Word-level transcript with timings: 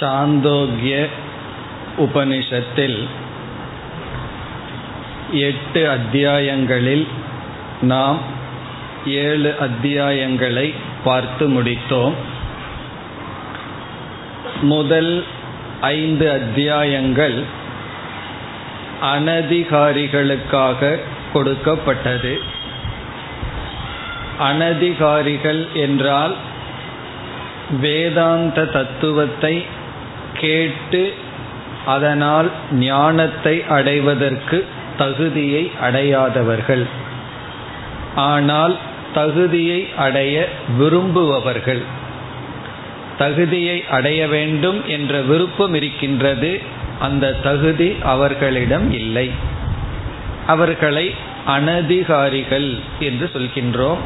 சாந்தோக்கிய 0.00 1.06
உபனிஷத்தில் 1.98 3.08
எட்டு 5.32 5.88
அத்தியாயங்களில் 5.90 7.06
நாம் 7.80 8.18
ஏழு 9.06 9.54
அத்தியாயங்களை 9.60 10.74
பார்த்து 11.04 11.48
முடித்தோம். 11.48 12.12
முதல் 14.60 15.24
ஐந்து 15.80 16.32
அத்தியாயங்கள் 16.32 17.42
அனதிகாரிகளுக்காக 19.02 20.98
கொடுக்கப்பட்டது. 21.32 22.40
அனதிகாரிகள் 24.38 25.72
என்றால் 25.72 26.34
வேதாந்த 27.80 28.64
தத்துவத்தை 28.64 29.73
கேட்டு 30.34 31.14
அதனால் 31.86 32.50
ஞானத்தை 32.72 33.64
அடைவதற்கு 33.68 34.66
தகுதியை 34.96 35.70
அடையாதவர்கள். 35.80 36.86
ஆனால் 38.14 38.76
தகுதியை 39.14 39.88
அடைய 39.96 40.48
விரும்புபவர்கள். 40.78 41.82
தகுதியை 43.18 43.84
அடைய 43.90 44.26
வேண்டும் 44.26 44.86
என்ற 44.86 45.20
விருப்பம் 45.20 45.74
இருக்கின்றது. 45.74 46.60
அந்த 47.00 47.32
தகுதி 47.32 47.96
அவர்களிடம் 48.02 48.92
இல்லை. 48.92 49.30
அவர்களை 50.46 51.14
அனதிகாரிகள் 51.46 52.78
என்று 52.98 53.30
சொல்கின்றோம். 53.34 54.02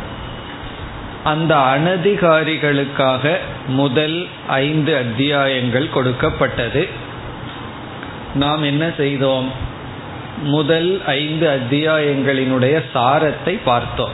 அந்த 1.25 1.57
அனதிகாரிகளுக்காக 1.57 3.37
முதல் 3.69 4.27
ஐந்து 4.49 4.97
அத்தியாயங்கள் 4.97 5.91
கொடுக்கப்பட்டது. 5.91 6.89
நாம் 8.35 8.63
என்ன 8.63 8.91
செய்தோம்? 8.97 9.53
முதல் 10.43 11.03
ஐந்து 11.07 11.61
அத்தியாயங்களினுடைய 11.61 12.85
சாரத்தை 12.95 13.59
பார்த்தோம். 13.65 14.13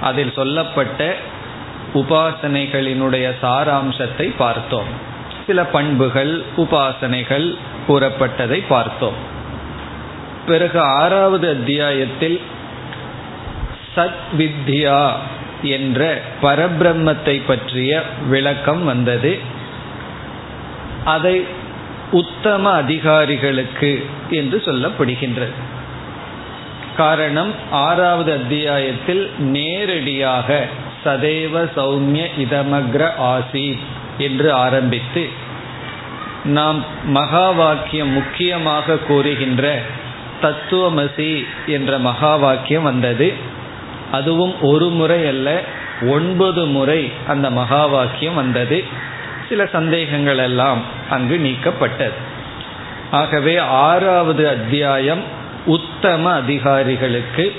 அதில் 0.00 0.32
சொல்லப்பட்ட 0.32 1.16
உபாசனைகளினுடைய 1.94 3.32
சாராம்சத்தை 3.42 4.34
பார்த்தோம். 4.38 4.86
சில 5.46 5.64
பண்புகள் 5.64 6.42
உபாசனைகள் 6.56 7.56
கூறப்பட்டதை 7.88 8.62
பார்த்தோம். 8.68 9.34
பிறகு 10.46 10.80
ஆறாவது 10.80 11.48
அத்தியாயத்தில் 11.48 12.40
சத் 13.96 14.36
வித்யா 14.38 15.12
என்ற 15.68 16.20
பரபிரம்மத்தை 16.42 17.42
பற்றிய 17.46 18.02
விளக்கம் 18.28 18.84
வந்தது. 18.84 19.38
அதை 21.04 21.44
உத்தம 22.10 22.72
அதிகாரிகளுக்கு 22.72 24.06
என்று 24.30 24.62
சொல்லப்படுகின்றது. 24.64 25.56
காரணம் 26.96 27.52
ஆறாவது 27.70 28.32
அத்தியாயத்தில் 28.32 29.30
நேரடியாக 29.38 30.66
சதேவ 31.04 31.68
சௌமிய 31.76 32.26
இதமக்ர 32.38 33.14
ஆசி 33.16 33.78
என்று 34.18 34.52
ஆரம்பித்து 34.52 35.28
நாம் 36.44 36.84
மகா 37.04 37.50
வாக்கியம் 37.50 38.08
முக்கியமாக 38.08 38.96
கூறுகின்ற 38.96 39.80
தத்துவமசி 40.42 41.46
என்ற 41.66 41.98
மகா 41.98 42.36
வாக்கியம் 42.36 42.82
வந்தது. 42.82 43.54
அதுவும் 44.12 44.62
ஒரு 44.62 44.88
முறை 44.88 45.26
அல்ல 45.26 45.60
ஒன்பது 46.02 46.66
முறை 46.66 47.12
அந்த 47.26 47.50
மகா 47.50 47.86
வாக்கியம் 47.86 48.34
வந்தது. 48.34 48.84
சில 49.48 49.66
சந்தேகங்கள் 49.66 50.38
எல்லாம் 50.38 50.82
அங்கு 51.10 51.36
நீக்கப்பட்டது. 51.36 52.12
ஆகவே 53.10 53.56
ஆறாவது 53.58 54.48
அத்தியாயம் 54.48 55.22
உத்தம 55.66 56.32
அதிகாரிகளுக்கு. 56.32 57.54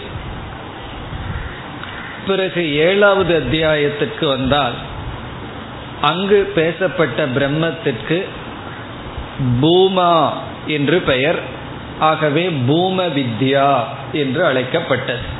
பிறகு 2.27 2.75
ஏழாவது 2.75 3.35
அத்தியாயத்திற்கு 3.35 4.27
வந்தால் 4.27 4.73
அங்கு 6.01 6.51
பேசப்பட்ட 6.55 7.25
பிரம்மத்திற்கு 7.25 8.25
பூமா 9.61 10.29
என்று 10.67 10.99
பெயர். 10.99 11.39
ஆகவே 11.99 12.49
பூம 12.49 13.05
வித்யா 13.05 13.83
என்று 14.11 14.45
அழைக்கப்பட்டது. 14.45 15.36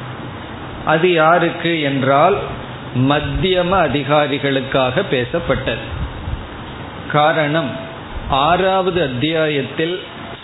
அது 0.88 1.08
யாருக்கு 1.14 1.82
என்றால் 1.82 2.38
மத்தியம 2.96 3.72
அதிகாரிகளுக்காக 3.88 5.04
பேசப்பட்டது. 5.12 5.86
காரணம் 7.12 7.72
ஆறாவது 8.30 9.04
அத்தியாயத்தில் 9.04 9.96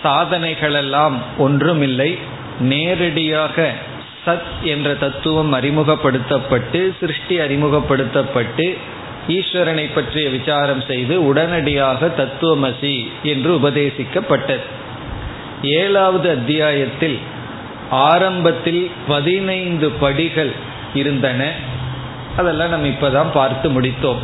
சாதனைகளெல்லாம் 0.04 1.18
ஒன்றுமில்லை. 1.38 2.18
நேரடியாக 2.60 3.72
சத் 4.26 4.52
என்ற 4.64 4.96
தத்துவம் 4.96 5.54
அறிமுகப்படுத்தப்பட்டு 5.54 6.94
சிருஷ்டி 7.00 7.40
அறிமுகப்படுத்தப்பட்டு 7.40 8.78
ஈஸ்வரனை 9.28 9.86
பற்றிய 9.96 10.30
விசாரம் 10.30 10.82
செய்து 10.82 11.26
உடனடியாக 11.26 12.10
தத்துவமசி 12.18 12.96
என்று 13.24 13.52
உபதேசிக்கப்பட்டது. 13.58 14.66
ஏழாவது 15.62 16.30
அத்தியாயத்தில் 16.30 17.18
ஆரம்பத்தில் 17.90 18.92
பதினைந்து 19.08 19.90
படிகள் 19.90 20.52
இருந்தன. 20.94 21.52
அதெல்லாம் 22.38 22.70
நம்ம 22.70 22.88
இப்போதான் 22.88 23.32
பார்த்து 23.34 23.82
முடித்தோம். 23.82 24.18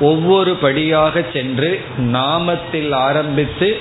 ஒவ்வொரு 0.00 0.54
படியாக 0.54 1.24
சென்று 1.32 1.84
நாமத்தில் 1.98 2.92
ஆரம்பித்து 2.92 3.80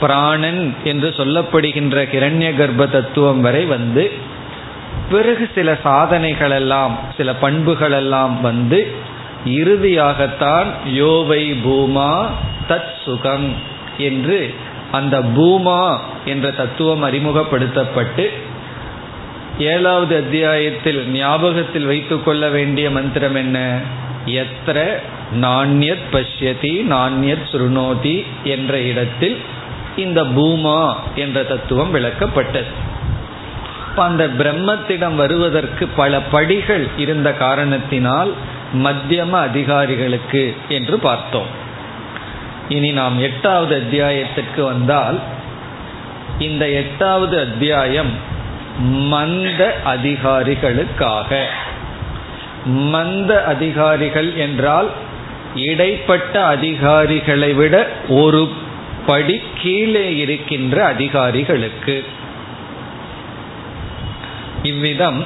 பிராணன் 0.00 0.74
என்று 0.84 1.14
சொல்லப்படுகின்ற 1.16 2.08
கிரண்ய 2.12 2.56
கர்ப்ப 2.56 2.86
தத்துவம் 2.86 3.40
வரை 3.40 3.64
வந்து 3.64 4.12
பிறகு 5.10 5.48
சில 5.54 5.78
சாதனைகளெல்லாம் 5.84 6.90
சில 7.16 7.32
பண்புகளெல்லாம் 7.42 8.40
வந்து 8.40 8.92
இறுதியாகத்தான் 9.46 10.66
யோவை 10.86 11.52
பூமா 11.64 12.26
தத் 12.68 12.92
சுகம் 13.04 13.52
என்று 13.98 14.54
அந்த 14.90 15.18
பூமா 15.18 15.98
என்ற 16.24 16.50
தத்துவம் 16.50 17.02
அறிமுகப்படுத்தப்பட்டு 17.02 18.32
ஏழாவது 19.58 20.16
அத்தியாயத்தில் 20.16 21.08
ஞாபகத்தில் 21.08 21.86
வைத்துக்கொள்ள 21.86 22.48
வேண்டிய 22.48 22.90
மந்திரம் 22.90 23.34
என்ன? 23.34 23.80
எத்திர 24.26 24.98
நாண்யத் 25.40 26.06
பஷ்யதி 26.12 26.84
நாண்யத் 26.90 27.48
சுருணோதி 27.52 28.26
என்ற 28.44 28.80
இடத்தில் 28.80 29.36
இந்த 29.96 30.24
பூமா 30.24 30.94
என்ற 31.14 31.42
தத்துவம் 31.42 31.94
விளக்கப்பட்டது. 31.94 32.64
அந்த 33.96 34.26
பிரம்மத்திடம் 34.26 35.14
வருவதற்கு 35.14 35.86
பல 35.86 36.20
படிகள் 36.20 36.86
இருந்த 36.96 37.32
காரணத்தினால் 37.32 38.32
மத்தியம 38.74 39.30
அதிகாரிகளுக்கு 39.30 40.56
என்று 40.68 40.98
பார்த்தோம். 40.98 41.46
இனி 42.68 42.90
நாம் 42.90 43.20
எட்டாவது 43.20 43.76
அத்தியாயத்திற்கு 43.76 44.62
வந்தால் 44.62 45.20
இந்த 46.38 46.68
எட்டாவது 46.68 47.40
அத்தியாயம் 47.40 48.36
மந்த 48.78 49.76
அதிகாரிகளுக்காக. 49.84 51.44
மந்த 52.64 53.44
அதிகாரிகள் 53.44 54.36
என்றால் 54.36 54.90
இடைப்பட்ட 55.54 56.44
அதிகாரிகளை 56.44 57.54
விட 57.54 57.86
ஒரு 58.08 58.48
படி 59.06 59.42
கீழே 59.62 60.16
இருக்கின்ற 60.16 60.84
அதிகாரிகளுக்கு. 60.84 62.04
இவ்விதம் 64.62 65.24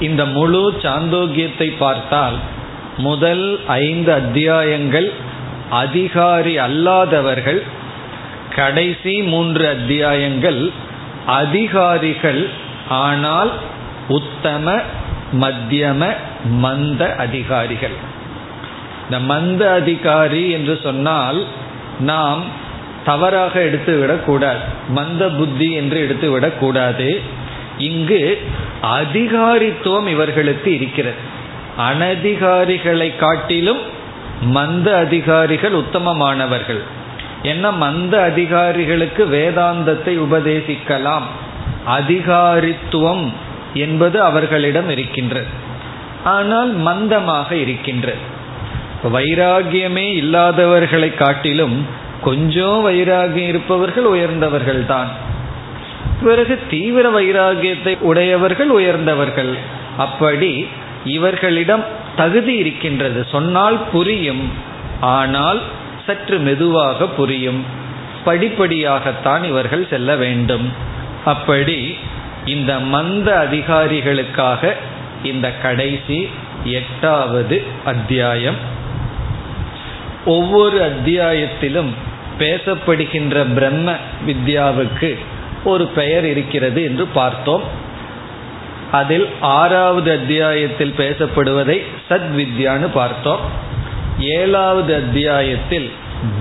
இந்த 0.00 0.24
முழு 0.24 0.74
சாந்தோக்கியத்தை 0.82 1.72
பார்த்தால் 1.78 2.34
முதல் 2.96 3.60
ஐந்து 3.66 4.12
அத்தியாயங்கள் 4.12 5.12
அதிகாரி 5.70 6.58
அல்லாதவர்கள் 6.58 7.62
கடைசி 8.54 9.22
மூன்று 9.22 9.68
அத்தியாயங்கள் 9.68 10.70
அதிகாரிகள் 11.26 12.48
ஆனால் 13.00 13.52
உத்தம 14.08 14.76
மத்தியம 15.42 16.02
மந்த 16.64 17.02
அதிகாரிகள். 17.16 17.96
இந்த 19.04 19.18
மந்த 19.32 19.62
அதிகாரி 19.72 20.42
என்று 20.50 20.74
சொன்னால் 20.82 21.38
நாம் 22.10 22.42
தவறாக 23.04 23.54
எடுத்து 23.60 23.92
விடக்கூடாது 24.00 24.64
மந்த 24.88 25.22
புத்தி 25.38 25.68
என்று 25.72 25.98
எடுத்து 26.04 26.28
விடக்கூடாது 26.30 27.08
இங்கு 27.88 28.22
அதிகாரித்துவம் 28.98 30.08
இவர்களுக்கு 30.08 30.70
இருக்கிறது. 30.78 31.20
அனதிகாரிகளை 31.88 33.08
காட்டிலும் 33.16 33.82
மந்த 34.56 34.88
அதிகாரிகள் 34.96 35.74
உத்தமமானவர்கள். 35.74 36.82
என்ன 37.42 37.64
மந்த 37.84 38.14
அதிகாரிகளுக்கு 38.22 39.22
வேதாந்தத்தை 39.34 40.14
உபதேசிக்கலாம்? 40.26 41.26
அதிகாரித்துவம் 41.86 43.32
என்பது 43.74 44.22
அவர்களிடம் 44.22 44.90
இருக்கின்றது 44.90 45.46
ஆனால் 46.24 46.76
மந்தமாக 46.76 47.52
இருக்கின்றது 47.52 48.18
வைராகியமே 49.12 50.06
இல்லாதவர்களை 50.22 51.14
காட்டிலும் 51.14 51.86
கொஞ்சம் 52.22 52.88
வைராகியம் 52.88 53.48
இருப்பவர்கள் 53.48 54.04
உயர்ந்தவர்கள் 54.04 54.86
தான் 54.86 55.30
பிறகு 56.22 56.58
தீவிர 56.70 57.10
வைராகியத்தை 57.10 57.98
உடையவர்கள் 57.98 58.68
உயர்ந்தவர்கள். 58.68 59.54
அப்படி 59.96 60.66
இவர்களிடம் 61.04 61.84
தகுதி 62.16 62.54
இருக்கின்றது. 62.54 63.26
சொன்னால் 63.30 63.78
புரியும் 63.92 64.50
ஆனால் 65.00 65.60
சற்று 66.06 66.38
மெதுவாக 66.38 67.06
புரியும். 67.06 67.64
படிப்படியாகத்தான் 68.24 69.44
இவர்கள் 69.44 69.88
செல்ல 69.90 70.16
வேண்டும். 70.16 70.90
அப்படி 71.24 71.96
இந்த 72.44 72.78
மந்த 72.78 73.48
அதிகாரிகளுக்காக 73.50 74.72
இந்த 75.22 75.52
கடைசி 75.52 76.28
எட்டாவது 76.64 77.62
அத்தியாயம். 77.84 78.54
ஒவ்வொரு 80.24 80.80
அத்தியாயத்திலும் 80.80 81.90
பேசப்படுகின்ற 82.38 83.54
பிரம்ம 83.54 83.94
வித்யாவுக்கு 84.26 85.18
ஒரு 85.64 85.86
பெயர் 85.86 86.24
இருக்கிறது 86.24 86.82
என்று 86.82 87.06
பார்த்தோம். 87.06 87.62
அதில் 88.92 89.28
ஆறாவது 89.40 90.12
அத்தியாயத்தில் 90.12 90.94
பேசப்படுவதை 90.96 91.82
சத்வித்யான்னு 92.10 92.88
பார்த்தோம். 92.94 93.40
ஏழாவது 94.18 94.94
அத்தியாயத்தில் 94.94 95.92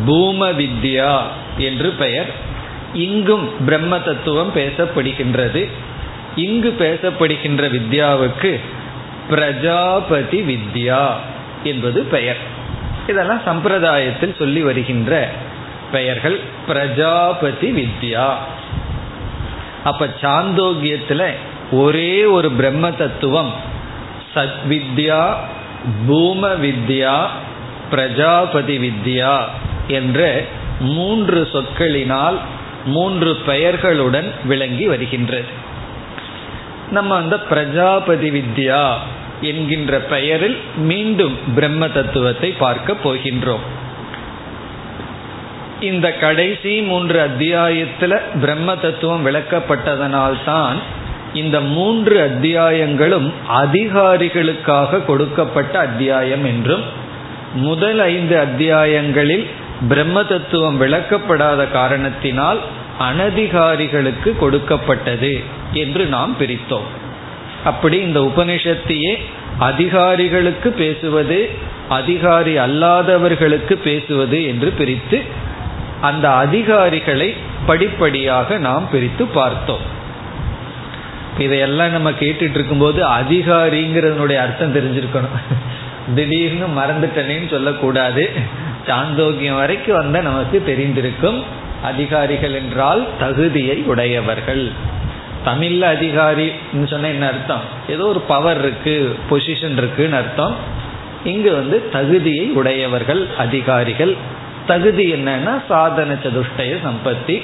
பூம 0.06 0.50
வித்யா 0.50 1.22
என்று 1.58 1.90
பெயர். 1.90 2.50
இங்கும் 2.94 3.66
பிரம்ம 3.66 4.00
தத்துவம் 4.00 4.56
பேசப்படுகின்றது. 4.56 5.70
இங்கு 6.36 6.76
பேசப்படுகின்ற 6.80 7.70
வித்யாவுக்கு 7.72 8.60
பிரஜாபதி 9.30 10.42
வித்யா 10.42 11.10
என்பது 11.64 12.04
பெயர். 12.04 12.38
இதெல்லாம் 13.08 13.42
சம்பிரதாயத்தில் 13.46 14.38
சொல்லி 14.38 14.62
வருகின்ற 14.62 15.30
பெயர்கள் 15.92 16.40
பிரஜாபதி 16.68 17.72
வித்யா. 17.72 18.34
அப்ப 19.84 20.08
சாந்தோக்கியத்துல 20.22 21.32
ஒரே 21.72 22.26
ஒரு 22.26 22.52
பிரம்ம 22.52 22.92
தத்துவம் 22.92 23.54
சத்வித்யா 24.36 25.34
பூம 26.08 26.50
வித்யா 26.50 27.28
பிரஜாபதி 27.92 28.78
வித்யா 28.78 29.40
என்ற 29.88 30.44
மூன்று 30.80 31.50
சொற்களினால் 31.52 32.38
மூன்று 32.86 33.38
பெயர்களுடன் 33.46 34.32
விளங்கி 34.46 34.88
வருகின்றது. 34.88 35.46
நம்ம 36.92 37.16
அந்த 37.16 37.40
பிரஜாபதி 37.40 38.30
வித்யா 38.30 38.94
என்கின்ற 39.42 40.00
பெயரில் 40.00 40.58
மீண்டும் 40.78 41.38
பிரம்ம 41.56 41.90
தத்துவத்தை 41.90 42.52
பார்க்க 42.52 42.96
போகின்றோம். 43.04 43.66
இந்த 45.80 46.14
கடைசி 46.14 46.82
மூன்று 46.82 47.22
அத்தியாயத்தில் 47.22 48.16
பிரம்ம 48.42 48.76
தத்துவம் 48.76 49.26
விளக்கப்பட்டதனால்தான் 49.26 50.76
இந்த 51.34 51.62
மூன்று 51.62 52.20
அத்தியாயங்களும் 52.20 53.34
அதிகாரிகளுக்காக 53.50 55.06
கொடுக்கப்பட்ட 55.06 55.80
அத்தியாயம் 55.80 56.46
என்றும் 56.46 56.82
முதல் 57.54 58.00
ஐந்து 58.00 58.38
அத்தியாயங்களில் 58.38 59.48
பிரம்ம 59.88 60.24
தத்துவம் 60.24 60.82
விளக்கப்படாத 60.82 61.72
காரணத்தினால் 61.72 62.60
அனதிகாரிகளுக்கு 63.00 64.38
கொடுக்கப்பட்டது 64.38 65.44
என்று 65.74 66.06
நாம் 66.06 66.36
பிரித்தோம். 66.40 66.90
அப்படி 67.64 67.98
இந்த 68.00 68.20
உபனிஷத்தையே 68.20 69.14
அதிகாரிகளுக்கு 69.60 70.72
பேசுவது 70.72 71.50
அதிகாரி 71.90 72.58
அல்லாதவர்களுக்கு 72.58 73.74
பேசுவது 73.74 74.46
என்று 74.46 74.70
பிரித்து 74.70 75.22
அந்த 76.02 76.30
அதிகாரிகளை 76.30 77.34
படிப்படியாக 77.66 78.58
நாம் 78.58 78.90
பிரித்து 78.92 79.26
பார்த்தோம். 79.26 79.86
இதையெல்லாம் 81.38 81.92
நம்ம 81.92 82.12
கேட்டுட்டு 82.12 82.58
இருக்கும்போது 82.60 83.08
அதிகாரிங்கிறதனுடைய 83.10 84.38
அர்த்தம் 84.38 84.76
தெரிஞ்சிருக்கணும். 84.76 85.38
திடீர்னு 86.16 86.68
மறந்துட்டனேன்னு 86.82 87.50
சொல்லக்கூடாது. 87.50 88.30
சாந்தோக்கியம் 88.88 89.56
வரைக்கும் 89.56 89.96
வந்த 89.96 90.22
நமக்கு 90.22 90.64
தெரிந்திருக்கும் 90.68 91.44
அதிகாரிகள் 91.84 92.54
என்றால் 92.54 93.08
தகுதியை 93.20 93.78
உடையவர்கள். 93.78 94.72
தமிழ்ல 95.46 95.84
அதிகாரின்னு 95.96 96.88
சொன்ன 96.88 97.08
என்ன 97.08 97.28
அர்த்தம்? 97.28 97.62
ஏதோ 97.90 98.06
ஒரு 98.06 98.20
பவர் 98.20 98.58
இருக்கு 98.58 99.16
பொசிஷன் 99.30 99.78
இருக்குன்னு 99.78 100.16
அர்த்தம். 100.16 100.56
இங்கு 101.24 101.54
வந்து 101.54 101.90
தகுதியை 101.90 102.50
உடையவர்கள் 102.50 103.28
அதிகாரிகள். 103.38 104.16
தகுதி 104.68 105.14
என்னன்னா 105.14 105.62
சாதன 105.68 106.14
சதுஷ்டய 106.14 106.78
சம்பத்தி. 106.88 107.42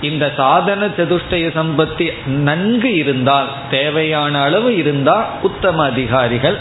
இந்த 0.00 0.32
சாதன 0.36 0.86
சதுஷ்டய 0.86 1.50
சம்பத்தி 1.54 2.26
நன்கு 2.26 2.94
இருந்தால் 2.94 3.48
தேவையான 3.70 4.40
அளவு 4.40 4.76
இருந்தால் 4.76 5.26
உத்தம 5.42 5.84
அதிகாரிகள். 5.84 6.58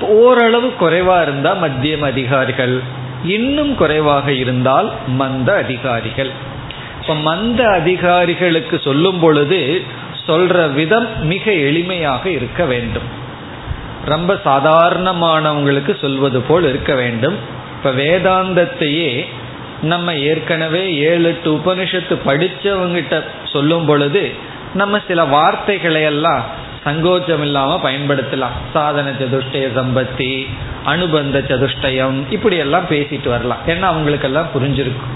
ஓரளவு 0.00 0.72
குறைவா 0.80 1.22
இருந்தா 1.22 1.56
மத்தியம் 1.62 2.00
அதிகாரிகள். 2.00 2.95
இன்னும் 3.24 3.74
குறைவாக 3.74 4.32
இருந்தால் 4.32 4.92
மந்த 5.06 5.54
அதிகாரிகள். 5.54 6.30
இப்ப 7.00 7.14
மந்த 7.14 7.68
அதிகாரிகளுக்கு 7.68 8.78
சொல்லும் 8.78 9.18
பொழுது 9.18 9.82
சொல்ற 10.28 10.72
விதம் 10.72 11.26
மிக 11.26 11.50
எளிமையாக 11.50 12.26
இருக்க 12.26 12.64
வேண்டும். 12.64 13.24
ரொம்ப 14.04 14.40
சாதாரணமானவங்களுக்கு 14.44 15.98
சொல்வது 16.00 16.40
போல் 16.40 16.64
இருக்க 16.64 16.94
வேண்டும். 16.94 17.34
இப்ப 17.76 17.90
வேதாந்தத்தையே 17.90 19.26
நம்ம 19.82 20.14
ஏற்கனவே 20.14 20.94
ஏழு 20.94 21.24
எட்டு 21.24 21.54
உபனிஷத்து 21.54 22.18
படித்தவங்கிட்ட 22.26 23.22
சொல்லும் 23.44 23.84
பொழுது 23.84 24.32
நம்ம 24.74 25.00
சில 25.06 25.24
வார்த்தைகளை 25.24 26.02
எல்லாம் 26.02 26.44
சங்கோச்சம் 26.86 27.40
இல்லாம 27.40 27.90
பயன்படுத்தலாம். 27.90 28.56
சாதன 28.72 29.10
சதுஷ்டய 29.10 29.66
சம்பத்தி 29.78 30.48
அனுபந்த 30.84 31.38
சதுஷ்டயம் 31.38 32.18
இப்படி 32.30 32.56
எல்லாம் 32.56 32.86
பேசிட்டு 32.88 33.28
வரலாம். 33.28 33.58
ஏன்னா 33.66 33.80
அவங்களுக்கெல்லாம் 33.80 34.52
புரிஞ்சிருக்கும். 34.54 35.14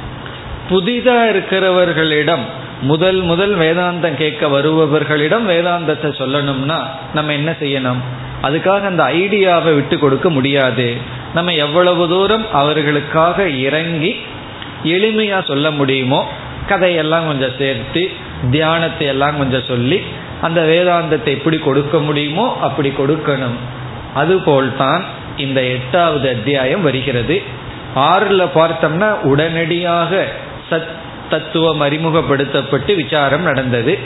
புதிதா 0.70 1.18
இருக்கிறவர்களிடம் 1.32 2.44
முதல் 2.82 3.20
முதல் 3.20 3.54
வேதாந்தம் 3.58 4.14
கேட்க 4.14 4.46
வருபவர்களிடம் 4.46 5.46
வேதாந்தத்தை 5.48 6.10
சொல்லணும்னா 6.18 6.78
நம்ம 7.14 7.32
என்ன 7.32 7.50
செய்யணும்? 7.60 8.00
அதுக்காக 8.42 8.82
அந்த 8.82 9.02
ஐடியாவை 9.02 9.74
விட்டு 9.74 9.98
கொடுக்க 9.98 10.30
முடியாது. 10.30 10.96
நம்ம 11.34 11.52
எவ்வளவு 11.52 12.08
தூரம் 12.08 12.46
அவர்களுக்காக 12.52 13.48
இறங்கி 13.48 14.16
எளிமையா 14.84 15.44
சொல்ல 15.44 15.70
முடியுமோ 15.70 16.28
கதையெல்லாம் 16.66 17.26
கொஞ்சம் 17.26 17.56
சேர்த்து 17.58 18.10
தியானத்தை 18.50 19.06
எல்லாம் 19.06 19.38
கொஞ்சம் 19.38 19.68
சொல்லி 19.68 20.02
அந்த 20.40 20.60
வேதாந்தத்தை 20.60 21.24
எப்படி 21.24 21.58
கொடுக்க 21.58 21.98
முடியுமோ 21.98 22.58
அப்படி 22.60 22.88
கொடுக்கணும். 22.88 23.58
அதுபோல்தான் 24.14 25.04
இந்த 25.36 25.62
எட்டாவது 25.62 26.28
அத்தியாயம் 26.28 26.82
வருகிறது. 26.82 27.42
ஆறுல 27.96 28.48
பார்த்தோம்னா 28.54 29.10
உடனடியாக 29.20 30.26
சத் 30.70 30.90
தத்துவம் 31.30 31.80
அறிமுகப்படுத்தப்பட்டு 31.80 32.94
விசாரம் 32.94 33.42
நடந்தது. 33.42 33.98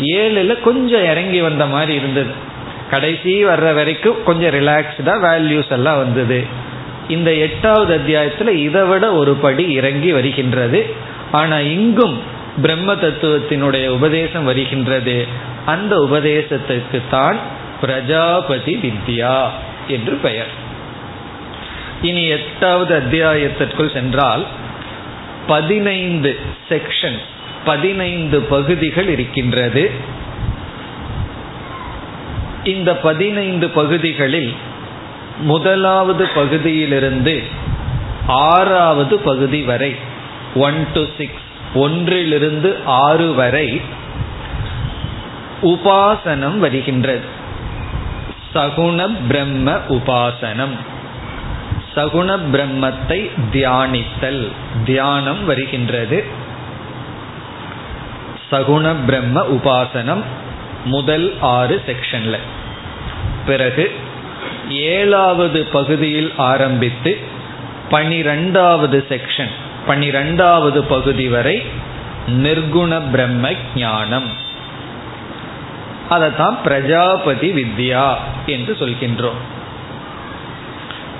ஏழுல 0.00 0.60
கொஞ்சம் 0.60 1.04
இறங்கி 1.04 1.40
வந்த 1.40 1.66
மாதிரி 1.66 1.94
இருந்தது. 1.94 2.30
கடைசி 2.90 3.44
வர்ற 3.44 3.74
வரைக்கும் 3.74 4.24
கொஞ்சம் 4.24 4.54
ரிலாக்ஸ்டா 4.54 5.14
வேல்யூஸ் 5.22 5.70
எல்லாம் 5.70 5.96
வந்தது. 5.96 6.44
இந்த 7.08 7.32
எட்டாவது 7.32 7.98
அத்தியாயத்துல 7.98 8.48
இதை 8.48 8.82
விட 8.82 9.12
ஒரு 9.12 9.34
படி 9.34 9.72
இறங்கி 9.72 10.12
வருகின்றது. 10.12 10.94
ஆனா 11.30 11.58
இங்கும் 11.58 12.32
பிரம்ம 12.62 12.94
தத்துவத்தினுடைய 12.94 13.88
உபதேசம் 13.88 14.44
வருகின்றது. 14.44 15.26
அந்த 15.66 15.96
உபதேசத்திற்கு 15.96 17.00
தான் 17.10 17.36
பிரஜாபதி 17.80 18.74
வித்யா 18.74 19.48
என்று 19.88 20.14
பெயர். 20.16 20.52
இனி 22.02 22.26
எட்டாவது 22.26 23.00
அத்தியாயத்திற்குள் 23.00 23.92
சென்றால் 23.92 24.46
பதினைந்து 25.46 26.38
செக்ஷன் 26.68 27.18
பதினைந்து 27.64 28.40
பகுதிகள் 28.40 29.08
இருக்கின்றது. 29.08 29.90
இந்த 32.64 32.96
பதினைந்து 32.96 33.68
பகுதிகளில் 33.68 34.52
முதலாவது 35.40 36.28
பகுதியிலிருந்து 36.34 37.42
ஆறாவது 38.26 39.18
பகுதி 39.18 39.62
வரை 39.62 39.94
ஒன் 40.54 40.86
டு 40.94 41.04
சிக்ஸ் 41.18 41.43
ஒன்றிலிருந்து 41.74 42.76
ஆறு 42.84 43.34
வரை 43.34 43.80
உபாசனம் 45.62 46.58
வருகின்றது. 46.58 47.24
சகுண 48.54 49.16
பிரம்ம 49.28 49.72
உபாசனம். 49.88 50.76
சகுண 51.94 52.38
பிரம்மத்தை 52.52 53.30
தியானித்தல் 53.52 54.48
தியானம் 54.84 55.44
வருகின்றது. 55.44 56.24
சகுண 58.50 58.94
பிரம்ம 59.06 59.40
உபாசனம் 59.40 60.22
முதல் 60.84 61.36
ஆறு 61.40 61.82
செக்ஷன்ல. 61.86 62.38
பிறகு 63.46 63.94
ஏழாவது 64.68 65.64
பகுதியில் 65.64 66.32
ஆரம்பித்து 66.36 67.18
பனிரெண்டாவது 67.88 69.06
செக்ஷன். 69.08 69.50
பனிரெண்டாவது 69.86 70.84
பகுதி 70.84 71.28
வரை 71.28 71.62
நிர்குண 72.28 73.10
பிரம்ம 73.10 73.50
ஞானம். 73.76 74.28
அதைத்தான் 76.08 76.58
பிரஜாபதி 76.62 77.50
வித்யா 77.50 78.14
என்று 78.46 78.76
சொல்கின்றோம். 78.80 79.40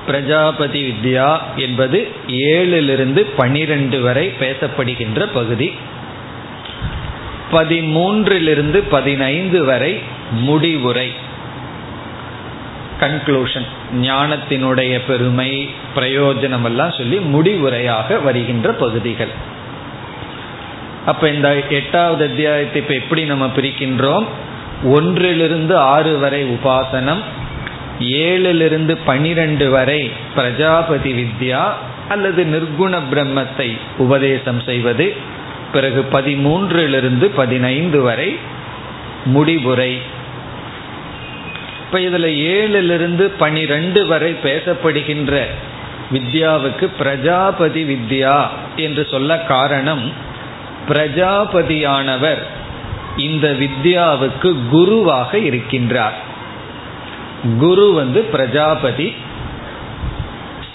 பிரஜாபதி 0.07 0.91
வித்யா 0.91 1.39
என்பது 1.57 2.09
ஏழிலிருந்து 2.29 3.27
பனிரெண்டு 3.37 4.01
வரை 4.01 4.33
பேசப்படுகின்ற 4.41 5.29
பகுதி. 5.35 5.73
பதிமூன்றிலிருந்து 7.53 8.83
பதினைந்து 8.91 9.65
வரை 9.65 10.01
முடிவுரை. 10.31 11.24
கன்க்ளூஷன் 13.01 13.67
ஞானத்தினுடைய 14.03 15.01
பெருமை 15.07 15.69
பிரயோஜனம் 15.97 16.65
எல்லாம் 16.65 16.91
சொல்லி 16.91 17.17
முடிவுரையாக 17.17 18.23
வருகின்ற 18.23 18.73
பகுதிகள். 18.73 19.33
அப்ப 21.07 21.31
இந்த 21.31 21.63
எட்டாவது 21.71 22.25
அத்தியாயத்தை 22.25 22.83
இப்ப 22.83 22.95
எப்படி 22.95 23.25
நம்ம 23.25 23.47
பிரிக்கின்றோம்? 23.57 24.27
ஒன்றிலிருந்து 24.85 25.77
ஆறு 25.79 26.19
வரை 26.19 26.45
உபாசனம் 26.45 27.23
ஏழிலிருந்து 28.01 28.99
பனிரெண்டு 29.05 29.71
வரை 29.71 30.11
பிரஜாபதி 30.35 31.13
வித்யா 31.13 31.65
அல்லது 32.09 32.45
நிர்குண 32.45 32.99
பிரம்மத்தை 33.13 33.79
உபதேசம் 33.99 34.61
செய்வது 34.61 35.15
பிறகு 35.73 36.07
பதிமூன்றிலிருந்து 36.13 37.25
பதினைந்து 37.37 38.01
வரை 38.03 38.37
முடிவுரை. 39.25 39.93
இப்ப 41.95 42.19
இதுல 42.19 42.23
ஏழிலிருந்து 42.23 43.21
பனிரெண்டு 43.21 44.07
வரை 44.07 44.37
பேசப்படுகின்ற 44.43 45.47
வித்யாவுக்கு 46.13 46.89
பிரஜாபதி 46.99 47.95
வித்யா 47.95 48.47
என்று 48.77 49.07
சொல்ல 49.11 49.39
காரணம் 49.39 50.13
பிரஜாபதியானவர் 50.89 52.43
இந்த 53.17 53.57
வித்யாவுக்கு 53.61 54.55
குருவாக 54.71 55.39
இருக்கின்றார். 55.39 56.19
குரு 57.59 57.93
வந்து 57.93 58.21
பிரஜாபதி. 58.21 59.15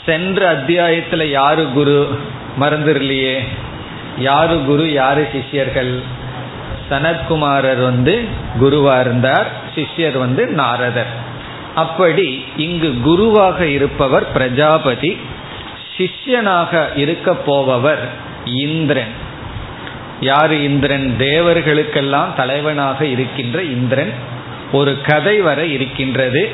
சென்ற 0.05 0.49
அத்தியாயத்தில் 0.49 1.29
யாரு 1.29 1.69
குரு? 1.73 2.17
மறந்துடலையே. 2.59 3.37
யாரு 4.17 4.61
குரு? 4.65 4.91
யாரு 4.91 5.27
சிஷ்யர்கள்? 5.31 6.01
சனத்குமாரர் 6.89 7.83
வந்து 7.83 8.23
குருவா 8.61 8.99
இருந்தார். 8.99 9.58
சிஷ்யர் 9.75 10.17
வந்து 10.17 10.47
நாரதர். 10.47 11.27
அப்படி 11.75 12.43
இங்கு 12.57 13.01
குருவாக 13.01 13.65
இருப்பவர் 13.67 14.31
பிரஜாபதி 14.31 15.17
சிஷ்யனாக 15.97 16.97
இருக்க 16.97 17.35
போபவர் 17.47 18.03
இந்திரன். 18.45 19.27
யாரு 20.21 20.63
இந்திரன்? 20.63 21.15
தேவர்களுக்கெல்லாம் 21.19 22.33
தலைவனாக 22.35 23.05
இருக்கின்ற 23.05 23.63
இந்திரன். 23.63 24.13
ஒரு 24.71 25.01
கதை 25.01 25.41
வர 25.41 25.65
இருக்கின்றது. 25.65 26.51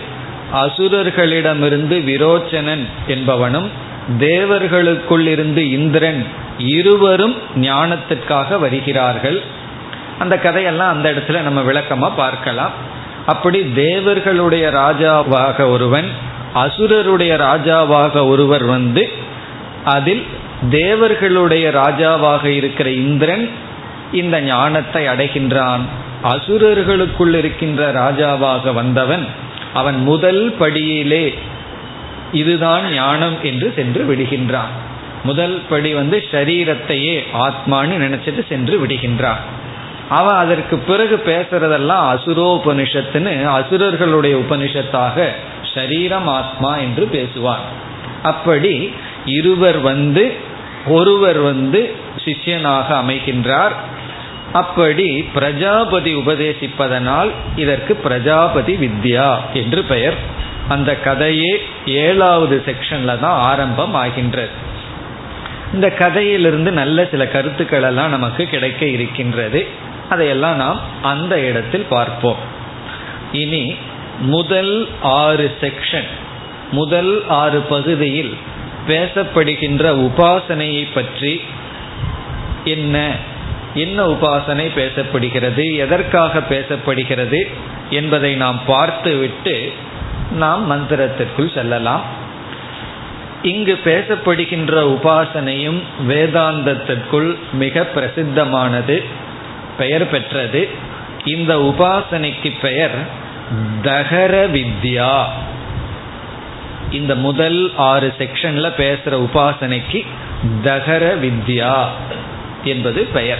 அசுரர்களிடமிருந்து 0.54 1.98
விரோச்சனன் 2.00 2.86
என்பவனும் 3.08 3.68
தேவர்களுக்குள் 4.18 5.28
இருந்து 5.28 5.70
இந்திரன் 5.72 6.26
இருவரும் 6.58 7.36
ஞானத்திற்காக 7.56 8.60
வருகிறார்கள். 8.60 9.42
அந்த 10.20 10.38
கதையெல்லாம் 10.38 10.92
அந்த 10.92 11.12
இடத்துல 11.12 11.42
நம்ம 11.42 11.62
விளக்கமாக 11.62 12.16
பார்க்கலாம். 12.16 12.72
அப்படி 13.25 13.60
தேவர்களுடைய 13.62 14.72
ராஜாவாக 14.72 15.67
ஒருவன் 15.70 16.10
அசுரருடைய 16.53 17.34
ராஜாவாக 17.48 18.27
ஒருவர் 18.27 18.65
வந்து 18.65 19.10
அதில் 19.84 20.25
தேவர்களுடைய 20.70 21.70
ராஜாவாக 21.70 22.46
இருக்கிற 22.46 22.89
இந்திரன் 22.89 23.50
இந்த 24.12 24.41
ஞானத்தை 24.41 25.08
அடைகின்றான். 25.08 25.84
அசுரர்களுக்குள் 26.24 27.34
இருக்கின்ற 27.34 27.91
ராஜாவாக 27.94 28.74
வந்தவன் 28.74 29.25
அவன் 29.74 29.98
முதல் 30.01 30.55
படியிலே 30.60 31.25
இதுதான் 32.32 32.94
ஞானம் 32.94 33.38
என்று 33.44 33.74
சென்று 33.75 34.03
விடுகின்றான். 34.10 34.74
முதல் 35.24 35.62
படி 35.70 35.94
வந்து 35.94 36.24
ஷரீரத்தையே 36.32 37.15
ஆத்மான்னு 37.34 37.96
நினைச்சிட்டு 38.05 38.48
சென்று 38.48 38.86
விடுகின்றான். 38.86 39.44
அவன் 40.10 40.36
அதற்கு 40.36 40.78
பிறகு 40.78 41.22
பேசுறதெல்லாம் 41.26 42.16
அசுரோபனிஷத்துன்னு 42.16 43.46
அசுரர்களுடைய 43.46 44.40
உபனிஷத்தாக 44.50 45.28
சரீரம் 45.74 46.28
ஆத்மா 46.28 46.78
என்று 46.78 47.10
பேசுவான் 47.12 47.66
அப்படி 48.24 48.94
இருவர் 49.26 49.80
வந்து 49.80 50.34
ஒருவர் 50.88 51.38
வந்து 51.38 51.96
சிஷ்யனாக 52.26 52.88
அமைகின்றார். 52.90 53.72
அப்படி 54.54 55.24
பிரஜாபதி 55.34 56.16
உபதேசிப்பதனால் 56.16 57.30
இதற்கு 57.56 57.96
பிரஜாபதி 57.96 58.74
வித்யா 58.76 59.36
என்று 59.54 59.84
பெயர். 59.84 60.14
அந்த 60.70 60.96
கதையே 60.96 61.62
ஏழாவது 61.86 62.64
செக்ஷன்ல 62.66 63.20
தான் 63.20 63.42
ஆரம்பம் 63.42 63.94
ஆகின்றது. 63.94 64.50
இந்த 65.74 65.90
கதையிலிருந்து 65.90 66.72
நல்ல 66.72 67.06
சில 67.06 67.28
கருத்துக்கள் 67.28 67.82
எல்லாம் 67.82 68.10
நமக்கு 68.10 68.46
கிடைக்க 68.46 68.86
இருக்கின்றது. 68.86 69.68
அதையெல்லாம் 70.10 70.56
நாம் 70.56 70.80
அந்த 71.02 71.40
இடத்தில் 71.40 71.86
பார்ப்போம். 71.90 72.42
இனி 73.32 73.76
முதல் 74.20 74.88
ஆறு 75.02 75.58
செக்ஷன் 75.62 76.10
முதல் 76.72 77.28
ஆறு 77.28 77.60
பகுதியில் 77.60 78.34
பேசப்படுகின்ற 78.88 79.84
உபாசனையை 80.08 80.88
பற்றி 80.94 81.42
என்ன 82.64 83.12
என்ன 83.74 84.08
உபாசனை 84.08 84.68
பேசப்படுகிறது 84.76 85.76
எதற்காக 85.76 86.40
பேசப்படுகிறது 86.40 87.48
என்பதை 87.90 88.36
நாம் 88.36 88.60
பார்த்துவிட்டு 88.68 89.74
நாம் 90.32 90.72
மந்திரத்திற்குள் 90.72 91.54
செல்லலாம். 91.54 92.04
இங்கு 93.42 93.80
பேசப்படுகின்ற 93.84 94.74
உபாசனையும் 94.96 95.80
வேதாந்தத்திற்குள் 96.08 97.38
மிக 97.54 97.86
பிரசித்தமானது. 97.96 99.04
பெயர் 99.77 100.10
பெற்றது. 100.10 100.70
இந்த 101.25 101.58
உபாசனைக்கு 101.58 102.53
பெயர் 102.62 103.24
தகர 103.82 104.48
வித்யா. 104.48 105.24
இந்த 106.91 107.15
முதல் 107.15 107.72
ஆறு 107.75 108.13
செக்ஷன்ல 108.17 108.72
பேசுற 108.77 109.27
உபாசனைக்கு 109.27 110.05
தகர 110.63 111.15
வித்யா 111.15 111.86
என்பது 112.63 113.03
பெயர். 113.03 113.39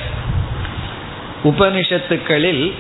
உபனிஷத்துக்களில் 1.44 2.72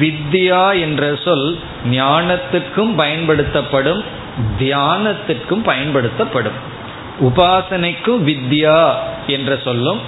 வித்யா 0.00 0.80
என்ற 0.80 1.16
சொல் 1.24 1.58
ஞானத்துக்கும் 1.90 2.94
பயன்படுத்தப்படும் 2.96 4.04
தியானத்திற்கும் 4.60 5.62
பயன்படுத்தப்படும். 5.64 6.72
உபாசனைக்கும் 7.20 8.22
வித்யா 8.24 8.94
என்ற 9.26 9.56
சொல்லும் 9.64 10.00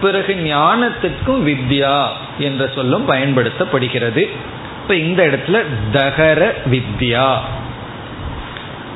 பிறகு 0.00 0.34
ஞானத்துக்கும் 0.34 1.46
வித்யா 1.46 2.06
என்ற 2.38 2.70
சொல்லும் 2.74 3.08
பயன்படுத்தப்படுகிறது. 3.08 4.28
இப்ப 4.82 4.94
இந்த 4.94 5.26
இடத்துல 5.26 5.64
தகர 5.92 6.54
வித்யா. 6.70 7.38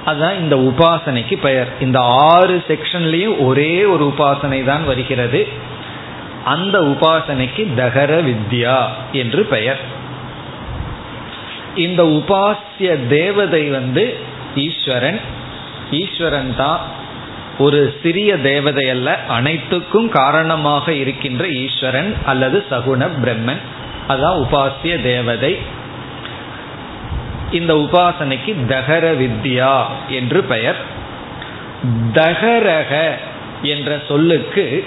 அதான் 0.07 0.39
இந்த 0.39 0.57
உபாசனைக்கு 0.57 1.39
பெயர். 1.41 1.69
இந்த 1.81 1.99
ஆறு 2.03 2.65
செக்ஷன்லயும் 2.69 3.39
ஒரே 3.39 3.85
ஒரு 3.85 4.15
உபாசனை 4.17 4.65
தான் 4.65 4.87
வருகிறது. 4.87 5.49
அந்த 6.45 6.81
உபாசனைக்கு 6.81 7.75
தகர 7.75 8.23
வித்யா 8.23 8.85
என்று 9.13 9.45
பெயர். 9.45 9.81
இந்த 11.75 12.03
உபாசிய 12.03 13.07
தேவதை 13.07 13.69
வந்து 13.69 14.19
ஈஸ்வரன். 14.55 15.21
ஈஸ்வரன் 15.91 16.55
தான் 16.57 16.81
ஒரு 17.59 17.97
சிறிய 18.03 18.39
தேவதை 18.39 18.91
அல்ல 18.91 19.21
அனைத்துக்கும் 19.29 20.09
காரணமாக 20.09 20.93
இருக்கின்ற 20.93 21.49
ஈஸ்வரன் 21.49 22.15
அல்லது 22.25 22.65
சகுண 22.71 23.09
பிரம்மன். 23.25 23.61
அதான் 24.09 24.45
உபாசிய 24.45 25.03
தேவதை. 25.03 25.59
இந்த 27.53 27.75
உபாசனைக்கு 27.75 28.67
தகர 28.67 29.13
வித்யா 29.13 29.83
என்று 30.09 30.45
பெயர். 30.45 30.77
தகரக 32.13 33.11
என்ற 33.63 34.03
சொல்லுக்கு 34.09 34.85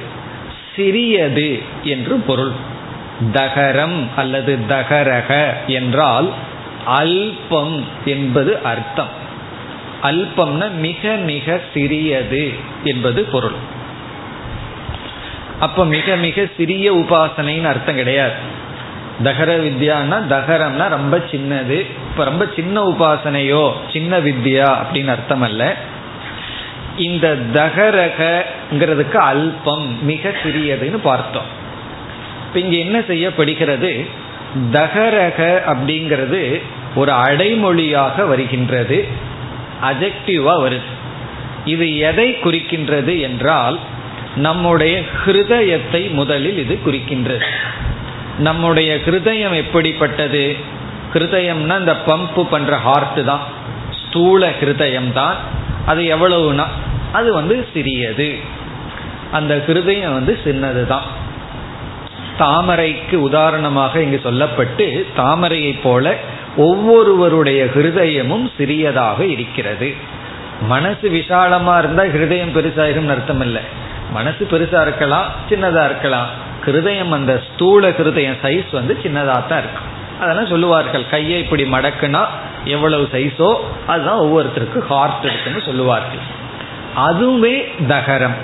சிறியது 0.76 1.62
என்று 1.84 2.16
பொருள். 2.16 2.52
தகரம் 3.32 4.10
அல்லது 4.16 4.58
தகரக 4.70 5.54
என்றால் 5.68 6.34
அல்பம் 6.88 7.84
என்பது 8.06 8.60
அர்த்தம். 8.64 9.26
அல்பம்னா 10.08 10.72
மிக 10.72 11.16
மிக 11.16 11.62
சிறியது 11.74 12.54
என்பது 12.84 13.24
பொருள். 13.24 13.58
அப்ப 15.60 15.86
மிக 15.86 16.16
மிக 16.16 16.46
சிறிய 16.58 16.94
உபாசனைன்னு 16.94 17.64
அர்த்தம் 17.64 17.96
கிடையாது. 17.96 18.56
தகர 19.24 19.58
வித்யான்னா 19.58 20.18
தகரம்னா 20.30 20.88
ரொம்ப 20.88 21.18
சின்னது 21.32 21.80
இப்ப 22.10 22.24
ரொம்ப 22.24 22.48
சின்ன 22.56 22.82
உபாசனையோ 22.84 23.72
சின்ன 23.94 24.20
வித்யா 24.20 24.78
அப்படின்னு 24.82 25.08
அர்த்தம் 25.08 25.42
அல்ல 25.42 25.76
இந்த 26.98 27.38
தகரகங்கிறதுக்கு 27.54 29.16
அல்பம் 29.16 30.04
மிக 30.04 30.30
சிறியதுன்னு 30.44 30.98
பார்த்தோம். 31.04 31.50
இப்ப 32.48 32.60
இங்க 32.60 32.76
என்ன 32.76 33.02
செய்யப்படுகிறது? 33.08 34.06
தகரக 34.72 35.62
அப்படிங்கிறது 35.68 36.62
ஒரு 36.96 37.12
அடைமொழியாக 37.12 38.28
வருகின்றது. 38.28 39.08
அஜெக்டிவா 39.84 40.54
வருது. 40.62 40.96
இது 41.66 41.98
எதை 41.98 42.38
குறிக்கின்றது 42.44 43.22
என்றால் 43.22 43.80
நம்முடைய 44.36 45.04
ஹிருதயத்தை 45.26 46.12
முதலில் 46.12 46.58
இது 46.58 46.80
குறிக்கின்றது. 46.86 47.44
நம்முடைய 48.40 48.96
ஹிருதயம் 48.96 49.56
எப்படிப்பட்டது? 49.56 50.56
ஹிருதயம்னா 51.14 51.80
இந்த 51.80 51.96
பம்ப் 52.08 52.44
பண்ற 52.50 52.78
ஹார்ட் 52.78 53.26
தான். 53.26 53.40
ஸ்தூல 54.08 54.50
ஹிருதயம் 54.50 55.12
தான். 55.12 55.36
அது 55.86 56.02
எவ்வளவுனா 56.02 56.66
அது 57.12 57.34
வந்து 57.34 57.68
சிறியது. 57.74 58.38
அந்த 59.32 59.64
ஹிருதயம் 59.68 60.14
வந்து 60.14 60.40
சின்னது 60.44 60.88
தான். 60.88 61.26
தாமரைக்கு 62.40 63.16
உதாரணமாக 63.16 64.02
இங்கு 64.02 64.22
சொல்லப்பட்டு 64.24 65.06
தாமரையை 65.18 65.76
போல 65.84 66.16
ஒவ்வொருவருடைய 66.66 67.62
ஹிருதயமும் 67.76 68.46
சிறியதாக 68.58 69.20
இருக்கிறது. 69.26 69.90
மனசு 70.74 71.08
விசாலமா 71.10 71.74
இருந்தா 71.78 72.04
ஹிருதயம் 72.04 72.54
பெருசாயிரும் 72.58 73.12
அர்த்தம் 73.16 73.42
இல்லை 73.42 73.62
மனசு 74.14 74.44
பெருசா 74.52 74.82
இருக்கலாம் 74.82 75.28
சின்னதா 75.50 75.84
இருக்கலாம். 75.86 76.30
ஹிருதயம் 76.66 77.12
அந்த 77.18 77.34
ஸ்தூல 77.48 77.90
ஹிருதயம் 77.90 78.40
சைஸ் 78.44 78.72
வந்து 78.72 78.94
சின்னதாக 79.04 79.42
தான் 79.52 79.62
இருக்கும் 79.64 79.94
அதெல்லாம் 80.22 80.52
சொல்லுவார்கள் 80.54 81.10
கையை 81.10 81.38
இப்படி 81.44 81.64
மடக்குனா 81.64 82.22
எவ்வளவு 82.66 83.08
சைஸோ 83.14 83.50
அதுதான் 83.88 84.22
ஒவ்வொருத்தருக்கு 84.26 84.80
ஹார்ட் 84.92 85.26
இருக்குன்னு 85.30 85.62
சொல்லுவார்கள். 85.62 86.24
அதுவே 87.08 87.56
தகரம். 87.88 88.38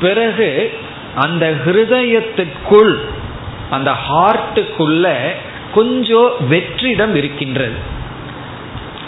பிறகு 0.00 0.48
அந்த 1.24 1.44
ஹிருதயத்துக்குள் 1.64 2.94
அந்த 3.70 3.90
ஹார்ட்டுக்குள்ள 4.08 5.06
கொஞ்சம் 5.76 6.30
வெற்றிடம் 6.50 7.14
இருக்கின்றது. 7.14 7.78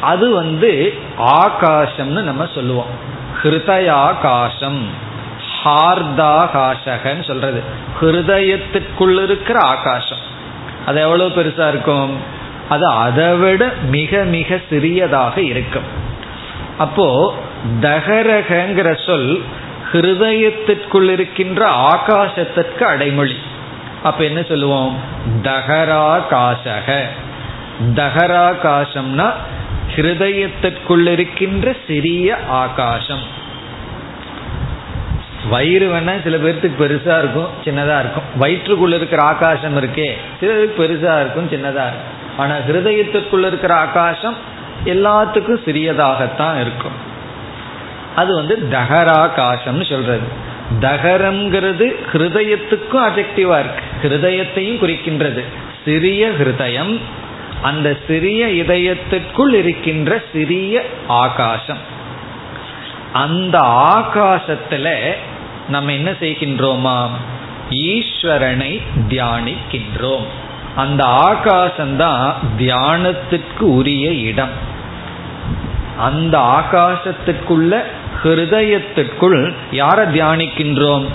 அது 0.01 0.31
வந்து 0.31 0.95
ஆகாசம்னு 1.19 2.23
நம்ம 2.23 2.49
சொல்லுவோம். 2.55 2.93
ஹிருதயாகாசம் 3.43 4.81
ஹார்தாகாசகன்னு 5.65 7.25
சொல்றது. 7.25 7.63
ஹிருதயத்துக்குள் 8.01 9.23
இருக்கிற 9.23 9.59
ஆகாசம். 9.61 10.23
அது 10.87 11.01
எவ்வளவு 11.01 11.29
பெருசா 11.29 11.69
இருக்கும்? 11.69 12.17
அது 12.69 12.87
அதை 12.87 13.37
விட 13.37 13.73
மிக 13.91 14.25
மிக 14.25 14.61
சிறியதாக 14.71 15.41
இருக்கும். 15.41 15.89
அப்போ 16.79 17.35
தகரகங்கிற 17.81 19.07
சொல் 19.07 19.43
ஹிருதயத்திற்குள் 19.93 21.11
இருக்கின்ற 21.11 21.71
ஆகாசத்திற்கு 21.71 22.83
அடைமொழி. 22.83 23.37
அப்ப 24.03 24.25
என்ன 24.25 24.43
சொல்லுவோம்? 24.43 24.97
தகராகாசக. 25.43 27.03
தகராகாசம்னா 27.95 29.33
ஹிருதயத்திற்குள் 29.97 31.07
இருக்கின்ற 31.07 31.77
சிறிய 31.87 32.39
ஆகாசம். 32.49 33.23
வயிறு 35.51 35.93
வேணா 35.93 36.23
சில 36.23 36.37
பேர்த்துக்கு 36.37 36.75
பெருசா 36.79 37.19
இருக்கும் 37.19 37.49
சின்னதா 37.65 37.99
இருக்கும். 37.99 38.23
வயிற்றுக்குள்ள 38.41 38.95
இருக்கிற 38.95 39.23
ஆகாசம் 39.23 39.77
இருக்கே 39.77 40.13
சிலருக்கு 40.41 40.85
பெருசா 40.85 41.21
இருக்கும் 41.21 41.49
சின்னதா 41.49 41.87
இருக்கும். 41.87 42.17
ஆனா 42.37 42.55
ஹிருதயத்திற்குள்ள 42.57 43.47
இருக்கிற 43.47 43.75
ஆகாசம் 43.75 44.37
எல்லாத்துக்கும் 44.85 45.61
சிறியதாகத்தான் 45.65 46.61
இருக்கும். 46.61 47.07
அது 48.17 48.35
வந்து 48.35 48.69
தகராகாசம்னு 48.71 49.91
சொல்றது. 49.91 50.47
தகரம்ங்கிறது 50.81 51.95
ஹிருதயத்துக்கும் 52.13 53.09
அஜெக்டிவா 53.09 53.59
இருக்கு. 53.59 53.83
ஹிருதயத்தையும் 54.03 54.85
குறிக்கின்றது. 54.85 55.45
சிறிய 55.85 56.29
ஹிருதயம் 56.29 57.01
அந்த 57.63 57.97
சிறிய 58.07 58.47
இதயத்திற்குள் 58.47 59.55
இருக்கின்ற 59.55 60.23
சிறிய 60.33 60.85
ஆகாசம். 61.07 61.79
அந்த 63.13 63.59
ஆகாசத்துல 63.61 65.13
நம்ம 65.69 65.93
என்ன 65.93 66.11
செய்கின்றோமா? 66.11 67.09
ஈஸ்வரனை 67.71 68.83
தியானிக்கின்றோம். 69.09 70.27
அந்த 70.77 71.05
ஆகாசம்தான் 71.05 72.33
தியானத்திற்கு 72.59 73.61
உரிய 73.61 74.11
இடம். 74.11 74.77
அந்த 75.99 76.39
ஆகாசத்துக்குள்ள 76.39 77.83
ஹிருதயத்திற்குள் 78.23 79.55
யாரை 79.71 80.07
தியானிக்கின்றோம்? 80.07 81.07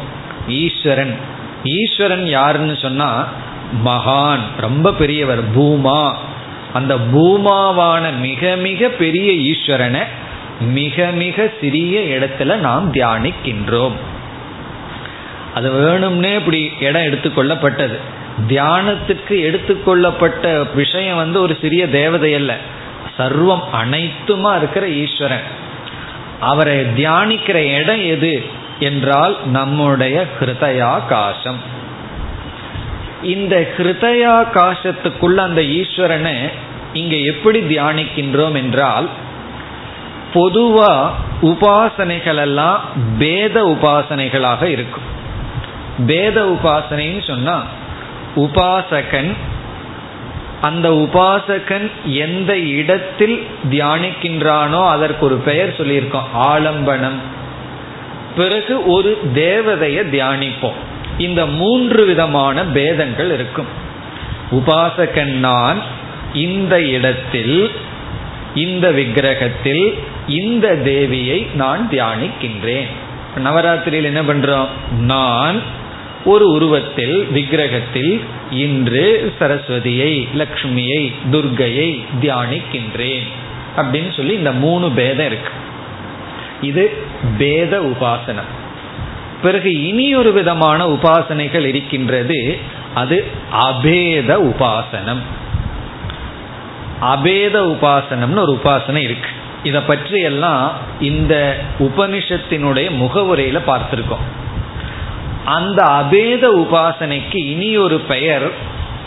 ஈஸ்வரன். 0.47 1.15
ஈஸ்வரன் 1.63 2.27
யாருன்னு 2.27 2.75
சொன்னா 2.75 3.27
மகான் 3.85 4.39
ரொம்ப 4.57 4.93
பெரியவர் 4.93 5.57
பூமா. 5.57 6.13
அந்த 6.73 6.95
பூமாவான 6.95 8.01
மிக 8.19 8.55
மிக 8.55 8.87
பெரிய 8.87 9.55
ஈஸ்வரனை 9.55 10.03
மிக 10.59 11.05
மிக 11.05 11.49
சிறிய 11.61 11.99
இடத்துல 11.99 12.55
நாம் 12.55 12.93
தியானிக்கின்றோம். 12.93 13.91
அது 15.53 15.71
வேணும்னே 15.71 16.35
இப்படி 16.35 16.71
இடம் 16.79 17.01
எடுத்துக்கொள்ளப்பட்டது 17.01 17.97
தியானத்துக்கு 18.47 19.35
எடுத்துக்கொள்ளப்பட்ட 19.47 20.67
விஷயம் 20.75 21.15
வந்து 21.15 21.41
ஒரு 21.41 21.57
சிறிய 21.61 21.89
தேவதை 21.89 22.33
அல்ல. 22.33 22.57
சர்வம் 23.19 23.63
அனைத்துமா 23.83 24.57
இருக்கிற 24.57 24.89
ஈஸ்வரன். 24.89 25.61
அவரை 26.43 26.77
தியானிக்கிற 26.97 27.57
இடம் 27.79 28.03
எது 28.05 28.33
என்றால் 28.79 29.35
நம்முடைய 29.47 30.17
ஹிருதயாகாசம். 30.37 31.59
இந்த 33.33 33.55
ஹிருதயாகாசத்துக்குள்ள 33.75 35.35
அந்த 35.35 35.61
ஈஸ்வரனை 35.61 36.35
இங்க 36.93 37.15
எப்படி 37.31 37.59
தியானிக்கின்றோம் 37.61 38.55
என்றால் 38.55 39.07
பொதுவா 40.33 40.93
உபாசனைகள் 41.41 42.39
எல்லாம் 42.39 42.81
பேத 43.19 43.55
உபாசனைகளாக 43.73 44.63
இருக்கும். 44.75 45.07
பேத 46.07 46.37
உபாசனைன்னு 46.53 47.23
சொன்னா 47.27 47.57
உபாசகன் 48.35 49.31
அந்த 50.63 50.89
உபாசகன் 50.89 51.91
எந்த 52.05 52.57
இடத்தில் 52.59 53.47
தியானிக்கின்றானோ 53.71 54.87
அதற்கு 54.87 55.25
ஒரு 55.25 55.35
பெயர் 55.35 55.75
சொல்லியிருக்கோம். 55.77 56.29
ஆலம்பனம். 56.37 57.19
பிறகு 58.35 58.85
ஒரு 58.85 59.19
தேவதையை 59.33 60.03
தியானிப்போம். 60.09 60.79
இந்த 61.17 61.45
மூன்று 61.45 62.05
விதமான 62.05 62.65
பேதங்கள் 62.65 63.31
இருக்கும். 63.31 63.65
உபாசகன் 64.51 65.33
நான் 65.47 65.81
இந்த 66.33 66.81
இடத்தில் 66.81 67.71
இந்த 68.55 68.91
விக்கிரகத்தில் 68.91 69.97
இந்த 70.27 70.75
தேவியை 70.85 71.55
நான் 71.55 71.87
தியானிக்கின்றேன். 71.91 72.87
நவராத்திரியில் 73.37 74.03
என்ன 74.03 74.21
பண்றோம்? 74.21 74.67
நான் 74.99 75.61
ஒரு 76.25 76.49
உருவத்தில் 76.49 77.25
விக்கிரகத்தில் 77.25 78.21
இன்று 78.49 79.33
சரஸ்வதியை 79.39 80.27
லக்ஷ்மியை 80.37 81.13
துர்கையை 81.31 82.03
தியானிக்கின்றேன். 82.21 83.27
அப்படின்னு 83.77 84.15
சொல்லி 84.15 84.33
இந்த 84.33 84.51
மூணு 84.51 84.91
பேதம் 84.91 85.25
இருக்கு. 85.25 85.51
இது 86.61 86.93
பேத 87.37 87.79
உபாசனம். 87.79 88.51
பிறகு 89.41 89.87
இனி 89.87 90.15
ஒரு 90.15 90.33
விதமான 90.33 90.87
உபாசனைகள் 90.87 91.65
இருக்கின்றது. 91.65 92.57
அது 92.93 93.25
அபேத 93.51 94.37
உபாசனம். 94.37 95.21
அபேத 97.01 97.59
உபாசனம்னு 97.59 98.39
ஒரு 98.39 98.59
உபாசனை 98.63 98.95
இருக்கு. 98.95 99.29
இதை 99.63 99.81
பற்றி 99.81 100.21
எல்லாம் 100.21 100.71
இந்த 100.99 101.59
உபனிஷத்தினுடைய 101.79 102.89
முகவுரையில 103.01 103.61
பார்த்திருக்கோம். 103.67 104.42
அந்த 105.45 105.83
அபேத 105.83 106.47
உபாசனைக்கு 106.47 107.35
இனி 107.35 107.77
ஒரு 107.77 107.99
பெயர் 107.99 108.51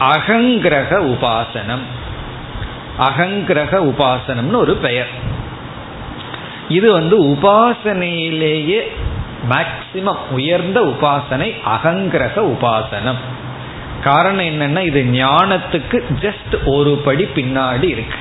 அகங்கிரக 0.01 0.97
உபாசனம். 0.97 1.85
அகங்கிரக 2.99 3.93
உபாசனம்னு 3.93 4.57
ஒரு 4.57 4.77
பெயர். 4.77 5.09
இது 6.69 6.93
வந்து 6.93 7.25
உபாசனையிலேயே 7.25 8.81
மேக்சிமம் 9.51 10.19
உயர்ந்த 10.31 10.81
உபாசனை 10.81 11.55
அகங்கிரக 11.67 12.37
உபாசனம். 12.37 13.21
காரணம் 14.05 14.45
என்னன்னா 14.45 14.81
இது 14.81 15.03
ஞானத்துக்கு 15.03 16.05
ஜஸ்ட் 16.21 16.65
ஒரு 16.65 17.01
படி 17.05 17.29
பின்னாடி 17.35 17.83
இருக்கு. 17.83 18.19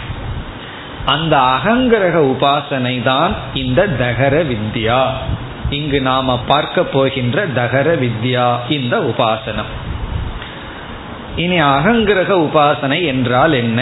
அந்த 1.06 1.38
அகங்கிரக 1.38 2.36
உபாசனை 2.36 3.04
தான் 3.04 3.36
இந்த 3.54 3.88
தகர 3.88 4.44
வித்யா. 4.44 5.12
இங்கு 5.78 6.00
நாம 6.10 6.28
பார்க்க 6.48 6.78
போகின்ற 6.96 7.38
தகர 7.60 7.88
வித்யா 8.04 8.48
இந்த 8.78 8.96
உபாசனம். 9.12 9.72
இனி 11.44 11.58
அகங்கிரக 11.76 12.32
உபாசனை 12.48 13.00
என்றால் 13.14 13.54
என்ன? 13.62 13.80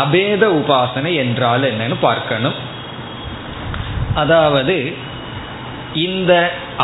அபேத 0.00 0.42
உபாசனை 0.60 1.12
என்றால் 1.22 1.64
என்னன்னு 1.70 1.96
பார்க்கணும். 2.00 2.58
அதாவது 4.14 4.76
இந்த 6.06 6.32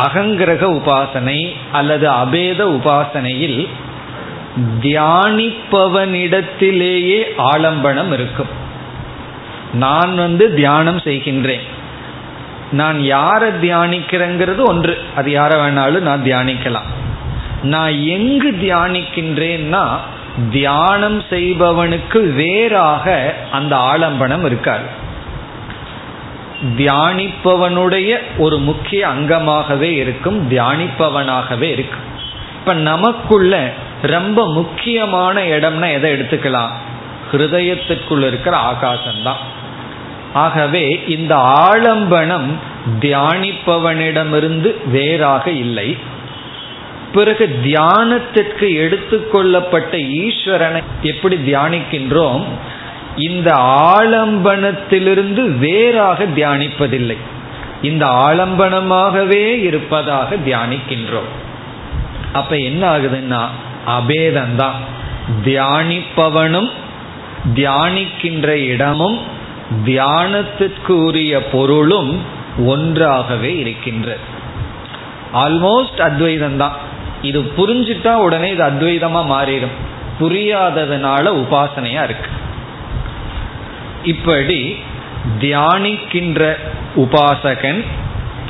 அகங்கிரக 0.05 0.63
உபாசனை 0.79 1.39
அல்லது 1.71 2.07
அபேத 2.23 2.61
உபாசனையில் 2.77 3.61
தியானிப்பவனிடத்திலேயே 4.83 7.19
ஆலம்பனம் 7.51 8.11
இருக்கும். 8.17 8.51
நான் 9.83 10.13
வந்து 10.15 10.45
தியானம் 10.59 10.99
செய்கின்றேன். 10.99 11.65
நான் 12.71 13.03
யாரை 13.03 13.49
தியானிக்கிறேங்கிறது 13.49 14.65
ஒன்று. 14.65 15.03
அது 15.15 15.31
யாரை 15.31 15.59
வேணாலும் 15.59 15.99
நான் 15.99 16.23
தியானிக்கலாம். 16.23 16.87
நான் 17.63 17.91
எங்கு 17.91 18.51
தியானிக்கின்றேன்னா 18.51 19.87
தியானம் 20.51 21.23
செய்பவனுக்கு 21.29 22.33
வேறாக 22.33 23.35
அந்த 23.51 23.75
ஆலம்பனம் 23.75 24.45
இருக்காது. 24.45 25.05
தியானிப்பவனுடைய 26.77 28.17
ஒரு 28.37 28.57
முக்கிய 28.57 29.07
அங்கமாகவே 29.07 29.93
இருக்கும் 29.95 30.51
தியானிப்பவனாகவே 30.51 31.61
இருக்கும். 31.61 32.05
இப்ப 32.59 32.73
நமக்குள்ள 32.73 33.71
ரொம்ப 34.01 34.51
முக்கியமான 34.51 35.41
இடம்னா 35.41 35.93
எதை 35.93 36.13
எடுத்துக்கலாம்? 36.13 36.69
ஹிருதயத்திற்குள்ள 37.31 38.27
இருக்கிற 38.27 38.57
ஆகாசம்தான். 38.57 39.41
ஆகவே 40.33 41.03
இந்த 41.07 41.35
ஆலம்பனம் 41.35 42.51
தியானிப்பவனிடமிருந்து 42.99 44.89
வேறாக 44.89 45.49
இல்லை. 45.49 45.97
பிறகு 47.13 47.59
தியானத்திற்கு 47.63 48.73
எடுத்துக்கொள்ளப்பட்ட 48.75 49.97
ஈஸ்வரனை 49.97 50.83
எப்படி 51.01 51.35
தியானிக்கின்றோம்? 51.35 52.43
இந்த 53.15 53.55
ஆலம்பனத்திலிருந்து 53.95 55.57
வேறாக 55.57 56.23
தியானிப்பதில்லை. 56.23 57.17
இந்த 57.81 58.05
ஆலம்பனமாகவே 58.05 59.61
இருப்பதாக 59.61 60.35
தியானிக்கின்றோம். 60.35 61.31
அப்ப 62.33 62.57
என்ன 62.57 62.97
ஆகுதுன்னா 62.97 63.45
அபேதம்தான். 63.87 64.77
தியானிப்பவனும் 65.45 66.69
தியானிக்கின்ற 67.55 68.47
இடமும் 68.47 69.35
தியானத்திற்கு 69.85 70.91
உரிய 70.91 71.43
பொருளும் 71.43 72.21
ஒன்றாகவே 72.65 73.57
இருக்கின்றது 73.57 74.35
ஆல்மோஸ்ட் 75.33 76.01
அத்வைதம் 76.01 76.57
தான் 76.57 76.75
இது 77.21 77.39
புரிஞ்சுட்டா 77.57 78.13
உடனே 78.13 78.51
இது 78.51 78.63
அத்வைதமா 78.63 79.21
மாறிடும். 79.31 79.75
புரியாததுனால 80.19 81.31
உபாசனையா 81.43 82.03
இருக்கு. 82.03 82.29
இப்படி 84.03 84.75
தியானிக்கின்ற 85.39 86.57
உபாசகன் 86.95 87.83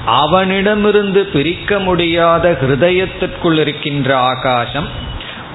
அவனிடமிருந்து 0.05 1.25
பிரிக்க 1.25 1.79
முடியாத 1.79 2.57
ஹிருதயத்திற்குள் 2.61 3.59
இருக்கின்ற 3.59 4.17
ஆகாசம் 4.17 4.87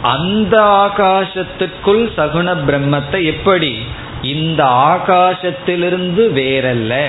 அந்த 0.02 0.62
ஆகாசத்திற்குள் 0.62 2.02
சகுண 2.16 2.56
பிரம்மத்தை 2.66 3.24
எப்படி 3.24 3.78
இந்த 4.22 4.64
ஆகாசத்திலிருந்து 4.64 6.32
வேறல்ல. 6.32 7.06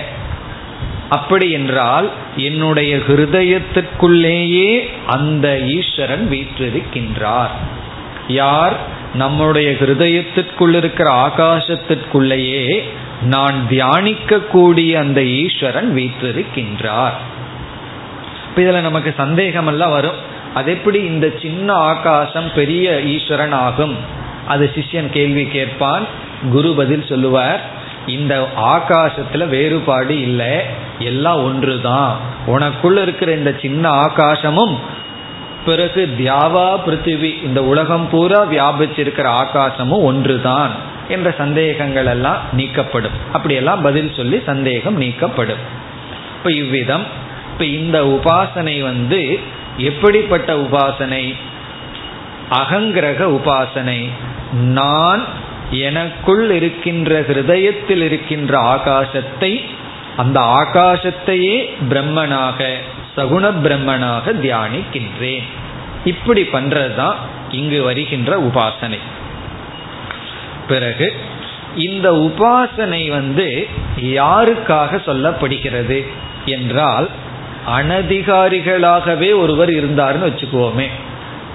அப்படி 1.10 1.52
என்றால் 1.52 2.12
என்னுடைய 2.38 2.98
ஹிருதயத்திற்குள்ளேயே 2.98 4.90
அந்த 5.08 5.60
ஈஸ்வரன் 5.60 6.28
வீற்றிருக்கின்றார். 6.32 7.50
யார்? 8.28 8.78
நம்முடைய 9.14 9.72
ஹிருதயத்திற்குள் 9.72 10.76
இருக்கிற 10.76 11.12
ஆகாசத்திற்குள்ளேயே 11.28 12.84
நான் 13.22 13.68
தியானிக்க 13.68 14.40
கூடிய 14.40 15.00
அந்த 15.00 15.24
ஈஸ்வரன் 15.24 15.96
வீற்றிருக்கின்றார். 15.96 17.18
இப்ப 18.50 18.62
இதுல 18.62 18.82
நமக்கு 18.82 19.14
சந்தேகம் 19.18 19.68
எல்லாம் 19.68 19.92
வரும். 19.92 20.16
அது 20.54 20.72
எப்படி 20.72 21.00
இந்த 21.00 21.32
சின்ன 21.42 21.74
ஆகாசம் 21.74 22.52
பெரிய 22.56 23.02
ஈஸ்வரன் 23.02 23.52
ஆகும்? 23.52 23.98
அது 24.48 24.72
சிஷ்யன் 24.76 25.10
கேள்வி 25.10 25.46
கேட்பான். 25.46 26.06
குரு 26.52 26.76
பதில் 26.76 27.06
சொல்லுவார் 27.06 27.62
இந்த 28.08 28.48
ஆகாசத்துல 28.58 29.48
வேறுபாடு 29.48 30.22
இல்லை 30.22 30.62
எல்லாம் 31.00 31.44
ஒன்று 31.44 31.82
தான் 31.82 32.18
உனக்குள்ள 32.48 33.02
இருக்கிற 33.02 33.34
இந்த 33.34 33.56
சின்ன 33.62 33.90
ஆகாசமும் 33.90 34.76
பிறகு 35.66 36.16
தியாவா 36.20 36.80
பிருத்திவி 36.88 37.44
இந்த 37.44 37.64
உலகம் 37.64 38.10
பூரா 38.10 38.46
வியாபிச்சிருக்கிற 38.46 39.46
ஆகாசமும் 39.46 40.04
ஒன்றுதான் 40.04 40.92
என்ற 41.08 41.32
சந்தேகங்கள் 41.32 42.06
எல்லாம் 42.06 42.38
நீக்கப்படும். 42.58 43.16
அப்படியெல்லாம் 43.34 43.82
பதில் 43.82 44.14
சொல்லி 44.14 44.42
சந்தேகம் 44.46 45.02
நீக்கப்படும். 45.02 45.64
இப்ப 46.38 46.52
இவ்விதம் 46.52 47.04
இப்ப 47.52 47.66
இந்த 47.66 48.02
உபாசனை 48.02 48.84
வந்து 48.84 49.40
எப்படிப்பட்ட 49.78 50.54
உபாசனை? 50.54 51.36
அகங்கிரக 52.52 53.40
உபாசனை. 53.40 54.10
நான் 54.52 55.24
எனக்குள் 55.80 56.52
இருக்கின்ற 56.52 57.22
ஹிருதயத்தில் 57.22 58.04
இருக்கின்ற 58.04 58.60
ஆகாசத்தை 58.76 59.66
அந்த 60.18 60.40
ஆகாசத்தையே 60.40 61.70
பிரம்மனாக 61.90 62.74
சகுண 63.18 63.52
பிரம்மனாக 63.64 64.34
தியானிக்கின்றேன். 64.42 65.44
இப்படி 66.06 66.42
பண்றதுதான் 66.42 67.16
இங்கு 67.52 67.84
வருகின்ற 67.84 68.40
உபாசனை. 68.40 68.98
பிறகு 70.68 71.14
இந்த 71.76 72.12
உபாசனை 72.12 73.10
வந்து 73.10 73.68
யாருக்காக 74.02 75.00
சொல்லப்படுகிறது 75.06 76.06
என்றால் 76.46 77.10
அனதிகாரிகளாகவே 77.78 79.36
ஒருவர் 79.36 79.70
இருந்தார்னு 79.70 80.28
வச்சுக்குவோமே 80.30 80.88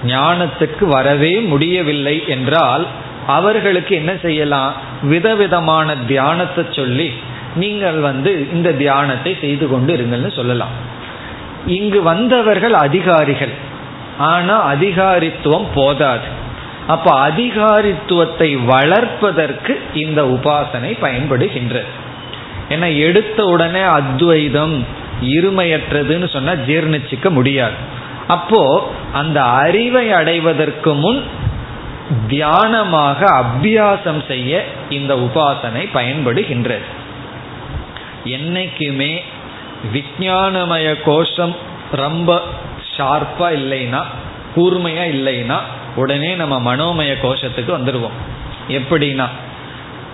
ஞானத்துக்கு 0.06 0.84
வரவே 0.84 1.38
முடியவில்லை 1.40 2.24
என்றால் 2.26 2.86
அவர்களுக்கு 3.28 3.94
என்ன 3.94 4.12
செய்யலாம்? 4.22 4.72
விதவிதமான 5.02 5.96
தியானத்தை 5.96 6.64
சொல்லி 6.70 7.08
நீங்கள் 7.54 7.98
வந்து 7.98 8.32
இந்த 8.52 8.72
தியானத்தை 8.72 9.32
செய்து 9.40 9.68
கொண்டு 9.68 9.92
இருங்கள்னு 9.96 10.32
சொல்லலாம். 10.32 10.74
இங்கு 11.66 12.02
வந்தவர்கள் 12.02 12.74
அதிகாரிகள். 12.86 13.54
ஆனா 14.18 14.56
அதிகாரித்துவம் 14.74 15.68
போதாது. 15.74 16.28
அப்ப 16.86 17.08
அதிகாரித்துவத்தை 17.28 18.50
வளர்ப்பதற்கு 18.64 19.80
இந்த 19.94 20.22
உபாசனை 20.36 20.92
பயன்படுகின்றது. 21.02 21.90
ஏன்னா 22.70 22.88
எடுத்த 22.98 23.44
உடனே 23.44 23.82
அத்வைதம் 23.98 24.76
இருமையற்றதுன்னு 25.22 26.28
சொன்னா 26.32 26.52
ஜீர்ணிச்சிக்க 26.68 27.28
முடியாது. 27.30 27.78
அப்போ 28.28 28.62
அந்த 29.12 29.38
அறிவை 29.42 30.06
அடைவதற்கு 30.12 30.90
முன் 30.94 31.20
தியானமாக 32.28 33.42
அபியாசம் 33.42 34.26
செய்ய 34.26 34.64
இந்த 34.88 35.14
உபாசனை 35.14 35.88
பயன்படுகின்றது. 35.94 36.86
என்னைக்குமே 38.24 39.18
விஜயானமய 39.92 41.02
கோஷம் 41.04 41.56
ரொம்ப 41.92 42.42
ஷார்ப்பா 42.96 43.48
இல்லைன்னா 43.60 44.02
கூர்மையா 44.56 45.04
இல்லைன்னா 45.16 45.58
உடனே 45.96 46.34
நம்ம 46.34 46.56
மனோமய 46.60 47.12
கோஷத்துக்கு 47.22 47.72
வந்துடுவோம் 47.78 48.16
எப்படின்னா 48.68 49.26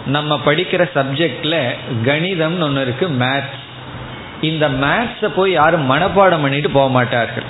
நம்ம 0.06 0.40
படிக்கிற 0.46 0.82
சப்ஜெக்ட்ல 0.94 1.56
கணிதம்னு 2.04 2.60
ஒன்று 2.60 2.82
இருக்கு 2.82 3.08
மேத்ஸ் 3.08 3.62
இந்த 4.40 4.68
மேத்ஸை 4.68 5.28
போய் 5.36 5.52
யாரும் 5.52 5.90
மனப்பாடம் 5.90 6.42
பண்ணிட்டு 6.42 6.70
போக 6.70 6.88
மாட்டார்கள். 6.90 7.44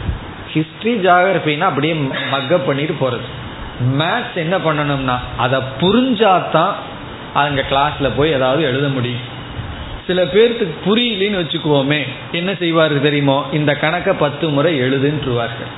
ஹிஸ்ட்ரி 0.52 0.94
ஜாகிரபின்னா 0.94 1.60
அப்படியே 1.60 1.94
மக்கப் 2.32 2.66
பண்ணிட்டு 2.66 2.96
போறது. 3.00 3.42
மேத்ஸ் 3.98 4.34
என்ன 4.34 4.58
பண்ணணும்னா 4.58 5.18
அதை 5.36 5.60
புரிஞ்சாதான் 5.80 6.72
அங்க 7.34 7.64
கிளாஸ்ல 7.70 8.10
போய் 8.16 8.32
ஏதாவது 8.32 8.62
எழுத 8.62 8.88
முடியும். 8.88 9.32
சில 10.06 10.24
பேர்த்துக்கு 10.24 10.74
புரியலன்னு 10.86 11.40
வச்சுக்குவோமே 11.40 12.02
என்ன 12.32 12.54
செய்வார்கள் 12.54 13.00
தெரியுமோ? 13.00 13.46
இந்த 13.52 13.74
கணக்கை 13.74 14.14
பத்து 14.18 14.48
முறை 14.48 14.80
எழுதுன்றுவார்கள். 14.80 15.72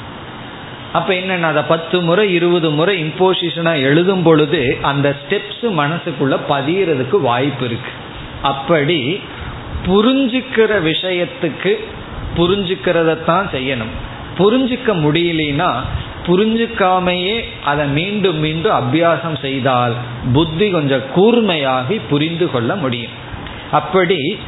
அப்ப 0.92 1.14
என்னன்னா 1.14 1.42
அதை 1.42 1.62
பத்து 1.68 2.00
முறை 2.00 2.34
இருபது 2.34 2.70
முறை 2.70 3.04
இம்போசிஷனா 3.04 3.74
எழுதும் 3.80 4.22
பொழுது 4.22 4.78
அந்த 4.82 5.14
ஸ்டெப்ஸ் 5.20 5.62
மனசுக்குள்ள 5.62 6.38
பதியறதுக்கு 6.48 7.20
வாய்ப்பு 7.20 7.64
இருக்கு. 7.64 7.90
அப்படி 8.42 9.20
புரிஞ்சுக்கிற 9.86 10.70
விஷயத்துக்கு 10.82 11.84
புரிஞ்சுக்கிறதத்தான் 12.36 13.46
செய்யணும். 13.52 13.94
புரிஞ்சிக்க 14.38 14.86
முடியலனா 14.86 15.80
புரிஞ்சுக்காமையே 16.26 17.44
அதை 17.64 17.86
மீண்டும் 17.86 18.38
மீண்டும் 18.38 18.76
அபியாசம் 18.76 19.40
செய்தால் 19.40 19.94
புத்தி 20.32 20.70
கொஞ்சம் 20.70 21.02
கூர்மையாகி 21.16 22.00
புரிந்து 22.10 22.50
கொள்ள 22.50 22.76
முடியும். 22.76 23.12
அப்படி 23.70 24.38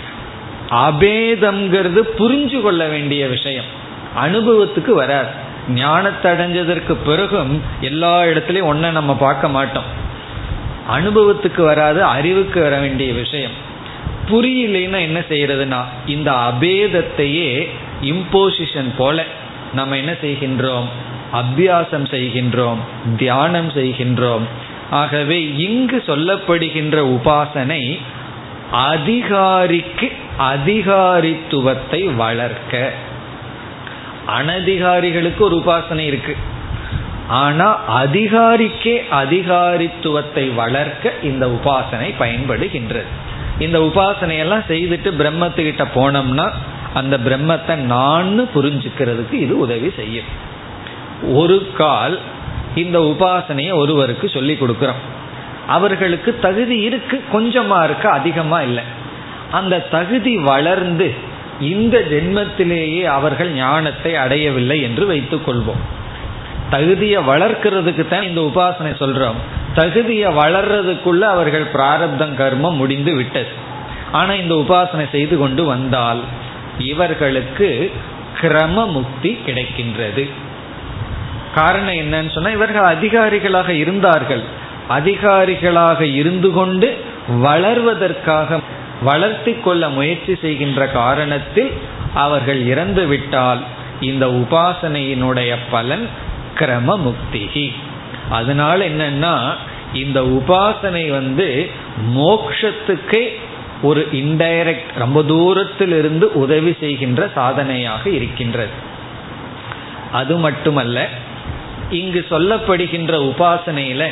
அபேதம்ங்கிறது 0.71 2.01
புரிஞ்சு 2.19 2.61
கொள்ள 2.61 2.87
வேண்டிய 2.87 3.27
விஷயம். 3.27 3.65
அனுபவத்துக்கு 4.25 4.91
வராது. 4.91 5.47
ஞானத்தை 5.69 6.33
அடைஞ்சதற்கு 6.33 6.97
பிறகும் 7.05 7.63
எல்லா 7.81 8.23
இடத்துலையும் 8.23 8.63
ஒன்றை 8.63 8.91
நம்ம 8.91 9.15
பார்க்க 9.15 9.49
மாட்டோம். 9.49 10.07
அனுபவத்துக்கு 10.91 11.63
வராது 11.63 12.05
அறிவுக்கு 12.05 12.63
வர 12.63 12.79
வேண்டிய 12.79 13.13
விஷயம். 13.13 13.51
புரியலைன்னா 14.31 15.01
என்ன 15.01 15.19
செய்யறதுன்னா 15.31 15.83
இந்த 16.07 16.31
அபேதத்தையே 16.31 17.69
இம்போசிஷன் 18.03 18.91
போல 18.97 19.25
நம்ம 19.75 19.97
என்ன 19.97 20.13
செய்கின்றோம்? 20.23 20.89
அபியாசம் 21.33 22.07
செய்கின்றோம் 22.11 22.79
தியானம் 23.17 23.69
செய்கின்றோம். 23.69 24.43
ஆகவே 24.91 25.57
இங்கு 25.57 26.03
சொல்லப்படுகின்ற 26.07 27.19
உபாசனை 27.19 27.99
அதிகாரிக்கு 28.71 30.13
அதிகாரித்துவத்தை 30.39 32.15
வளர்க்க. 32.17 32.93
அனதிகாரிகளுக்கு 34.27 35.39
ஒரு 35.39 35.63
உபாசனை 35.67 35.99
இருக்கு. 35.99 36.37
ஆனா 37.29 37.81
அதிகாரிக்கே 38.05 39.03
அதிகாரித்துவத்தை 39.11 40.55
வளர்க்க 40.55 41.13
இந்த 41.23 41.47
உபாசனை 41.47 42.15
பயன்படுகின்றது. 42.21 43.11
இந்த 43.59 43.79
உபாசனையெல்லாம் 43.79 44.65
செய்துட்டு 44.69 45.11
பிரம்மத்துக்கிட்ட 45.21 45.85
போனோம்னா 45.95 46.53
அந்த 46.95 47.19
பிரம்மத்தை 47.19 47.75
நான் 47.75 48.49
புரிஞ்சுக்கிறதுக்கு 48.55 49.33
இது 49.33 49.59
உதவி 49.59 49.91
செய்யும். 49.97 50.25
ஒரு 51.23 51.71
கால் 51.77 52.19
இந்த 52.75 52.99
உபாசனையை 52.99 53.73
ஒருவருக்கு 53.73 54.29
சொல்லி 54.29 54.55
கொடுக்குறோம். 54.55 55.01
அவர்களுக்கு 55.67 56.39
தகுதி 56.39 56.79
இருக்கு 56.79 57.23
கொஞ்சமா 57.33 57.85
இருக்கு 57.85 58.09
அதிகமா 58.09 58.63
இல்லை. 58.63 58.85
அந்த 59.51 59.81
தகுதி 59.81 60.37
வளர்ந்து 60.37 61.15
இந்த 61.61 61.99
ஜென்மத்திலேயே 61.99 63.03
அவர்கள் 63.03 63.53
ஞானத்தை 63.53 64.17
அடையவில்லை 64.17 64.83
என்று 64.83 65.07
வைத்துக் 65.07 65.49
கொள்வோம். 65.49 65.83
தகுதியை 66.71 67.23
வளர்க்கிறதுக்கு 67.23 68.09
தான் 68.09 68.23
இந்த 68.23 68.41
உபாசனை 68.41 68.93
சொல்றோம். 69.01 69.35
தகுதியை 69.75 70.33
வளர்றதுக்குள்ள 70.33 71.19
அவர்கள் 71.19 71.63
பிராரப்தம் 71.63 72.37
கர்மம் 72.37 72.77
முடிந்து 72.77 73.15
விட்டது. 73.15 73.49
ஆனா 74.13 74.33
இந்த 74.33 74.55
உபாசனை 74.55 75.11
செய்து 75.11 75.39
கொண்டு 75.39 75.65
வந்தால் 75.65 76.21
இவர்களுக்கு 76.79 77.93
கிரம 78.41 78.87
முக்தி 78.87 79.39
கிடைக்கின்றது. 79.47 80.31
காரணம் 81.55 81.95
என்னன்னு 81.95 82.33
சொன்னா 82.33 82.51
இவர்கள் 82.51 82.97
அதிகாரிகளாக 82.97 83.69
இருந்தார்கள். 83.69 84.43
அதிகாரிகளாக 84.89 86.01
இருந்து 86.01 86.53
கொண்டு 86.53 86.97
வளர்வதற்காக 87.29 88.61
வளர்த்தி 89.03 89.55
கொள்ள 89.55 89.89
முயற்சி 89.89 90.35
செய்கின்ற 90.35 90.91
காரணத்தில் 90.95 91.73
அவர்கள் 92.15 92.67
இறந்து 92.67 93.07
விட்டால் 93.07 93.59
இந்த 94.01 94.27
உபாசனையினுடைய 94.27 95.57
பலன் 95.71 96.09
கிரம 96.59 96.99
முக்திகி 96.99 97.73
அதனால 98.31 98.89
என்னன்னா 98.89 99.49
இந்த 99.93 100.21
உபாசனை 100.21 101.11
வந்து 101.11 101.71
மோக்ஷத்துக்கே 102.17 103.35
ஒரு 103.83 104.09
இன்டைரக்ட் 104.13 104.91
ரொம்ப 104.97 105.23
தூரத்தில் 105.23 105.93
இருந்து 105.93 106.33
உதவி 106.33 106.77
செய்கின்ற 106.81 107.31
சாதனையாக 107.35 108.11
இருக்கின்றது. 108.11 108.71
அது 110.13 110.37
மட்டுமல்ல 110.37 111.09
இங்கு 111.91 112.27
சொல்லப்படுகின்ற 112.31 113.33
உபாசனையில 113.33 114.07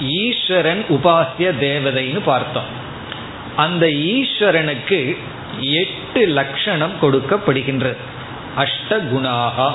ஈஸ்வரன் 0.00 0.84
உபாசிய 0.88 1.52
தேவதைன்னு 1.60 2.20
பார்த்தோம். 2.24 2.80
அந்த 3.56 3.86
ஈஸ்வரனுக்கு 3.86 5.16
எட்டு 5.60 6.26
லட்சணம் 6.26 6.92
கொடுக்கப்படுகின்றது. 7.02 7.96
அஷ்ட 8.56 8.90
குணாகா 8.90 9.72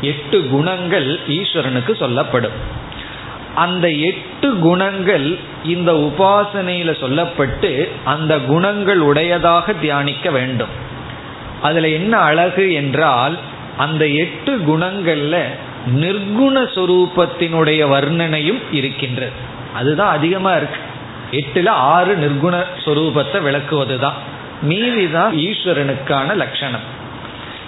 எட்டு 0.00 0.46
குணங்கள் 0.46 1.20
ஈஸ்வரனுக்கு 1.28 1.96
சொல்லப்படும். 1.96 2.84
அந்த 3.54 3.90
எட்டு 3.90 4.58
குணங்கள் 4.58 5.38
இந்த 5.64 5.92
உபாசனையில 5.92 6.90
சொல்லப்பட்டு 7.00 7.88
அந்த 8.04 8.38
குணங்கள் 8.38 8.98
உடையதாக 8.98 9.72
தியானிக்க 9.72 10.30
வேண்டும். 10.30 10.68
அதுல 11.62 11.88
என்ன 11.88 12.16
அழகு 12.16 12.72
என்றால் 12.72 13.38
அந்த 13.76 14.06
எட்டு 14.06 14.56
குணங்கள்ல 14.56 15.46
நிர்குண 15.94 16.68
சொரூபத்தினுடைய 16.74 17.88
வர்ணனையும் 17.88 18.62
இருக்கின்றது. 18.72 19.32
அதுதான் 19.74 20.16
அதிகமாக 20.16 20.56
இருக்கு. 20.56 20.80
எட்டுல 21.30 21.68
ஆறு 21.68 22.16
நிர்குண 22.16 22.64
சொரூபத்தை 22.84 23.42
விளக்குவது 23.42 23.98
தான் 23.98 24.14
மீதிதான் 24.68 25.32
ஈஸ்வரனுக்கான 25.32 26.36
லட்சணம். 26.36 26.80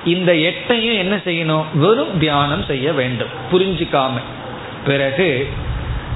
இந்த 0.04 0.33
எட்டையும் 0.33 0.96
என்ன 0.96 1.16
செய்யணும்? 1.16 1.64
வெறும் 1.74 2.18
தியானம் 2.18 2.64
செய்ய 2.64 2.92
வேண்டும். 2.92 3.28
புரிஞ்சுக்காம. 3.52 4.11
பிறகு 4.85 5.48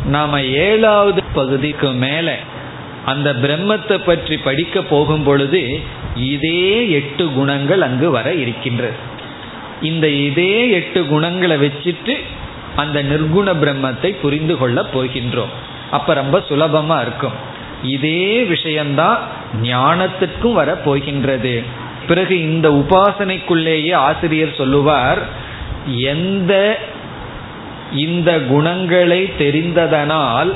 நாம 0.05 0.43
ஏழாவது 0.43 1.23
பகுதிக்கு 1.35 1.93
மேல 1.93 2.37
அந்த 3.05 3.33
பிரம்மத்தை 3.33 3.99
பற்றி 3.99 4.37
படிக்க 4.37 4.83
போகும் 4.83 5.25
பொழுது 5.25 5.81
இதே 6.17 6.91
எட்டு 6.91 7.33
குணங்கள் 7.33 7.81
அங்கு 7.81 8.11
வர 8.11 8.33
இருக்கின்றது. 8.35 9.11
இந்த 9.83 10.09
இதே 10.09 10.71
எட்டு 10.79 11.01
குணங்களை 11.07 11.57
வச்சுட்டு 11.57 12.15
அந்த 12.77 13.03
நிர்குண 13.03 13.49
பிரம்மத்தை 13.63 14.11
புரிந்து 14.21 14.55
கொள்ள 14.59 14.79
போகின்றோம். 14.95 15.53
அப்ப 15.91 16.15
ரொம்ப 16.15 16.37
சுலபமா 16.49 17.01
இருக்கும். 17.01 17.37
இதே 17.83 18.43
விஷயம்தான் 18.45 19.19
ஞானத்துக்கும் 19.63 20.59
வர 20.61 20.75
போகின்றது. 20.75 21.55
பிறகு 22.09 22.35
இந்த 22.43 22.69
உபாசனைக்குள்ளேயே 22.71 23.95
ஆசிரியர் 23.95 24.59
சொல்லுவார் 24.61 25.21
எந்த 26.13 26.53
இந்த 27.91 28.31
குணங்களை 28.53 29.23
தெரிந்ததனால் 29.39 30.53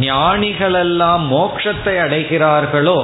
ஞானிகளெல்லாம் 0.00 1.24
மோட்சத்தை 1.30 1.94
அடைகிறார்களோ 2.04 2.98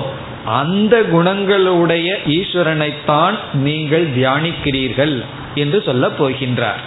அந்த 0.60 0.94
குணங்களுடைய 1.12 2.08
ஈஸ்வரனைத்தான் 2.38 3.36
நீங்கள் 3.66 4.06
தியானிக்கிறீர்கள். 4.16 5.16
என்று 5.54 5.82
சொல்ல 5.82 6.06
போகின்றார். 6.06 6.82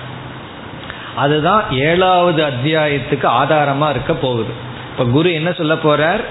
அதுதான் 1.16 1.72
ஏழாவது 1.72 2.44
அத்தியாயத்துக்கு 2.44 3.28
ஆதாரமா 3.42 3.90
இருக்க 3.90 4.14
போகுது. 4.14 4.50
இப்ப 4.92 5.06
குரு 5.06 5.34
என்ன 5.34 5.52
சொல்ல 5.52 5.74
போறார்? 5.74 6.24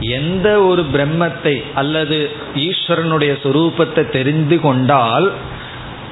எந்த 0.00 0.60
ஒரு 0.62 0.86
பிரம்மத்தை 0.92 1.62
அல்லது 1.74 2.30
ஈஸ்வரனுடைய 2.54 3.32
சுரூபத்தை 3.42 4.08
தெரிந்து 4.08 4.60
கொண்டால் 4.60 5.32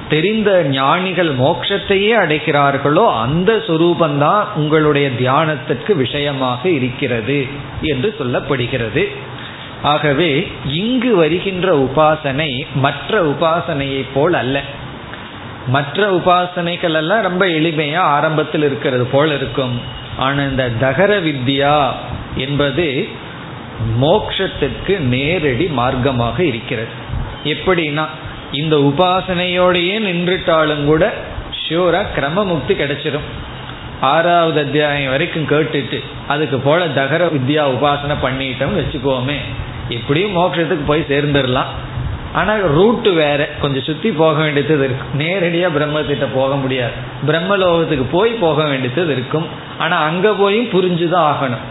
தெரிந்த 0.09 0.63
ஞானிகள் 0.63 1.35
மோட்சத்தையே 1.35 2.09
அடைகிறார்களோ 2.09 3.11
அந்த 3.11 3.63
சுரூபந்தான் 3.67 4.43
உங்களுடைய 4.55 5.09
தியானத்திற்கு 5.09 5.95
விஷயமாக 5.95 6.69
இருக்கிறது 6.69 7.47
என்று 7.81 8.15
சொல்லப்படுகிறது. 8.19 9.07
ஆகவே 9.81 10.47
இங்கு 10.65 11.15
வருகின்ற 11.15 11.75
உபாசனை 11.77 12.65
மற்ற 12.75 13.21
உபாசனையைப் 13.23 14.13
போல் 14.13 14.33
அல்ல. 14.33 14.61
மற்ற 15.67 16.11
உபாசனைகள் 16.15 16.93
எல்லாம் 16.93 17.21
ரொம்ப 17.21 17.45
எளிமையா 17.45 17.95
ஆரம்பத்தில் 17.95 18.63
இருக்கிறது 18.63 19.05
போல 19.05 19.35
இருக்கும். 19.35 19.81
ஆனா 20.17 20.43
இந்த 20.43 20.69
தகர 20.69 21.19
வித்யா 21.19 21.89
என்பது 22.35 23.07
மோக்ஷத்துக்கு 24.01 24.99
நேரடி 24.99 25.71
மார்க்கமாக 25.77 26.39
இருக்கிறது. 26.39 26.89
எப்படின்னா 27.43 28.05
இந்த 28.51 28.75
உபாசனையோடையே 28.75 29.99
நின்றுட்டாலும் 29.99 30.85
கூட 30.85 31.13
ஷியூரா 31.67 32.05
கிரமமுக்தி 32.15 32.73
கிடைச்சிடும் 32.73 33.27
ஆறாவது 34.01 34.59
அத்தியாயம் 34.59 35.09
வரைக்கும் 35.09 35.47
கேட்டுட்டு 35.47 36.03
அதுக்கு 36.27 36.57
போல 36.57 36.87
தகர 36.87 37.25
வித்யா 37.25 37.63
உபாசனை 37.75 38.15
பண்ணிட்டோம் 38.23 38.77
வச்சுக்கோமே 38.77 39.37
எப்படியும் 39.89 40.37
மோட்சத்துக்கு 40.37 40.85
போய் 40.85 41.05
சேர்ந்துடலாம் 41.09 41.67
ஆனால் 42.33 42.61
ரூட்டு 42.61 43.11
வேற. 43.13 43.49
கொஞ்சம் 43.61 43.83
சுற்றி 43.83 44.09
போக 44.11 44.41
வேண்டியது 44.41 44.83
இருக்கும் 44.83 45.13
நேரடியாக 45.13 45.73
பிரம்மத்திட்ட 45.77 46.27
போக 46.33 46.55
முடியாது. 46.55 46.97
பிரம்மலோகத்துக்கு 47.27 48.05
போய் 48.11 48.31
போக 48.31 48.63
வேண்டியது 48.63 49.11
இருக்கும். 49.11 49.47
ஆனால் 49.79 50.05
அங்கே 50.09 50.29
போயும் 50.29 50.71
புரிஞ்சுதான் 50.75 51.27
ஆகணும். 51.31 51.65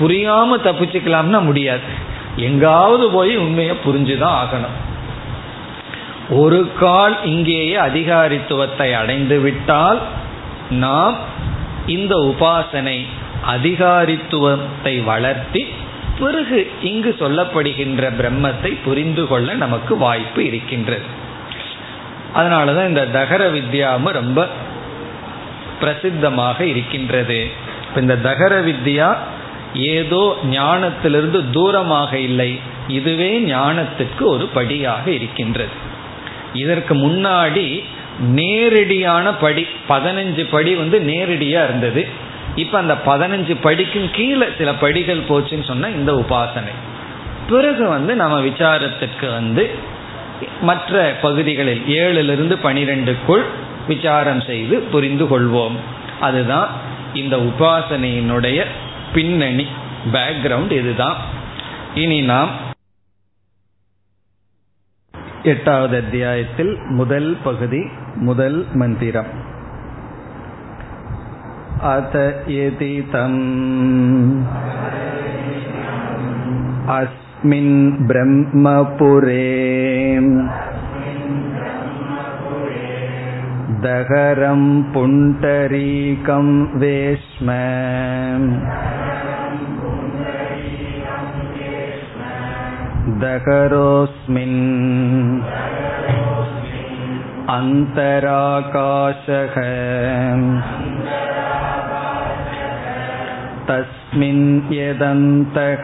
புரியாம 0.00 0.58
தப்பிச்சுக்கலாம்னா 0.64 1.40
முடியாது. 1.42 1.88
எங்காவது 2.36 3.10
போய் 3.10 3.36
உண்மையை 3.36 3.74
புரிஞ்சுதான் 3.86 4.36
ஆகணும். 4.42 4.76
ஒரு 6.30 6.70
கால் 6.78 7.16
இங்கேயே 7.24 7.76
அதிகாரித்துவத்தை 7.76 8.94
அடைந்து 8.94 9.38
விட்டால் 9.40 10.00
நாம் 10.70 11.16
இந்த 11.86 12.14
உபாசனை 12.16 12.98
அதிகாரித்துவத்தை 13.56 15.04
வளர்த்தி 15.04 15.62
பிறகு 16.18 16.70
இங்கு 16.82 17.16
சொல்லப்படுகின்ற 17.18 18.12
பிரம்மத்தை 18.20 18.76
புரிந்து 18.84 19.26
கொள்ள 19.26 19.54
நமக்கு 19.54 19.96
வாய்ப்பு 19.96 20.46
இருக்கின்றது. 20.46 21.02
அதனாலதான் 22.34 22.88
இந்த 22.88 23.06
தகர 23.06 23.50
வித்யாவும் 23.50 24.12
ரொம்ப 24.12 24.48
பிரசித்தமாக 25.80 26.60
இருக்கின்றது. 26.60 27.50
இந்த 27.96 28.16
தகர 28.16 28.60
வித்யா 28.60 29.16
ஏதோ 29.74 30.36
ஞானத்திலிருந்து 30.44 31.50
தூரமாக 31.50 32.12
இல்லை. 32.14 32.60
இதுவே 32.88 33.40
ஞானத்துக்கு 33.40 34.20
ஒரு 34.20 34.46
படியாக 34.46 35.10
இருக்கின்றது. 35.10 35.72
இதற்கு 36.52 36.94
முன்னாடி 36.94 37.84
நேரடியான 38.20 39.34
படி 39.34 39.66
பதினஞ்சு 39.88 40.46
படி 40.50 40.74
வந்து 40.74 41.00
நேரடியாக 41.00 41.66
இருந்தது. 41.66 42.08
இப்ப 42.54 42.78
அந்த 42.78 42.94
பதினஞ்சு 43.06 43.56
படிக்கும் 43.60 44.10
கீழே 44.12 44.46
சில 44.58 44.74
படிகள் 44.74 45.18
போச்சுன்னு 45.18 45.64
சொன்ன 45.64 45.90
இந்த 45.90 46.12
உபாசனை. 46.12 46.72
பிறகு 47.48 47.88
வந்து 47.88 48.14
நம்ம 48.14 48.40
விசாரத்துக்கு 48.40 49.32
வந்து 49.32 49.70
மற்ற 50.60 51.16
பகுதிகளில் 51.22 51.82
ஏழிலிருந்து 51.86 52.56
பனிரெண்டுக்குள் 52.62 53.42
விசாரம் 53.86 54.40
செய்து 54.40 54.80
புரிந்து 54.80 55.24
கொள்வோம். 55.24 55.76
அதுதான் 56.20 56.68
இந்த 57.14 57.36
உபாசனையினுடைய 57.36 58.64
பின்னணி 59.14 59.66
பேக்ரவுண்ட் 60.12 60.70
இதுதான். 60.70 61.16
இனி 61.94 62.20
நாம் 62.20 62.50
எட்டாவது 65.42 65.96
அத்தியாயத்தில் 65.96 66.78
முதல் 66.88 67.36
பகுதி 67.44 67.88
முதல் 68.14 68.66
மந்திரம். 68.74 69.52
अत 71.93 72.15
यदि 72.49 72.93
तम् 73.11 73.39
अस्मिन् 76.97 77.75
ब्रह्मपुरे 78.07 79.45
दहरं 83.85 84.63
पुण्डरीकं 84.93 86.47
वेश्म 86.81 87.47
दहरोऽस्मिन् 93.23 94.59
अन्तराकाशः 97.57 99.55
तस्मिन् 103.69 104.73
यदन्तः 104.73 105.83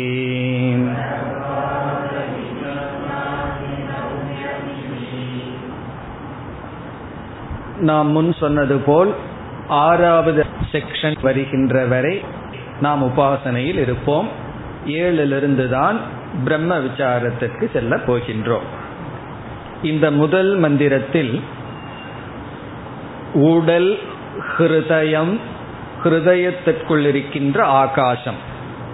நாம் 7.81 8.11
முன் 8.11 8.33
சொன்னது 8.33 8.79
போல் 8.79 9.15
ஆறாவது 9.83 10.47
செக்ஷன் 10.73 11.17
வருகின்ற 11.23 11.87
வரை 11.87 12.23
நாம் 12.82 13.04
உபாசனையில் 13.04 13.80
இருப்போம். 13.80 14.28
ஏழிலிருந்து 14.86 15.70
தான் 15.70 16.00
பிரம்ம 16.44 16.80
விசாரத்திற்கு 16.80 17.72
செல்ல 17.74 17.96
போகின்றோம். 17.96 18.68
இந்த 19.84 20.12
முதல் 20.12 20.56
மந்திரத்தில் 20.56 21.42
உடல் 23.34 24.00
ஹிருதயம் 24.58 25.40
ஹிருதயத்திற்குள் 26.04 27.06
இருக்கின்ற 27.06 27.64
ஆகாசம் 27.64 28.36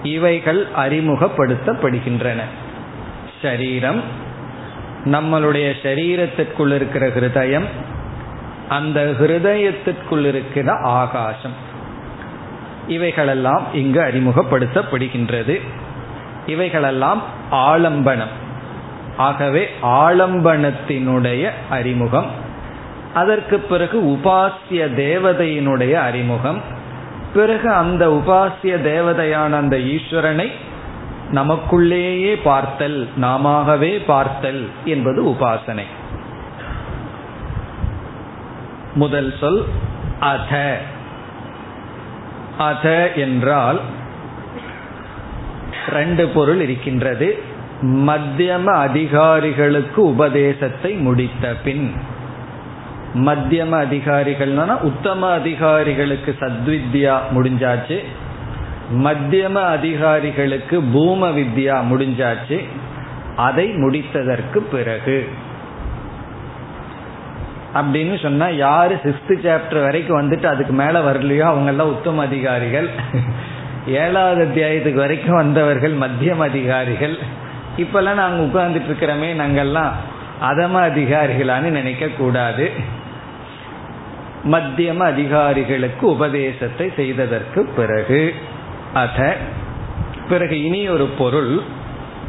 இவைகள் 0.03 0.67
அறிமுகப்படுத்தப்படுகின்றன. 0.75 2.39
சரீரம் 3.41 4.01
நம்மளுடைய 5.05 5.73
சரீரத்திற்குள் 5.83 6.73
இருக்கிற 6.73 7.07
ஹிருதயம் 7.07 7.65
அந்த 8.69 9.13
ஹிருதயத்திற்குள் 9.19 10.25
இருக்கிற 10.25 10.73
ஆகாசம். 10.73 11.73
இவைகளெல்லாம் 12.87 13.67
இங்கு 13.73 14.01
அறிமுகப்படுத்தப்படுகின்றது. 14.01 15.61
இவைகளெல்லாம் 16.45 17.21
ஆலம்பனம். 17.51 18.33
ஆகவே 19.17 19.69
ஆலம்பனத்தினுடைய 19.83 21.51
அறிமுகம். 21.69 22.25
அதற்கு 23.13 23.59
பிறகு 23.59 24.01
உபாசிய 24.01 24.85
தேவதையினுடைய 24.97 25.91
அறிமுகம். 25.91 26.61
பிறகு 27.33 27.69
அந்த 27.69 28.09
உபாசிய 28.09 28.81
தேவதையான 28.81 29.53
அந்த 29.53 29.77
ஈஸ்வரனை 29.77 30.51
நமக்குள்ளேயே 31.33 32.39
பார்த்தல் 32.43 33.09
நாமவே 33.21 34.05
பார்த்தல் 34.05 34.69
என்பது 34.85 35.23
உபாசனை. 35.23 35.83
முதல் 38.93 39.33
சொல் 39.39 39.65
அத. 40.19 40.79
அத 42.57 43.11
என்றால் 43.13 43.81
ரெண்டு 45.89 46.27
பொருள் 46.27 46.61
இருக்கின்றது. 46.61 47.39
மத்தியம 47.83 48.63
அதிகாரிகளுக்கு 48.63 50.03
உபதேசத்தை 50.03 50.91
முடித்த 50.93 51.55
பின் 51.63 51.93
மத்தியம 53.15 53.73
அதிகாரிகள்னா 53.85 54.77
உத்தம 54.81 55.31
அதிகாரிகளுக்கு 55.31 56.35
சத்வித்யா 56.39 57.17
முடிஞ்சாச்சு. 57.35 58.03
மத்தியம 58.93 59.53
அதிகாரிகளுக்கு 59.53 60.81
பூம 60.81 61.29
வித்யா 61.29 61.77
முடிஞ்சாச்சு. 61.91 62.65
அதை 63.35 63.69
முடித்ததற்கு 63.69 64.57
பிறகு 64.57 65.29
அப்படின்னு 67.75 68.21
சொன்னா 68.21 68.47
யாரு 68.47 68.99
சிக்ஸ்த் 69.03 69.35
சாப்டர் 69.43 69.81
வரைக்கும் 69.81 70.19
வந்துட்டு 70.21 70.45
அதுக்கு 70.45 70.73
மேல 70.73 70.99
வரலையோ 70.99 71.39
அவங்க 71.39 71.69
எல்லாம் 71.69 71.87
உத்தம 71.87 72.21
அதிகாரிகள். 72.21 72.89
ஏழாவது 73.87 74.45
அத்தியாயத்துக்கு 74.45 74.93
வரைக்கும் 74.93 75.35
வந்தவர்கள் 75.35 75.93
மத்தியம் 75.93 76.37
அதிகாரிகள். 76.37 77.17
இப்பெல்லாம் 77.77 78.13
நாங்க 78.13 78.43
உட்கார்ந்துட்டு 78.43 78.91
இருக்கிறோமே 78.91 79.29
நாங்கெல்லாம் 79.41 79.91
அதம 80.41 80.79
அதிகாரிகளான்னு 80.89 81.69
நினைக்க 81.69 82.07
கூடாது. 82.07 82.71
மத்தியம 84.51 84.97
அதிகாரிகளுக்கு 84.97 86.07
உபதேசத்தை 86.07 86.91
செய்ததற்கு 86.95 87.65
பிறகு 87.75 88.33
அத 88.93 89.37
பிறகு 90.29 90.63
இனி 90.63 90.89
ஒரு 90.89 91.05
பொருள் 91.17 91.61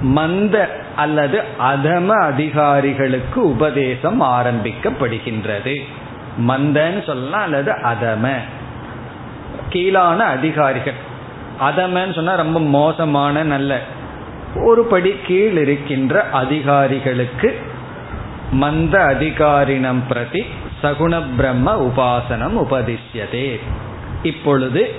மந்த 0.02 0.75
அல்லது 0.96 1.42
அதம 1.60 2.08
அதிகாரிகளுக்கு 2.08 3.48
உபதேசம் 3.48 4.22
ஆரம்பிக்கப்படுகின்றது. 4.22 5.80
மந்தன்னு 6.48 7.04
சொல்லலாம் 7.04 7.42
அல்லது 7.42 7.72
அதம. 7.72 8.32
கீழான 9.68 10.24
அதிகாரிகள். 10.24 10.94
அதமன்னு 11.60 12.14
சொன்னா 12.14 12.34
ரொம்ப 12.34 12.60
மோசமான 12.60 13.42
நல்ல. 13.42 13.80
ஒரு 14.54 14.84
படி 14.84 15.14
கீழ் 15.26 15.56
இருக்கின்ற 15.56 16.26
அதிகாரிகளுக்கு 16.32 17.60
மந்த 18.50 19.02
அதிகாரினம் 19.02 20.06
பிரதி 20.08 20.44
சகுண 20.82 21.22
பிரம்ம 21.36 21.86
உபாசனம் 21.86 22.56
உபதிஷ்யதே. 22.56 23.60
இப்பொழுது 24.22 24.94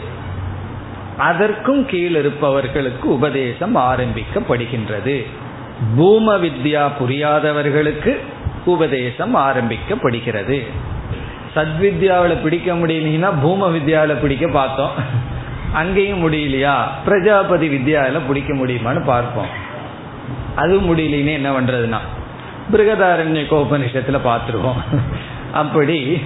அதற்கும் 1.17 1.85
கீழ் 1.85 2.15
இருப்பவர்களுக்கு 2.15 3.13
உபதேசம் 3.13 3.75
ஆரம்பிக்கப்படுகின்றது. 3.75 5.25
பூம 5.95 6.35
வித்யா 6.37 6.91
புரியாதவர்களுக்கு 6.99 8.17
உபதேசம் 8.65 9.35
ஆரம்பிக்கப்படுகிறது. 9.35 10.67
சத்வித்யாவில் 11.55 12.41
பிடிக்க 12.41 12.73
முடியலன்னா 12.73 13.33
பூம 13.41 13.69
வித்யாவில் 13.69 14.21
பிடிக்க 14.21 14.47
பார்த்தோம். 14.47 14.91
அங்கேயும் 15.73 16.31
முடியலையா? 16.31 16.75
பிரஜாபதி 17.05 17.67
வித்யாவில் 17.67 18.27
பிடிக்க 18.27 18.53
முடியுமான்னு 18.53 19.03
பார்ப்போம். 19.05 19.65
அது 20.55 20.79
முடியலன்னு 20.79 21.33
என்ன 21.33 21.51
பண்றதுன்னா 21.51 21.97
பிருகதாரண்ய 22.73 23.45
உபனிஷத்துல 23.49 24.19
பார்த்துருவோம். 24.25 25.01
அப்படி 25.51 26.21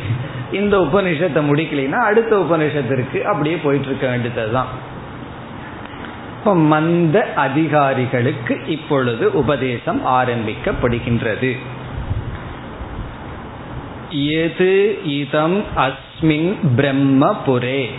இந்த 0.51 0.77
உபநிஷத்தை 0.77 1.41
முடிக்கலைன்னா 1.49 1.97
அடுத்த 1.97 2.35
உபநிஷத்திற்கு 2.35 3.21
அப்படியே 3.21 3.55
போயிட்டு 3.55 3.87
இருக்க 3.87 4.07
வேண்டியதுதான். 4.07 4.67
இப்ப 6.41 6.55
மந்த 6.55 7.33
அதிகாரிகளுக்கு 7.35 8.61
இப்பொழுது 8.67 9.33
உபதேசம் 9.33 10.05
ஆரம்பிக்கப்படுகின்றது. 10.05 11.57
எது 14.09 14.99
இதம் 15.03 15.63
அஸ்மின் 15.75 16.55
பிரம்மபுரே? 16.75 17.89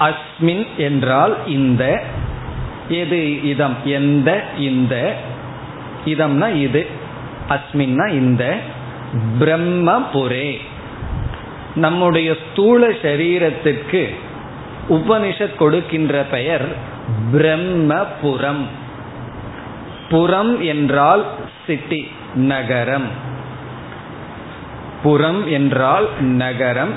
அஸ்மின் 0.00 0.66
என்றால் 0.76 1.46
இந்த 1.46 2.02
எது 2.88 3.42
இதம் 3.42 3.76
எந்த 3.84 4.44
இந்த 4.58 5.14
இதம்னா 6.04 6.54
இது 6.54 6.86
அஸ்மின்னா 7.48 8.08
இந்த 8.08 8.56
பிரம்மபுரே. 9.40 10.56
நம்முடைய 11.74 12.36
ஸ்தூல 12.50 12.88
சரீரத்திற்கு 12.88 14.14
உபனிஷத் 14.88 15.54
கொடுக்கின்ற 15.54 16.22
பெயர் 16.22 16.76
பிரம்மபுரம். 17.32 18.64
புறம் 20.10 20.62
என்றால் 20.62 21.24
சிட்டி 21.66 22.10
நகரம். 22.34 23.06
புறம் 25.02 25.46
என்றால் 25.46 26.08
நகரம். 26.20 26.92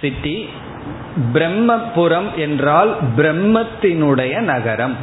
சிட்டி 0.00 0.48
பிரம்மபுரம் 1.32 2.34
என்றால் 2.34 2.96
பிரம்மத்தினுடைய 3.16 4.40
நகரம். 4.40 4.96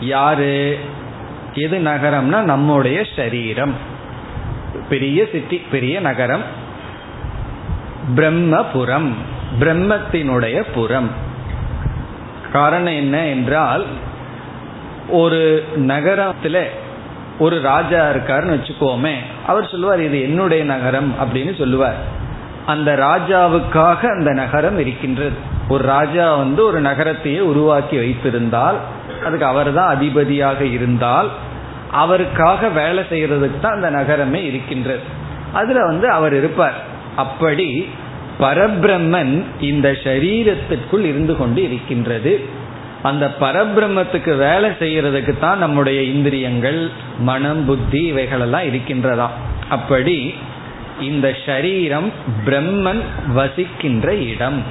யாரு? 0.00 0.78
எது 1.54 1.78
நகரம்னா 1.78 2.40
நம்முடைய 2.40 3.04
சரீரம். 3.16 3.74
பெரிய 4.88 5.26
சிட்டி 5.32 5.62
பெரிய 5.70 6.00
நகரம். 6.00 6.42
பிரம்மபுரம். 8.14 9.12
பிரம்மத்தினுடைய 9.60 10.64
புறம். 10.74 11.10
காரணம் 12.52 12.98
என்ன 13.02 13.26
என்றால் 13.26 13.84
ஒரு 15.08 15.64
நகரத்தில் 15.76 16.62
ஒரு 17.38 17.60
ராஜா 17.60 18.10
இருக்காருன்னு 18.10 18.54
வச்சுக்கோமே 18.56 19.14
அவர் 19.46 19.68
சொல்லுவார் 19.68 20.00
இது 20.00 20.22
என்னுடைய 20.22 20.64
நகரம் 20.64 21.14
அப்படின்னு 21.20 21.58
சொல்லுவார். 21.58 21.98
அந்த 22.66 22.94
ராஜாவுக்காக 22.96 24.00
அந்த 24.18 24.32
நகரம் 24.32 24.78
இருக்கின்றது. 24.78 25.36
ஒரு 25.68 25.84
ராஜா 25.84 26.34
வந்து 26.34 26.64
ஒரு 26.64 26.80
நகரத்தையே 26.80 27.38
உருவாக்கி 27.38 27.96
வைத்திருந்தால் 27.96 28.78
அதுக்கு 29.24 29.44
அவர் 29.44 29.74
தான் 29.74 29.88
அதிபதியாக 29.88 30.64
இருந்தால் 30.64 31.30
அவருக்காக 31.92 32.68
வேலை 32.68 33.04
செய்யறதுக்கு 33.10 33.60
தான் 33.60 33.72
அந்த 33.72 33.90
நகரமே 33.90 34.44
இருக்கின்றது. 34.44 35.00
அதுல 35.52 35.86
வந்து 35.86 36.10
அவர் 36.10 36.34
இருப்பார். 36.34 36.74
அப்படி 37.16 37.88
பரபிரம்மன் 38.40 39.44
இந்த 39.60 39.90
சரீரத்திற்குள் 39.90 41.04
இருந்து 41.04 41.36
கொண்டு 41.36 41.62
இருக்கின்றது. 41.62 42.40
அந்த 43.02 43.34
பரபிரம்மத்துக்கு 43.40 44.36
வேலை 44.36 44.70
செய்யறதுக்கு 44.70 45.38
தான் 45.38 45.58
நம்முடைய 45.58 46.02
இந்திரியங்கள் 46.02 46.90
மனம் 47.18 47.64
புத்தி 47.64 48.04
இவைகளெல்லாம் 48.04 48.62
இருக்கின்றதாம் 48.62 49.36
அப்படி 49.68 50.34
இந்த 51.00 51.36
சரீரம் 51.46 52.12
பிரம்மன் 52.46 53.02
வசிக்கின்ற 53.34 54.14
இடம். 54.14 54.62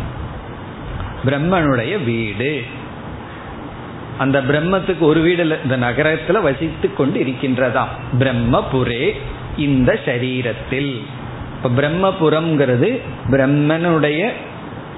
பிரம்மனுடைய 1.26 2.04
வீடு. 2.04 2.64
அந்த 4.18 4.42
பிரம்மத்துக்கு 4.42 5.00
ஒரு 5.00 5.20
வீடு 5.20 5.60
இந்த 5.64 5.78
நகரத்துல 5.78 6.42
வசித்து 6.42 6.94
கொண்டு 6.94 7.20
இருக்கின்றதாம் 7.20 7.88
பிரம்மபுரே 8.20 9.16
இந்த 9.58 10.00
சரீரத்தில் 10.06 11.02
பிரம்மபுரம்ங்கிறது 11.70 13.02
பிரம்மனுடைய 13.26 14.32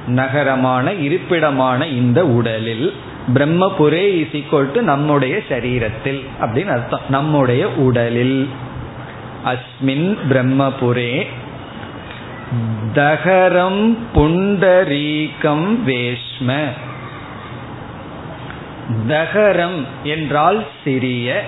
நகரமான 0.08 0.92
இருப்பிடமான 0.92 1.88
இந்த 1.88 2.26
உடலில். 2.26 2.94
பிரம்மபுரே 3.34 4.20
இஸ் 4.20 4.32
ஈக்குவல் 4.32 4.72
டு 4.72 4.82
நம்முடைய 4.82 5.40
சரீரத்தில் 5.50 6.26
அப்படின்னு 6.42 6.68
அர்த்தம். 6.68 7.00
நம்முடைய 7.10 7.70
உடலில். 7.70 8.50
அஸ்மின் 9.46 10.18
பிரம்மபுரே. 10.30 11.26
தகரம் 12.94 13.98
புண்டரீகம் 14.16 15.78
வேஷ்ம. 15.86 16.64
தகரம் 19.08 19.86
என்றால் 20.04 20.64
சிறிய 20.84 21.44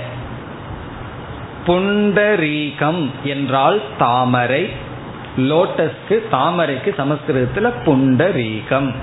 புண்டரீகம் 1.68 3.10
என்றால் 3.24 3.82
தாமரை. 3.98 4.90
லோட்டஸ்க்கு 5.38 6.22
தாமரைக்கு 6.32 6.96
சமஸ்கிருதத்தில் 6.96 7.86
புண்டரீகம். 7.86 8.94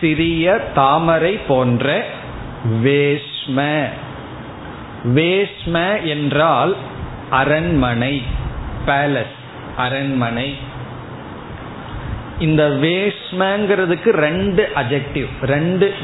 சிறிய 0.00 0.60
தாமரை 0.74 1.40
போன்ற 1.48 2.04
வேஷ்ம. 2.82 3.84
வேஷ்ம 5.14 6.02
என்றால் 6.02 6.76
அரண்மனை 7.30 8.22
பேலஸ் 8.86 9.40
அரண்மனை. 9.76 10.56
இந்த 12.38 12.68
வேஷ்மங்கிறதுக்கு 12.68 14.10
ரெண்டு 14.10 14.68
அஜெக்டிவ் 14.74 15.28
ரெண்டு 15.42 15.94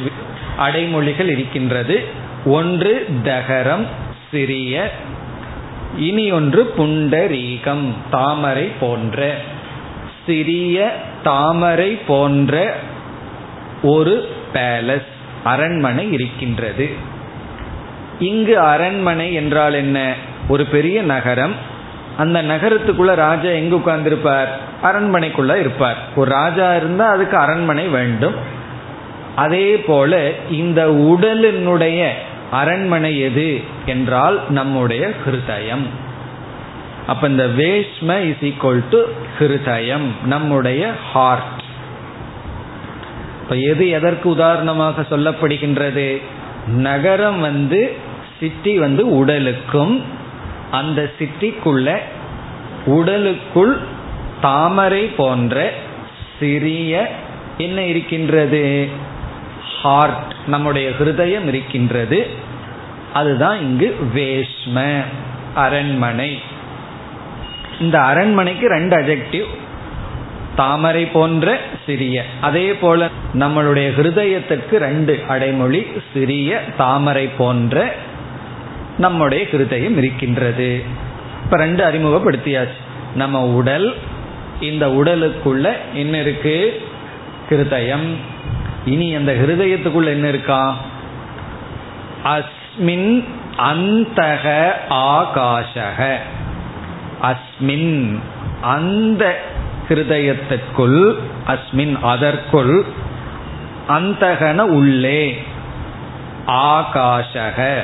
அடைமொழிகள் 0.59 1.29
இருக்கின்றது. 1.29 2.05
ஒன்று 2.45 3.07
தகரம் 3.25 3.87
சிறிய 4.31 4.91
இனி 5.97 6.33
ஒன்று 6.33 6.75
புண்டரீகம் 6.79 7.93
தாமரை 8.11 8.71
போன்ற 8.81 9.35
சிறிய 10.27 10.97
தாமரை 11.23 11.99
போன்ற 12.07 12.75
ஒரு 13.83 14.29
பேலஸ் 14.53 15.07
அரண்மனை 15.45 16.13
இருக்கின்றது. 16.13 16.91
இங்கு 18.19 18.59
அரண்மனை 18.59 19.35
என்றால் 19.35 19.75
என்ன? 19.75 20.15
ஒரு 20.49 20.65
பெரிய 20.65 21.03
நகரம். 21.03 21.53
அந்த 22.17 22.43
நகரத்துக்குள்ள 22.43 23.15
ராஜா 23.15 23.49
எங்கு 23.49 23.79
உட்கார்ந்திருப்பார்? 23.79 24.47
அரண்மனைக்குள்ள 24.83 25.57
இருப்பார். 25.57 25.97
ஒரு 26.17 26.31
ராஜா 26.31 26.75
இருந்தா 26.75 27.07
அதுக்கு 27.07 27.37
அரண்மனை 27.37 27.89
வேண்டும். 27.89 28.35
அதே 29.37 29.77
போல 29.77 30.31
இந்த 30.51 30.87
உடலினுடைய 30.87 32.11
அரண்மனை 32.51 33.21
எது 33.21 33.61
என்றால் 33.87 34.41
நம்முடைய 34.49 35.11
ஹிருதயம். 35.25 35.87
அப்ப 37.07 37.29
இந்த 37.29 37.47
வேஷ்ம 37.47 38.19
இஸ் 38.19 38.45
ஈக்வல் 38.45 38.83
டு 38.91 39.03
ஹிருதயம் 39.39 40.07
நம்முடைய 40.25 40.91
ஹார்ட் 41.13 41.63
இப்ப 43.43 43.57
எது 43.57 43.89
எதற்கு 43.89 44.29
உதாரணமாக 44.29 45.03
சொல்லப்படுகின்றது? 45.03 46.23
நகரம் 46.67 47.41
வந்து 47.41 47.97
சிட்டி 48.41 48.79
வந்து 48.79 49.17
உடலுக்கும் 49.17 50.03
அந்த 50.71 51.11
சிட்டிக்குள்ள 51.19 51.97
உடலுக்குள் 52.87 53.79
தாமரை 54.41 55.05
போன்ற 55.05 55.73
சிறிய 56.39 57.11
என்ன 57.59 57.85
இருக்கின்றது? 57.85 58.89
ஹார்ட் 59.83 60.35
நம்முடைய 60.47 60.91
ஹிருதயம் 60.91 61.47
இருக்கின்றது. 61.47 62.27
அதுதான் 63.13 63.61
இங்கு 63.61 63.97
வேஷ்ம 64.15 65.03
அரண்மனை. 65.55 66.39
இந்த 67.81 67.99
அரண்மனைக்கு 67.99 68.69
ரெண்டு 68.69 68.97
அஜெக்டிவ் 68.97 69.47
தாமரை 70.57 71.07
போன்ற 71.07 71.59
சிறிய. 71.87 72.25
அதே 72.41 72.75
போல 72.75 73.09
நம்மளுடைய 73.35 73.89
ஹிருதயத்திற்கு 73.97 74.77
ரெண்டு 74.77 75.21
அடைமொழி 75.29 75.87
சிறிய 76.15 76.61
தாமரை 76.77 77.27
போன்ற 77.27 77.95
நம்முடைய 78.99 79.47
ஹிருதயம் 79.53 79.97
இருக்கின்றது. 79.97 80.83
இப்ப 81.45 81.57
ரெண்டு 81.57 81.85
அறிமுகப்படுத்தியாச்சு. 81.85 82.77
நம்ம 83.15 83.43
உடல் 83.43 83.95
இந்த 84.61 84.87
உடலுக்குள்ள 84.87 85.73
என்ன 85.95 86.21
இருக்கு? 86.21 86.83
ஹிருதயம். 87.51 88.15
இனி 88.85 89.15
அந்த 89.15 89.33
ஹிருதயத்துக்குள்ள 89.33 90.05
என்ன 90.05 90.29
இருக்கா? 90.29 90.75
அஸ்மின் 92.25 93.25
அந்தக 93.59 94.71
ஆகாஷக 94.91 96.17
அஸ்மின் 97.23 98.19
அந்த 98.63 99.41
ஹிருதயத்திற்குள் 99.89 101.15
அஸ்மின் 101.47 102.01
அதற்குள் 102.03 102.85
அந்தகன 103.89 104.59
உள்ளே 104.59 105.45
ஆகாஷக 106.47 107.81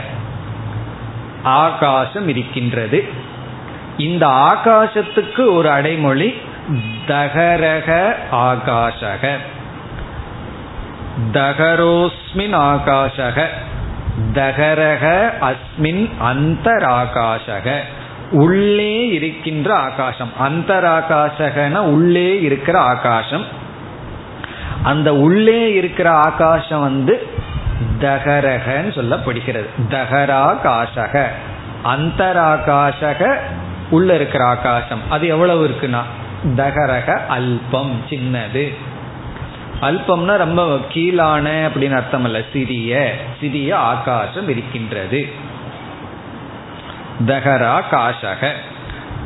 ஆகாசம் 1.43 2.29
இருக்கின்றது. 2.29 3.05
இந்த 3.99 4.27
ஆகாசத்துக்கு 4.27 5.53
ஒரு 5.53 5.71
அடைமொழி 5.71 6.35
தகரக 7.07 8.17
ஆகாஷக 8.33 9.37
தகரோஸ்மின் 11.33 12.55
ஆகாஷக 12.55 13.47
தகரக 14.33 15.33
அஸ்மின் 15.41 16.11
அந்தராகாஷக 16.23 17.77
உள்ளே 18.31 19.07
இருக்கின்ற 19.07 19.75
ஆகாசம். 19.75 20.31
அந்தராகாசகன 20.41 21.73
உள்ளே 21.73 22.41
இருக்கிற 22.41 22.79
ஆகாசம். 22.79 23.45
அந்த 24.83 25.15
உள்ளே 25.15 25.73
இருக்கிற 25.73 26.11
ஆகாசம் 26.11 26.81
வந்து 26.81 27.27
தகரகன்னு 28.01 28.93
சொல்லப்படுகிறது. 28.93 29.67
தகராகாசக. 29.89 31.27
அந்தராகாசக 31.85 33.37
உள்ள 33.91 34.15
இருக்கிற 34.15 34.45
ஆகாசம். 34.45 35.01
அது 35.11 35.27
எவ்வளவு 35.27 35.69
இருக்குன்னா? 35.69 36.03
தகரக 36.57 37.21
அல்பம் 37.29 38.03
சின்னது. 38.09 38.75
அல்பம்னா 39.85 40.37
ரொம்ப 40.37 40.79
கீழான 40.89 41.69
அப்படின்னு 41.69 41.95
அர்த்தம் 41.95 42.25
அல்ல 42.25 42.41
சிறிய 42.53 43.15
சிறிய 43.41 43.77
ஆகாசம் 43.77 44.49
இருக்கின்றது. 44.49 45.29
தகரா 47.27 47.83
காஷக. 47.91 48.51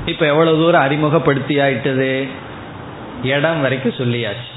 இப்ப 0.07 0.27
எவ்வளவு 0.27 0.57
தூரம் 0.57 0.81
அறிமுகப்படுத்தி 0.81 1.57
ஆயிட்டது 1.57 2.29
இடம் 3.23 3.61
வரைக்கும் 3.61 3.93
சொல்லியாச்சு. 3.93 4.57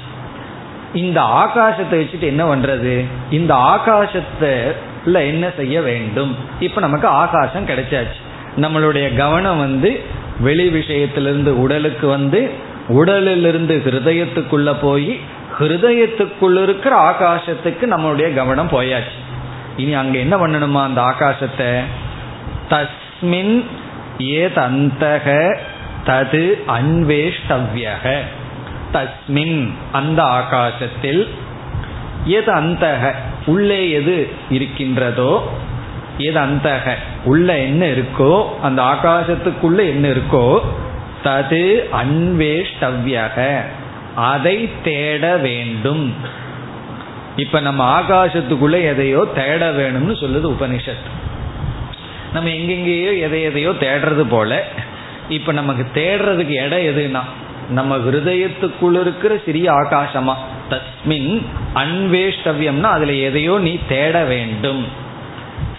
இந்த 0.94 1.20
ஆகாசத்தை 1.20 1.92
வச்சுட்டு 1.92 2.20
என்ன 2.20 2.54
பண்றது? 2.54 3.04
இந்த 3.30 3.54
ஆகாசத்துல 3.54 5.12
என்ன 5.12 5.50
செய்ய 5.56 5.80
வேண்டும்? 5.80 6.36
இப்ப 6.60 6.80
நமக்கு 6.80 7.08
ஆகாசம் 7.08 7.66
கிடைச்சாச்சு. 7.66 8.20
நம்மளுடைய 8.56 9.16
கவனம் 9.16 9.58
வந்து 9.58 10.00
வெளி 10.40 10.68
விஷயத்திலிருந்து 10.68 11.48
உடலுக்கு 11.48 12.06
வந்து 12.06 12.50
உடலிலிருந்து 12.88 13.82
ஹிருதயத்துக்குள்ள 13.84 14.76
போய் 14.80 15.20
ஹிருதயத்துக்குள்ள 15.58 16.62
இருக்கிற 16.62 16.94
ஆகாசத்துக்கு 17.10 17.84
நம்மளுடைய 17.86 18.34
கவனம் 18.34 18.68
போயாச்சு. 18.68 19.18
இனி 19.76 19.94
அங்க 19.94 20.18
என்ன 20.18 20.36
பண்ணணுமா 20.36 20.82
அந்த 20.82 21.00
ஆகாசத்தை? 21.00 21.80
தஸ்மின் 22.70 23.64
ஏதந்தக 24.18 25.56
தது 26.06 26.62
அன்வேஷ்டவ்யக. 26.68 28.14
தஸ்மின் 28.92 29.70
அந்த 29.92 30.22
ஆகாசத்தில் 30.22 31.28
எது 32.24 32.54
அந்தக 32.54 33.12
உள்ளே 33.46 33.90
எது 33.90 34.28
இருக்கின்றதோ 34.50 35.48
எது 36.18 36.40
அந்தக 36.40 36.94
உள்ள 37.24 37.58
என்ன 37.58 37.86
இருக்கோ 37.86 38.60
அந்த 38.62 38.82
ஆகாசத்துக்குள்ள 38.82 39.78
என்ன 39.88 40.08
இருக்கோ 40.08 40.60
தது 41.24 41.88
அன்வேஷ்டவ்யக. 42.02 43.60
அதை 44.14 44.70
தேட 44.82 45.36
வேண்டும். 45.36 46.14
இப்ப 47.36 47.60
நம்ம 47.60 48.00
ஆகாசத்துக்குள்ள 48.00 48.82
எதையோ 48.82 49.28
தேட 49.34 49.70
வேணும்னு 49.70 50.14
சொல்லுது 50.20 50.48
உபனிஷத். 50.54 51.04
நம்ம 52.32 52.48
எங்கெங்கேயோ 52.48 53.18
எதை 53.18 53.42
எதையோ 53.42 53.70
தேடுறது 53.70 54.24
போல 54.28 54.64
இப்ப 55.28 55.52
நமக்கு 55.52 55.84
தேடுறதுக்கு 55.94 56.64
இடம் 56.64 56.88
எதுனா 56.90 57.20
நம்ம 57.70 57.96
ஹிருதயத்துக்குள்ள 57.96 59.00
இருக்கிற 59.00 59.38
சிறிய 59.44 59.72
ஆகாசமா 59.72 60.34
தஸ்மின் 60.70 61.42
அன்வேஷ்டவியம்னா 61.74 62.82
அதுல 62.82 63.12
எதையோ 63.12 63.58
நீ 63.58 63.78
தேட 63.88 64.24
வேண்டும். 64.24 64.84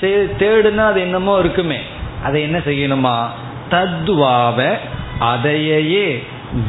சரி 0.01 0.13
தேடுனா 0.13 0.85
அது 0.85 1.01
என்னமோ 1.01 1.39
இருக்குமே 1.39 1.79
அதை 2.23 2.41
என்ன 2.41 2.57
செய்யணுமா? 2.57 3.27
தத்வாவ 3.69 4.77
அதையே 5.19 6.23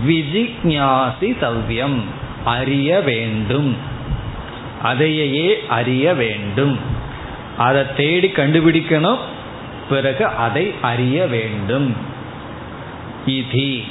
விஜிக்ஞாசி 0.06 1.36
தவ்யம் 1.40 2.00
அறிய 2.44 3.00
வேண்டும். 3.00 3.76
அதையே 4.82 5.64
அறிய 5.68 6.14
வேண்டும். 6.14 6.78
அதை 7.58 7.94
தேடி 7.96 8.28
கண்டுபிடிக்கணும். 8.28 9.18
பிறகு 9.88 10.26
அதை 10.26 10.74
அறிய 10.80 11.26
வேண்டும். 11.26 11.96
இதி. 13.26 13.82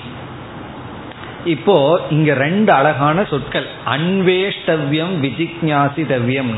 இப்போ 1.45 2.01
இங்க 2.09 2.33
ரெண்டு 2.33 2.71
அழகான 2.71 3.23
சொற்கள். 3.23 3.67
அன்வேஷ்டவ்யம் 3.85 5.15
விஜிக்ஞாசிதவ்யம் 5.21 6.53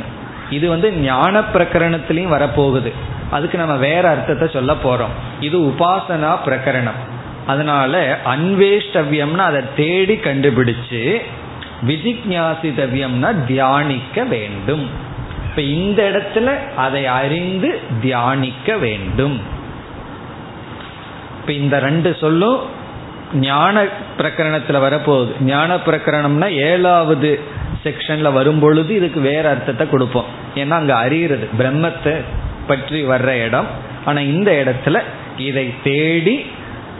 இது 0.49 0.69
வந்து 0.69 0.91
ஞான 0.91 1.39
பிரகரணத்திலையும் 1.39 2.31
வரப்போகுது. 2.31 2.91
அதுக்கு 3.31 3.57
நம்ம 3.57 3.75
வேற 3.75 4.09
அர்த்தத்தை 4.09 4.49
சொல்ல 4.53 4.73
போறோம். 4.73 5.13
இது 5.39 5.59
உபாசனா 5.59 6.37
பிரகரணம். 6.45 7.13
அதனால 7.45 8.19
அன்வேஷ்டவியம்னா 8.25 9.37
அதை 9.37 9.61
தேடி 9.75 10.15
கண்டுபிடிச்சு 10.15 11.21
விஜிக்ஞாசிதவ்யம்னா 11.85 13.45
தியானிக்க 13.45 14.23
வேண்டும். 14.23 14.89
இப்ப 15.49 15.61
இந்த 15.61 16.11
இடத்துல 16.11 16.55
அதை 16.75 17.05
அறிந்து 17.05 17.79
தியானிக்க 18.01 18.77
வேண்டும். 18.77 19.39
இப்ப 21.39 21.53
இந்த 21.53 21.79
ரெண்டு 21.79 22.15
சொல்லும் 22.19 22.59
ஞான 23.33 23.83
பிரகரணத்துல 24.17 24.79
வரப்போகுது. 24.87 25.31
ஞான 25.41 25.75
பிரகரணம்னா 25.75 26.51
ஏழாவது 26.51 27.39
செக்ஷன்ல 27.83 28.31
வரும் 28.33 28.59
பொழுது 28.59 28.95
இதுக்கு 28.95 29.19
வேற 29.19 29.49
அர்த்தத்தை 29.49 29.89
கொடுப்போம். 29.89 30.25
ஏன்னா 30.55 30.69
அங்க 30.69 30.95
அறிகிறது 30.95 31.49
பிரம்மத்தை 31.57 32.15
பற்றி 32.67 33.05
வர்ற 33.05 33.27
இடம். 33.45 33.65
ஆனா 34.05 34.19
இந்த 34.19 34.51
இடத்துல 34.51 35.01
இதை 35.37 35.73
தேடி 35.83 36.45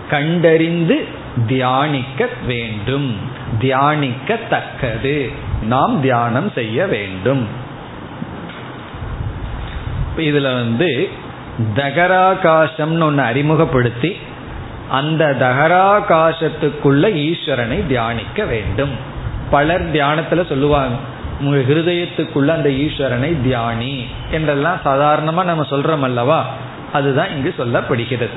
கண்டறிந்து 0.09 1.05
தியானிக்க 1.47 2.27
வேண்டும். 2.47 3.15
தியானிக்கத்தக்கது. 3.59 5.33
நாம் 5.61 6.01
தியானம் 6.01 6.51
செய்ய 6.51 6.85
வேண்டும். 6.85 7.47
இதுல 10.17 10.53
வந்து 10.53 11.09
தகராகாசம்னு 11.75 13.01
ஒன்று 13.01 13.23
அறிமுகப்படுத்தி 13.23 14.17
அந்த 14.89 15.35
தகராகாசத்துக்குள்ள 15.39 17.13
ஈஸ்வரனை 17.13 17.87
தியானிக்க 17.87 18.45
வேண்டும். 18.45 18.89
பலர் 19.49 19.91
தியானத்துல 19.91 20.45
சொல்லுவாங்க 20.45 20.95
உங்க 21.41 21.73
ஹிருதயத்துக்குள்ள 21.73 22.47
அந்த 22.47 22.69
ஈஸ்வரனை 22.69 23.35
தியானி 23.45 24.05
என்றெல்லாம் 24.31 24.79
சாதாரணமா 24.85 25.43
நம்ம 25.43 25.65
சொல்றோம் 25.69 26.01
அல்லவா? 26.01 26.53
அதுதான் 26.93 27.29
இங்கு 27.29 27.53
சொல்லப்படுகிறது. 27.57 28.29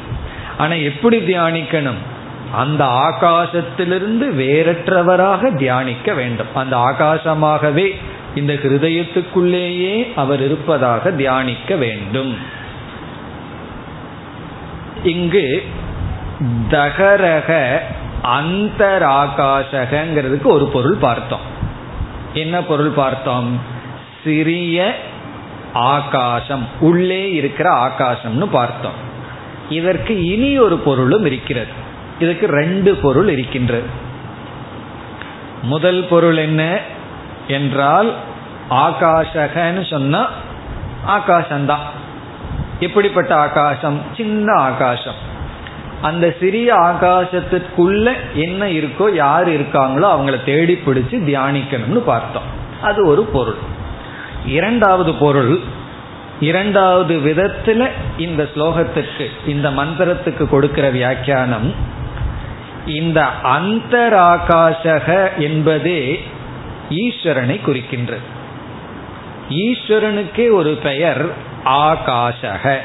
ஆனா 0.59 0.73
எப்படி 0.73 1.19
தியானிக்கணும்? 1.19 1.99
அந்த 2.55 2.85
ஆகாசத்திலிருந்து 2.85 4.35
வேறற்றவராக 4.35 5.57
தியானிக்க 5.57 6.15
வேண்டும். 6.15 6.47
அந்த 6.55 6.77
ஆகாசமாகவே 6.77 7.95
இந்த 8.35 8.53
ஹிருதயத்துக்குள்ளேயே 8.53 10.15
அவர் 10.15 10.43
இருப்பதாக 10.43 11.11
தியானிக்க 11.11 11.77
வேண்டும். 11.77 12.37
இங்கு 15.05 15.65
தகரக 16.71 17.83
அந்தராகாசகங்கிறதுக்கு 18.23 20.43
ஒரு 20.43 20.67
பொருள் 20.67 20.95
பார்த்தோம். 20.95 21.41
என்ன 22.35 22.63
பொருள் 22.63 22.89
பார்த்தோம்? 22.89 23.61
சிறிய 24.25 24.95
ஆகாசம். 25.73 26.69
உள்ளே 26.81 27.33
இருக்கிற 27.33 27.71
ஆகாசம்னு 27.71 28.49
பார்த்தோம். 28.51 29.07
இதற்கு 29.69 30.25
இனி 30.25 30.59
ஒரு 30.59 30.77
பொருளும் 30.77 31.25
இருக்கிறது. 31.25 31.87
இதுக்கு 32.19 32.47
ரெண்டு 32.47 32.95
பொருள் 32.95 33.29
இருக்கின்றது. 33.29 33.87
முதல் 35.63 36.07
பொருள் 36.11 36.37
என்ன 36.37 36.79
என்றால் 37.47 38.15
ஆகாஷகன்னு 38.71 39.91
சொன்னா 39.91 40.29
ஆகாசம்தான். 41.07 41.87
எப்படிப்பட்ட 42.81 43.35
ஆகாசம்? 43.35 44.01
சின்ன 44.17 44.53
ஆகாசம். 44.53 45.27
அந்த 46.03 46.37
சிறிய 46.41 46.75
ஆகாசத்திற்குள்ள 46.75 48.13
என்ன 48.35 48.67
இருக்கோ 48.67 49.15
யார் 49.15 49.49
இருக்காங்களோ 49.49 50.05
அவங்கள 50.05 50.45
தேடி 50.45 50.75
பிடிச்சு 50.75 51.13
தியானிக்கணும்னு 51.13 51.97
பார்த்தோம். 51.97 52.43
அது 52.83 53.07
ஒரு 53.07 53.23
பொருள். 53.23 53.77
இரண்டாவது 54.47 55.15
பொருள் 55.15 55.61
இரண்டாவது 56.41 57.19
விதத்துல 57.19 57.89
இந்த 58.17 58.49
ஸ்லோகத்துக்கு 58.57 59.27
இந்த 59.47 59.71
மந்திரத்துக்கு 59.71 60.49
கொடுக்கிற 60.49 60.91
வியாக்கியானம் 60.91 61.75
இந்த 62.87 63.27
அந்தராகாசக 63.45 65.37
என்பதே 65.37 66.23
ஈஸ்வரனை 66.91 67.61
குறிக்கின்றது. 67.67 68.27
ஈஸ்வரனுக்கே 69.49 70.51
ஒரு 70.53 70.79
பெயர் 70.83 71.31
ஆகாஷக 71.65 72.77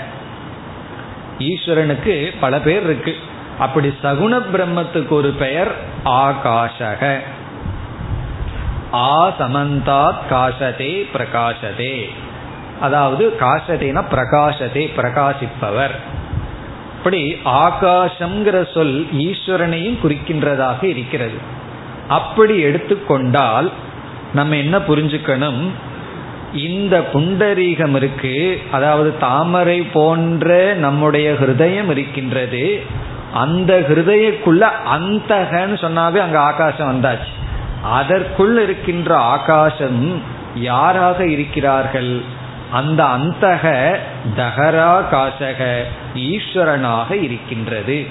ஈஸ்வரனுக்கு 1.39 2.33
பல 2.39 2.59
பேர் 2.59 2.83
இருக்கு. 2.83 3.15
அப்படி 3.59 3.93
சகுண 4.03 4.41
பிரம்மத்துக்கு 4.53 5.09
ஒரு 5.09 5.29
பெயர் 5.29 5.71
ஆகாஷக 6.05 7.19
ஆ 8.93 9.31
சமந்தாத் 9.39 10.25
காசதே 10.29 11.09
பிரகாசதே. 11.13 12.09
அதாவது 12.81 13.35
காசதேனா 13.39 14.03
பிரகாசதே 14.11 14.89
பிரகாசிப்பவர். 14.97 15.95
அப்படி 16.97 17.37
ஆகாசம்ங்கிற 17.45 18.73
சொல் 18.73 19.07
ஈஸ்வரனையும் 19.11 19.97
குறிக்கின்றதாக 20.03 20.83
இருக்கிறது. 20.83 21.33
அப்படி 22.07 22.59
எடுத்துக்கொண்டால் 22.59 23.71
நம்ம 24.33 24.55
என்ன 24.55 24.77
புரிஞ்சுக்கணும்? 24.77 25.69
இந்த 26.53 26.99
புண்டரீகம் 27.13 27.95
இருக்கு 27.95 28.61
அதாவது 28.71 29.17
தாமரை 29.17 29.81
போன்ற 29.81 30.73
நம்முடைய 30.73 31.31
ஹிருதயம் 31.31 31.89
இருக்கின்றது 31.89 32.83
அந்த 33.33 33.85
ஹிருதயக்குள்ள 33.89 34.69
அந்தகன்னு 34.95 35.77
சொன்னாவே 35.81 36.17
அங்க 36.17 36.39
ஆகாசம் 36.39 36.91
வந்தாச்சு. 36.93 37.31
அதற்குள் 37.83 38.63
இருக்கின்ற 38.63 39.17
ஆகாசம் 39.17 40.21
யாராக 40.55 41.27
இருக்கிறார்கள்? 41.27 42.21
அந்த 42.73 43.03
அந்தக 43.03 43.63
தகராகாசக 44.37 45.59
ஈஸ்வரனாக 46.29 47.09
இருக்கின்றது. 47.21 48.07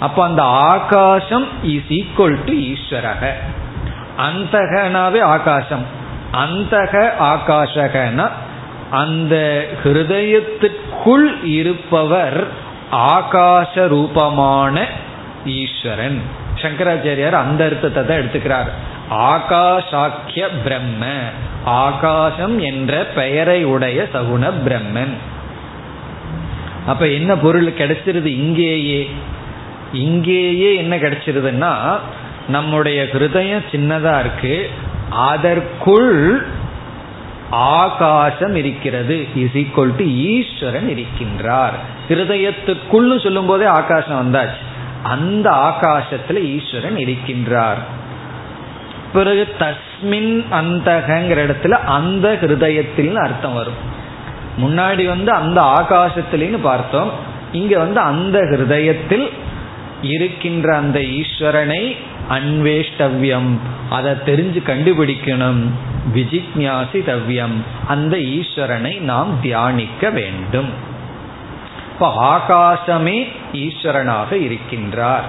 அப்ப 0.00 0.24
அந்த 0.24 0.42
ஆகாசம் 0.42 1.46
இஸ் 1.62 1.90
ஈக்குவல் 1.90 2.38
டு 2.46 2.54
ஈஸ்வரக. 2.70 3.32
அந்தகனாவே 4.18 5.20
ஆகாசம். 5.22 5.84
அந்தக 6.32 6.94
ஆகாசகனா 7.20 8.26
அந்த 8.90 9.34
ஹிருதயத்திற்குள் 9.84 11.28
இருப்பவர் 11.44 12.38
ஆகாச 12.92 13.88
ரூபமான 13.88 14.86
ஈஸ்வரன். 15.44 16.18
சங்கராச்சாரியார் 16.62 17.42
அந்த 17.44 17.64
அர்த்தத்தை 17.64 18.02
தான் 18.06 18.22
எடுத்துக்கிறார். 18.22 18.70
ஆகாஷாக்கிய 19.10 20.48
பிரம்ம. 20.64 21.06
ஆகாசம் 21.64 22.58
என்ற 22.58 23.04
பெயரை 23.04 23.64
உடைய 23.64 24.08
சகுண 24.14 24.52
பிரம்மன். 24.66 25.14
அப்ப 26.86 27.08
என்ன 27.08 27.36
பொருள் 27.36 27.66
கிடைச்சிருது 27.66 28.24
இங்கேயே? 28.24 29.10
இங்கேயே 29.92 30.74
என்ன 30.74 30.96
கிடைச்சிருதுன்னா 30.96 31.98
நம்முடைய 32.48 33.02
ஹிருதயம் 33.02 33.64
சின்னதா 33.70 34.18
இருக்கு. 34.20 34.70
அதற்குள் 35.10 36.46
ஆகாசம் 37.50 38.54
இருக்கிறது. 38.54 39.26
இஸ் 39.34 39.52
ஈக்குவல் 39.52 39.96
டு 39.96 40.04
ஈஸ்வரன் 40.04 40.88
இருக்கின்றார். 40.88 41.72
ஹிருதயத்துக்குள்ளு 42.08 43.22
சொல்லும் 43.22 43.46
போதே 43.46 43.64
ஆகாசம் 43.64 44.34
வந்தாச்சு. 44.34 44.62
அந்த 45.02 45.50
ஆகாசத்துல 45.50 46.42
ஈஸ்வரன் 46.42 46.96
இருக்கின்றார். 46.96 47.78
பிறகு 49.14 49.54
தஸ்மின் 49.58 50.44
அந்தகங்கிற 50.50 51.38
இடத்துல 51.46 51.70
அந்த 51.70 52.38
ஹிருதயத்தில் 52.40 53.14
அர்த்தம் 53.14 53.54
வரும். 53.54 53.92
முன்னாடி 54.60 55.06
வந்து 55.06 55.32
அந்த 55.32 55.60
ஆகாசத்திலின்னு 55.62 56.58
பார்த்தோம். 56.62 57.10
இங்க 57.52 57.78
வந்து 57.78 58.00
அந்த 58.00 58.38
ஹிருதயத்தில் 58.38 59.30
இருக்கின்ற 60.02 60.76
அந்த 60.76 61.00
ஈஸ்வரனை 61.00 61.96
அன்வேஷ்டவ்யம். 62.30 63.56
அதை 63.90 64.12
தெரிஞ்சு 64.12 64.62
கண்டுபிடிக்கணும். 64.66 65.62
விஜிக்ஞாசி 66.14 66.92
தவ்யம். 66.92 67.56
அந்த 67.86 68.16
ஈஸ்வரனை 68.16 69.00
நாம் 69.00 69.40
தியானிக்க 69.40 70.10
வேண்டும். 70.10 70.68
இப்ப 71.92 72.36
ஆகாசமே 72.36 73.28
ஈஸ்வரனாக 73.52 74.30
இருக்கின்றார். 74.30 75.28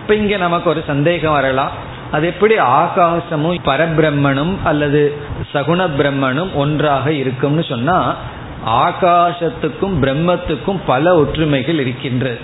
இப்ப 0.00 0.14
இங்க 0.14 0.36
நமக்கு 0.36 0.70
ஒரு 0.70 0.84
சந்தேகம் 0.86 1.32
வரலாம். 1.32 1.86
அது 2.12 2.26
எப்படி 2.26 2.58
ஆகாசமும் 2.58 3.58
பரபிரம்மனும் 3.64 4.56
அல்லது 4.64 5.16
சகுண 5.52 5.90
பிரம்மனும் 5.98 6.54
ஒன்றாக 6.54 7.12
இருக்கும்னு 7.12 7.62
சொன்னா 7.62 8.14
ஆகாசத்துக்கும் 8.66 10.00
பிரம்மத்துக்கும் 10.00 10.80
பல 10.86 11.14
ஒற்றுமைகள் 11.14 11.78
இருக்கின்றது. 11.78 12.38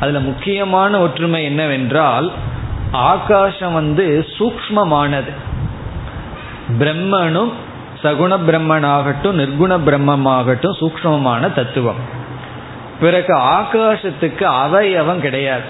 அதுல 0.00 0.20
முக்கியமான 0.20 0.98
ஒற்றுமை 0.98 1.44
என்னவென்றால் 1.44 2.32
ஆகாசம் 2.92 3.72
வந்து 3.72 4.26
சூக்மமானது 4.38 5.32
பிரம்மனும் 6.78 7.52
சகுண 8.02 8.38
பிரம்மனாகட்டும் 8.48 9.38
நிர்குண 9.38 9.78
பிரம்மமாகட்டும் 9.86 10.76
சூக்மமான 10.80 11.52
தத்துவம். 11.52 12.14
பிறகு 13.00 13.36
ஆகாசத்துக்கு 13.36 14.42
அவயவம் 14.42 15.20
கிடையாது. 15.20 15.64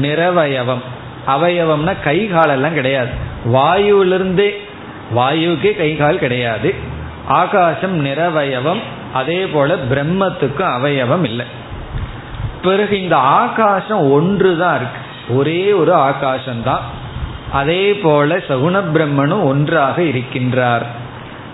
நிறவயவம். 0.00 0.82
அவயவம்னா 1.26 2.02
கை 2.02 2.26
காலெல்லாம் 2.26 2.74
கிடையாது. 2.74 3.10
வாயுவிலிருந்தே 3.52 4.50
வாயுக்கே 5.16 5.76
கை 5.76 5.96
கால் 5.96 6.18
கிடையாது. 6.18 6.74
ஆகாசம் 7.26 8.04
நிறவயவம் 8.04 8.80
அதே 9.12 9.46
போல 9.46 9.74
பிரம்மத்துக்கும் 9.74 10.74
அவயவம் 10.78 11.24
இல்லை. 11.24 11.46
பிறகு 12.62 13.02
இந்த 13.02 13.16
ஆகாசம் 13.16 14.12
ஒன்று 14.12 14.58
தான் 14.58 14.76
இருக்கு. 14.76 15.00
ஒரே 15.34 15.72
ஒரு 15.72 15.94
ஆகாசம்தான். 15.94 16.80
அதே 17.52 17.94
போல 17.94 18.36
சகுண 18.36 18.82
பிரம்மனும் 18.94 19.42
ஒன்றாக 19.42 20.02
இருக்கின்றார். 20.02 20.82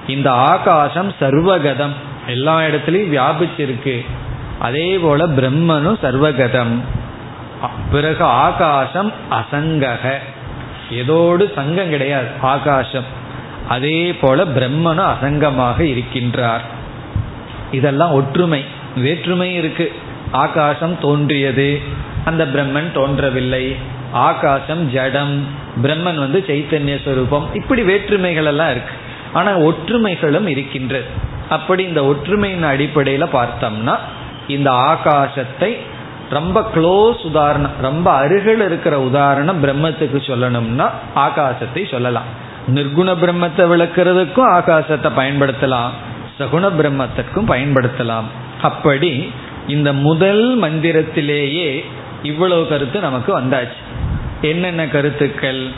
இந்த 0.07 0.31
ஆகாசம் 0.33 1.13
சர்வகதம். 1.21 1.93
எல்லா 2.27 2.59
இடத்துலையும் 2.59 3.19
வியாபிச்சிருக்கு. 3.19 4.07
அதே 4.59 4.99
போல 4.99 5.27
பிரம்மனும் 5.27 5.99
சர்வகதம். 6.03 6.98
பிறகு 7.93 8.25
ஆகாசம் 8.25 9.13
அசங்கக. 9.31 10.13
ஏதோடு 10.91 11.53
சங்கம் 11.55 11.91
கிடையாது. 11.91 12.27
ஆகாசம். 12.41 13.05
அதே 13.69 14.15
போல 14.15 14.45
பிரம்மனும் 14.45 15.13
அசங்கமாக 15.21 15.79
இருக்கின்றார். 15.79 16.61
இதெல்லாம் 17.73 18.13
ஒற்றுமை. 18.13 18.65
வேற்றுமை 18.97 19.55
இருக்கு. 19.55 19.93
ஆகாசம் 20.31 20.99
தோன்றியது. 20.99 21.81
அந்த 22.25 22.45
பிரம்மன் 22.45 22.93
தோன்றவில்லை. 22.93 23.77
ஆகாசம் 24.13 24.91
ஜடம். 24.91 25.47
பிரம்மன் 25.83 26.19
வந்து 26.19 26.45
சைத்தன்ய 26.47 26.99
சுரூபம். 27.05 27.47
இப்படி 27.55 27.83
வேற்றுமைகள் 27.83 28.45
எல்லாம் 28.45 28.71
இருக்கு. 28.71 28.93
ஆனா 29.33 29.59
ஒற்றுமைகளும் 29.59 30.47
இருக்கின்றது. 30.47 31.05
அப்படி 31.49 31.83
இந்த 31.83 32.05
ஒற்றுமையின் 32.05 32.63
அடிப்படையில் 32.63 33.25
பார்த்தோம்னா 33.25 33.97
இந்த 34.49 34.71
ஆகாசத்தை 34.71 35.77
ரொம்ப 36.31 36.71
க்ளோஸ் 36.75 37.25
உதாரணம் 37.25 37.71
ரொம்ப 37.81 38.13
அருகில் 38.13 38.61
இருக்கிற 38.61 39.01
உதாரணம் 39.01 39.65
பிரம்மத்துக்கு 39.65 40.19
சொல்லணும்னா 40.27 40.91
ஆகாசத்தை 41.17 41.91
சொல்லலாம். 41.91 42.47
நிர்குண 42.75 43.11
பிரம்மத்தை 43.17 43.69
விளக்குறதுக்கும் 43.73 44.51
ஆகாசத்தை 44.53 45.11
பயன்படுத்தலாம். 45.17 45.91
சகுண 46.39 46.71
பிரம்மத்திற்கும் 46.81 47.49
பயன்படுத்தலாம். 47.49 48.25
அப்படி 48.63 49.33
இந்த 49.67 49.93
முதல் 49.93 50.63
மந்திரத்திலேயே 50.63 51.85
இவ்வளவு 52.23 52.69
கருத்து 52.69 53.01
நமக்கு 53.01 53.41
வந்தாச்சு. 53.41 53.83
என்னென்ன 54.41 54.89
கருத்துக்கள்? 54.89 55.69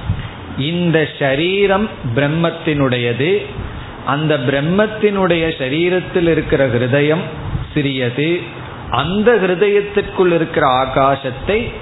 இந்த 0.58 1.08
சரீரம் 1.18 1.88
பிரம்மத்தினுடையது. 2.14 3.46
அந்த 4.06 4.36
பிரம்மத்தினுடைய 4.36 5.44
சரீரத்தில் 5.58 6.28
இருக்கிற 6.28 6.68
ஹிருதயம் 6.68 7.22
சிறியது. 7.74 8.58
அந்த 8.90 9.34
ஹிருதயத்திற்குள் 9.34 10.32
இருக்கிற 10.32 10.66
ஆகாசத்தை 10.66 11.72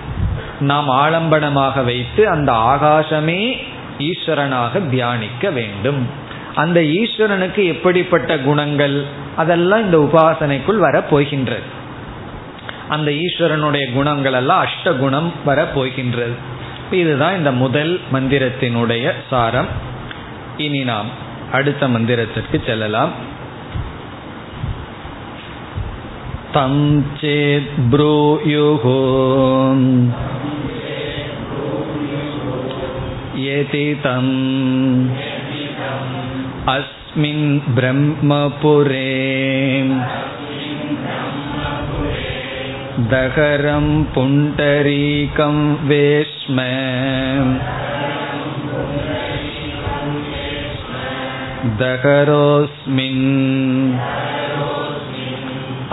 நாம் 0.61 0.89
ஆலம்பனமாக 0.91 1.85
வைத்து 1.85 2.29
அந்த 2.29 2.53
ஆகாசமே 2.53 3.57
ஈஸ்வரனாக 3.99 4.89
தியானிக்க 4.89 5.51
வேண்டும். 5.51 6.07
அந்த 6.55 6.81
ஈஸ்வரனுக்கு 6.81 7.67
எப்படிப்பட்ட 7.67 8.39
குணங்கள்? 8.39 9.05
அதெல்லாம் 9.37 9.85
இந்த 9.85 9.99
உபாசனைக்குள் 9.99 10.77
வர 10.77 11.01
போகின்றது 11.01 11.77
அந்த 12.89 13.11
ஈஸ்வரனுடைய 13.11 13.93
குணங்கள் 13.93 14.33
எல்லாம் 14.33 14.67
அஷ்ட 14.67 14.97
குணம் 14.97 15.33
வர 15.45 15.65
போகின்றது 15.65 16.57
இதுதான் 16.91 17.37
இந்த 17.37 17.53
முதல் 17.53 18.01
மந்திரத்தினுடைய 18.13 19.13
சாரம். 19.31 19.69
இனி 20.57 20.83
நாம் 20.83 21.07
அடுத்த 21.53 21.89
மந்திரத்திற்கு 21.89 22.65
செல்லலாம். 22.67 23.11
चेत् 27.21 27.75
ब्रूयुः 27.91 28.85
यदि 33.43 33.87
तम् 34.05 34.33
अस्मिन् 36.75 37.45
ब्रह्मपुरे 37.77 39.05
दहरं 43.13 43.87
पुण्डरीकं 44.15 45.57
वेश्म 45.89 46.67
दहरोऽस्मिन् 51.83 53.25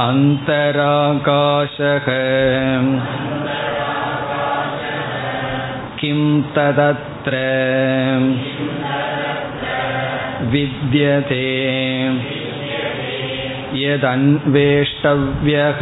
अन्तराकाशः 0.09 2.07
किं 6.01 6.21
तदत्र 6.57 7.35
विद्यते 10.53 11.45
यदन्वेष्टव्यः 13.83 15.81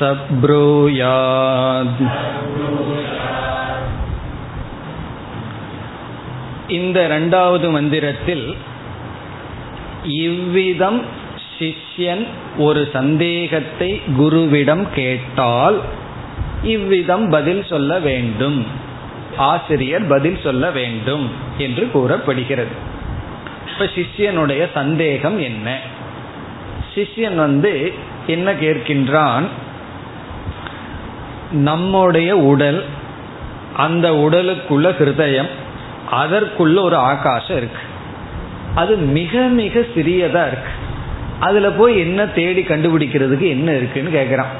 சப்ரூயாத். 0.00 2.10
இந்த 6.68 7.04
இரண்டாவது 7.04 7.70
மந்திரத்தில் 7.70 8.56
இவ்விதம் 10.04 11.02
சிஷ்யன் 11.58 12.26
ஒரு 12.58 12.88
சந்தேகத்தை 12.92 14.00
குருவிடம் 14.18 14.86
கேட்டால் 14.94 15.80
இவ்விதம் 16.62 17.28
பதில் 17.28 17.64
சொல்ல 17.64 17.98
வேண்டும். 17.98 18.66
ஆசிரியர் 19.36 20.06
பதில் 20.06 20.42
சொல்ல 20.42 20.70
வேண்டும் 20.70 21.30
என்று 21.58 21.90
கூறப்படுகிறது. 21.90 22.92
இப்ப 23.72 23.84
சிஷ்யனுடைய 23.84 24.68
சந்தேகம் 24.74 25.40
என்ன? 25.40 25.78
சிஷ்யன் 26.94 27.34
வந்து 27.34 27.92
என்ன 28.26 28.52
கேட்கின்றான்? 28.52 29.44
நம்முடைய 31.54 32.36
உடல் 32.36 32.84
அந்த 33.76 34.10
உடலுக்குள்ள 34.10 34.88
ஹிருதயம் 34.98 35.48
அதற்குள்ள 36.12 36.80
ஒரு 36.82 36.96
ஆகாசம் 36.96 37.56
இருக்கு. 37.56 37.82
அது 38.74 38.96
மிக 38.96 39.40
மிக 39.40 39.80
சிறியதா 39.80 40.46
இருக்கு. 40.46 40.72
அதுல 41.40 41.70
போய் 41.70 41.98
என்ன 41.98 42.26
தேடி 42.26 42.62
கண்டுபிடிக்கிறதுக்கு 42.62 43.48
என்ன 43.48 43.72
இருக்குன்னு 43.72 44.10
கேட்குறான் 44.10 44.52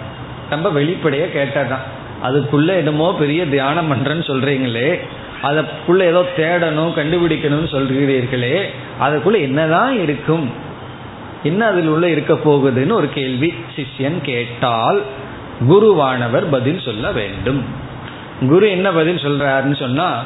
ரொம்ப 0.50 0.80
வெளிப்படையா 0.80 1.26
கேட்டாதான் 1.34 1.84
அதுக்குள்ள 2.24 2.68
என்னமோ 2.68 3.16
பெரிய 3.18 3.48
தியானம் 3.48 3.92
பண்றேன்னு 3.92 4.26
சொல்றீங்களே 4.26 4.98
அதுக்குள்ள 5.42 6.00
ஏதோ 6.00 6.24
தேடணும் 6.36 6.94
கண்டுபிடிக்கணும்னு 6.94 7.68
சொல்கிறீர்களே 7.70 8.62
அதுக்குள்ள 9.00 9.40
என்னதான் 9.40 10.02
இருக்கும்? 10.02 10.50
என்ன 11.42 11.66
அதில் 11.66 11.86
உள்ள 11.86 12.08
இருக்க 12.08 12.34
போகுதுன்னு 12.34 12.92
ஒரு 12.92 13.08
கேள்வி. 13.08 13.54
சிஷ்யன் 13.76 14.20
கேட்டால் 14.22 15.02
குருவானவர் 15.60 16.50
பதில் 16.50 16.80
சொல்ல 16.80 17.12
வேண்டும். 17.12 17.64
குரு 18.48 18.70
என்ன 18.70 18.90
பதில் 18.90 19.16
சொல்றாருன்னு 19.16 19.78
சொன்னா 19.78 20.22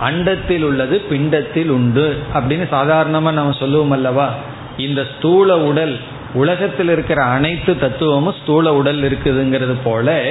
அண்டத்தில் 0.00 0.62
உள்ளது 0.62 1.02
பிண்டத்தில் 1.10 1.68
உண்டு. 1.68 2.22
அப்படின்னு 2.34 2.68
சாதாரணமா 2.72 3.32
நம்ம 3.32 3.52
சொல்லுவோம் 3.52 3.90
அல்லவா? 3.90 4.32
இந்த 4.76 5.06
ஸ்தூல 5.18 5.58
உடல் 5.58 6.00
உலகத்தில் 6.34 6.88
இருக்கிற 6.88 7.22
அனைத்து 7.22 7.78
தத்துவமும் 7.78 8.34
ஸ்தூல 8.42 8.74
உடல் 8.74 9.02
இருக்குதுங்கிறது 9.02 9.74
போல 9.84 10.24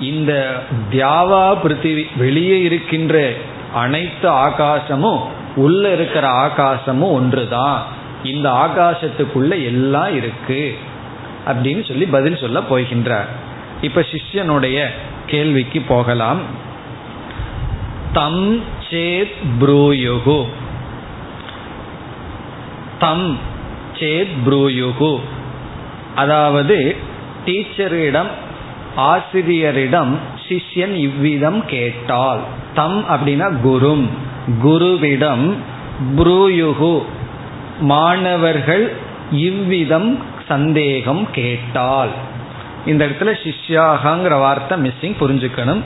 இந்த 0.00 0.62
தியாவா 0.92 1.56
பிருத்திவி 1.64 2.04
வெளியே 2.16 2.62
இருக்கின்ற 2.62 3.32
அனைத்து 3.74 4.30
ஆகாசமும் 4.30 5.20
உள்ள 5.56 5.92
இருக்கிற 5.92 6.28
ஆகாசமும் 6.28 7.12
ஒன்றுதான். 7.12 7.86
இந்த 8.22 8.50
ஆகாசத்துக்குள்ள 8.50 9.50
எல்லாம் 9.50 10.14
இருக்கு. 10.14 10.76
அப்படின்னு 11.46 11.88
சொல்லி 11.88 12.06
பதில் 12.06 12.36
சொல்ல 12.36 12.60
போகின்றார். 12.60 13.26
இப்ப 13.82 14.00
சிஷ்யனுடைய 14.00 14.86
கேள்விக்கு 15.26 15.80
போகலாம். 15.80 16.40
தம் 18.12 18.60
சேத் 18.90 19.32
ப்ரூயுகு. 19.60 20.46
தம் 22.98 23.38
சேத் 23.94 24.28
ப்ரூயுகு. 24.46 25.20
அதாவது 26.14 26.96
டீச்சரிடம் 27.46 28.28
ஆசிரியரிடம் 28.96 30.18
சிஷ்யன் 30.48 30.94
இவ்விதம் 30.94 31.66
கேட்டால். 31.66 32.40
தம் 32.74 33.04
அப்படின்னா 33.08 33.52
குரும். 33.64 34.08
குருவிடம் 34.64 35.54
ப்ரூயுகு. 36.16 37.02
மாணவர்கள் 37.80 38.92
இவ்விதம் 39.30 40.18
சந்தேகம் 40.48 41.30
கேட்டால். 41.30 42.08
இந்த 42.86 43.06
இடத்துல 43.06 43.36
சிஷ்யாகங்கிற 43.44 44.38
வார்த்தை 44.38 44.78
மிஸ்ஸிங் 44.78 45.14
புரிஞ்சுக்கணும். 45.20 45.80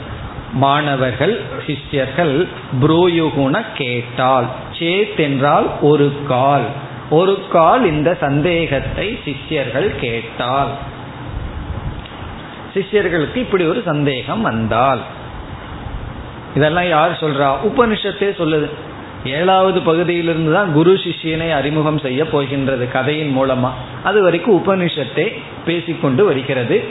மாணவர்கள் 0.52 1.40
சிஷ்யர்கள் 1.66 2.46
புரோயுகுண 2.80 3.64
கேட்டால். 3.74 4.46
சேத் 4.78 5.16
என்றால் 5.16 5.80
ஒரு 5.80 6.12
கால். 6.28 6.66
ஒரு 7.10 7.46
கால் 7.50 7.84
இந்த 7.84 8.14
சந்தேகத்தை 8.14 9.18
சிஷ்யர்கள் 9.24 9.96
கேட்டால். 10.00 10.68
சிஷ்யர்களுக்கு 12.74 13.36
இப்படி 13.36 13.64
ஒரு 13.64 13.82
சந்தேகம் 13.84 14.42
வந்தால். 14.42 15.00
இதெல்லாம் 16.54 16.88
யார் 16.88 17.10
சொல்றா? 17.10 17.54
உபனிஷத்தே 17.64 18.30
சொல்லுது. 18.38 18.70
ஏழாவது 19.24 19.80
பகுதியிலிருந்து 19.80 20.52
தான் 20.52 20.72
குரு 20.72 20.92
சிஷ்யனை 20.92 21.52
அறிமுகம் 21.52 21.98
செய்ய 21.98 22.24
போகின்றது 22.24 22.90
கதையின் 22.90 23.36
மூலமா. 23.36 23.70
அது 24.02 24.22
வரைக்கும் 24.22 24.66
உபனிஷத்தை 24.66 25.40
பேசிக்கொண்டு 25.66 26.24
வருகிறது. 26.24 26.84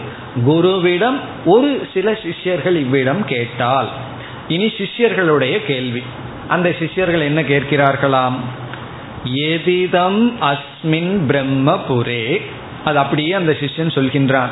குருவிடம் 0.48 1.20
ஒரு 1.46 1.88
சில 1.94 2.18
சிஷ்யர்கள் 2.24 2.76
இவ்விடம் 2.76 3.26
கேட்டால் 3.26 3.90
இனி 4.48 4.66
சிஷ்யர்களுடைய 4.66 5.66
கேள்வி. 5.66 6.04
அந்த 6.48 6.76
சிஷ்யர்கள் 6.80 7.22
என்ன 7.22 7.42
கேட்கிறார்களாம்? 7.42 8.36
எதிதம் 9.24 10.42
அஸ்மின் 10.42 11.20
பிரம்மபுரே. 11.28 12.42
அது 12.84 12.98
அப்படியே 12.98 13.34
அந்த 13.34 13.52
சிஷ்யன் 13.52 13.96
சொல்கின்றான். 13.96 14.50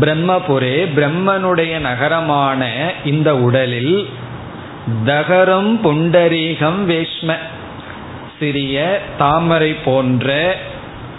பிரம்மபுரே 0.00 0.88
பிரம்மனுடைய 0.96 1.78
நகரமான 1.78 2.92
இந்த 3.04 3.36
உடலில் 3.36 4.08
தகரம் 5.04 5.80
புண்டரீகம் 5.84 6.84
வேஷ்ம. 6.84 7.36
சிறிய 8.38 9.00
தாமரை 9.18 9.76
போன்ற 9.84 10.56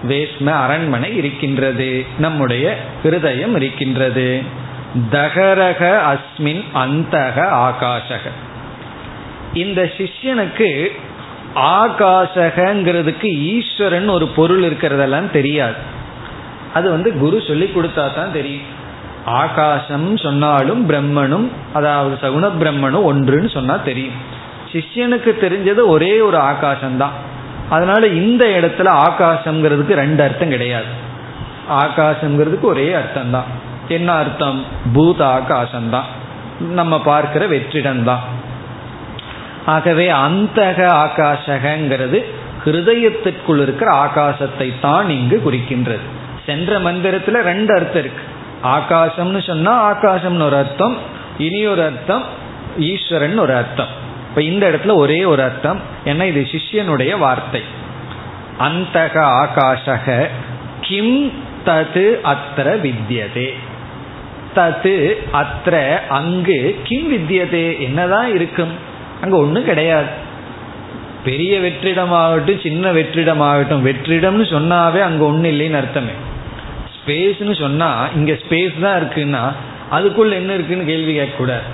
வேஷ்ம 0.08 0.52
அரண்மனை 0.52 1.16
இருக்கின்றது. 1.16 2.06
நம்முடைய 2.20 2.78
ஹிருதயம் 3.04 3.56
இருக்கின்றது. 3.56 4.42
தகரக 5.12 6.00
அஸ்மின் 6.14 6.64
அந்தக 6.76 7.48
ஆகாஷக. 7.48 8.32
இந்த 9.54 9.92
சிஷ்யனுக்கு 9.98 10.92
ஆகாசகங்கிறதுக்கு 11.56 13.30
ஈஸ்வரன் 13.38 14.08
ஒரு 14.08 14.28
பொருள் 14.28 14.62
இருக்கிறதெல்லாம் 14.62 15.32
தெரியாது. 15.32 15.76
அது 16.74 16.90
வந்து 16.90 17.18
குரு 17.18 17.42
சொல்லி 17.48 17.66
கொடுத்தா 17.66 18.16
தான் 18.16 18.32
தெரியும். 18.32 18.82
ஆகாசம் 19.26 20.18
சொன்னாலும் 20.18 20.90
பிரம்மனும் 20.90 21.48
அதாவது 21.74 22.18
சகுண 22.22 22.52
பிரம்மனும் 22.60 23.14
ஒன்றுன்னு 23.14 23.50
சொன்னா 23.50 23.76
தெரியும். 23.76 24.14
சிஷ்யனுக்கு 24.72 25.32
தெரிஞ்சது 25.42 25.86
ஒரே 25.86 26.22
ஒரு 26.22 26.38
ஆகாசம்தான். 26.38 27.16
அதனால 27.70 28.08
இந்த 28.08 28.46
இடத்துல 28.46 29.10
ஆகாசம்ங்கிறதுக்கு 29.10 29.92
ரெண்டு 29.92 30.24
அர்த்தம் 30.24 30.50
கிடையாது. 30.50 30.86
ஆகாசம்ங்கிறதுக்கு 31.70 32.62
ஒரே 32.62 32.94
அர்த்தம் 32.94 33.32
தான் 33.32 33.44
என்ன 33.88 34.12
அர்த்தம்? 34.12 34.66
பூத 34.94 35.26
ஆகாசம்தான். 35.26 36.04
நம்ம 36.60 37.02
பார்க்கிற 37.02 37.48
வெற்றிடம்தான். 37.48 38.20
ஆகவே 39.66 40.12
அந்தக 40.12 41.08
ஆகாசகங்கிறது 41.08 42.24
ஹிருதயத்திற்குள் 42.66 43.62
இருக்கிற 43.62 43.92
ஆகாசத்தை 43.92 44.74
தான் 44.82 45.10
இங்கு 45.10 45.42
குறிக்கின்றது. 45.46 46.06
சென்ற 46.46 46.80
மந்திரத்துல 46.80 47.42
ரெண்டு 47.42 47.76
அர்த்தம் 47.76 48.04
இருக்கு. 48.04 48.33
ஆகாசம்னு 48.64 49.46
சொன்னா 49.46 49.74
ஆகாசம்னு 49.92 50.44
ஒரு 50.44 50.56
அர்த்தம் 50.56 50.98
இனி 51.38 51.68
ஒரு 51.68 51.82
அர்த்தம் 51.82 52.24
ஈஸ்வரன் 52.80 53.38
ஒரு 53.38 53.56
அர்த்தம். 53.56 53.88
இப்ப 54.30 54.42
இந்த 54.42 54.70
இடத்துல 54.70 54.94
ஒரே 54.96 55.26
ஒரு 55.26 55.44
அர்த்தம் 55.44 55.80
ஏன்னா 56.06 56.24
இது 56.24 56.48
சிஷ்யனுடைய 56.52 57.18
வார்த்தை. 57.18 57.62
அந்தக 58.60 59.16
ஆகாஷக 59.44 60.28
கிம் 60.82 61.32
தது 61.66 62.06
அத்திர 62.24 62.68
வித்தியதே. 62.82 63.54
தது 64.56 65.14
அத்திர 65.34 66.08
அங்கு 66.08 66.80
கிம் 66.84 67.12
வித்தியதே 67.14 67.80
என்னதான் 67.80 68.36
இருக்கும்? 68.36 68.74
அங்க 69.22 69.38
ஒன்றும் 69.38 69.66
கிடையாது. 69.66 70.22
பெரிய 71.24 71.60
வெற்றிடமாகட்டும் 71.60 72.62
சின்ன 72.62 72.92
வெற்றிடமாகட்டும் 72.92 73.86
வெற்றிடம்னு 73.86 74.46
சொன்னாவே 74.56 75.02
அங்க 75.02 75.24
ஒன்றும் 75.24 75.52
இல்லைன்னு 75.52 75.76
அர்த்தமே. 75.76 76.16
ஸ்பேஸ்னு 77.04 77.54
சொன்னா 77.62 77.88
இங்க 78.16 78.34
ஸ்பேஸ் 78.44 78.76
தான் 78.86 78.98
இருக்குன்னா 79.00 79.42
அதுக்குள்ள 79.96 80.34
என்ன 80.42 80.52
இருக்குன்னு 80.58 80.86
கேள்வி 80.92 81.14
கேட்கக்கூடாது 81.20 81.68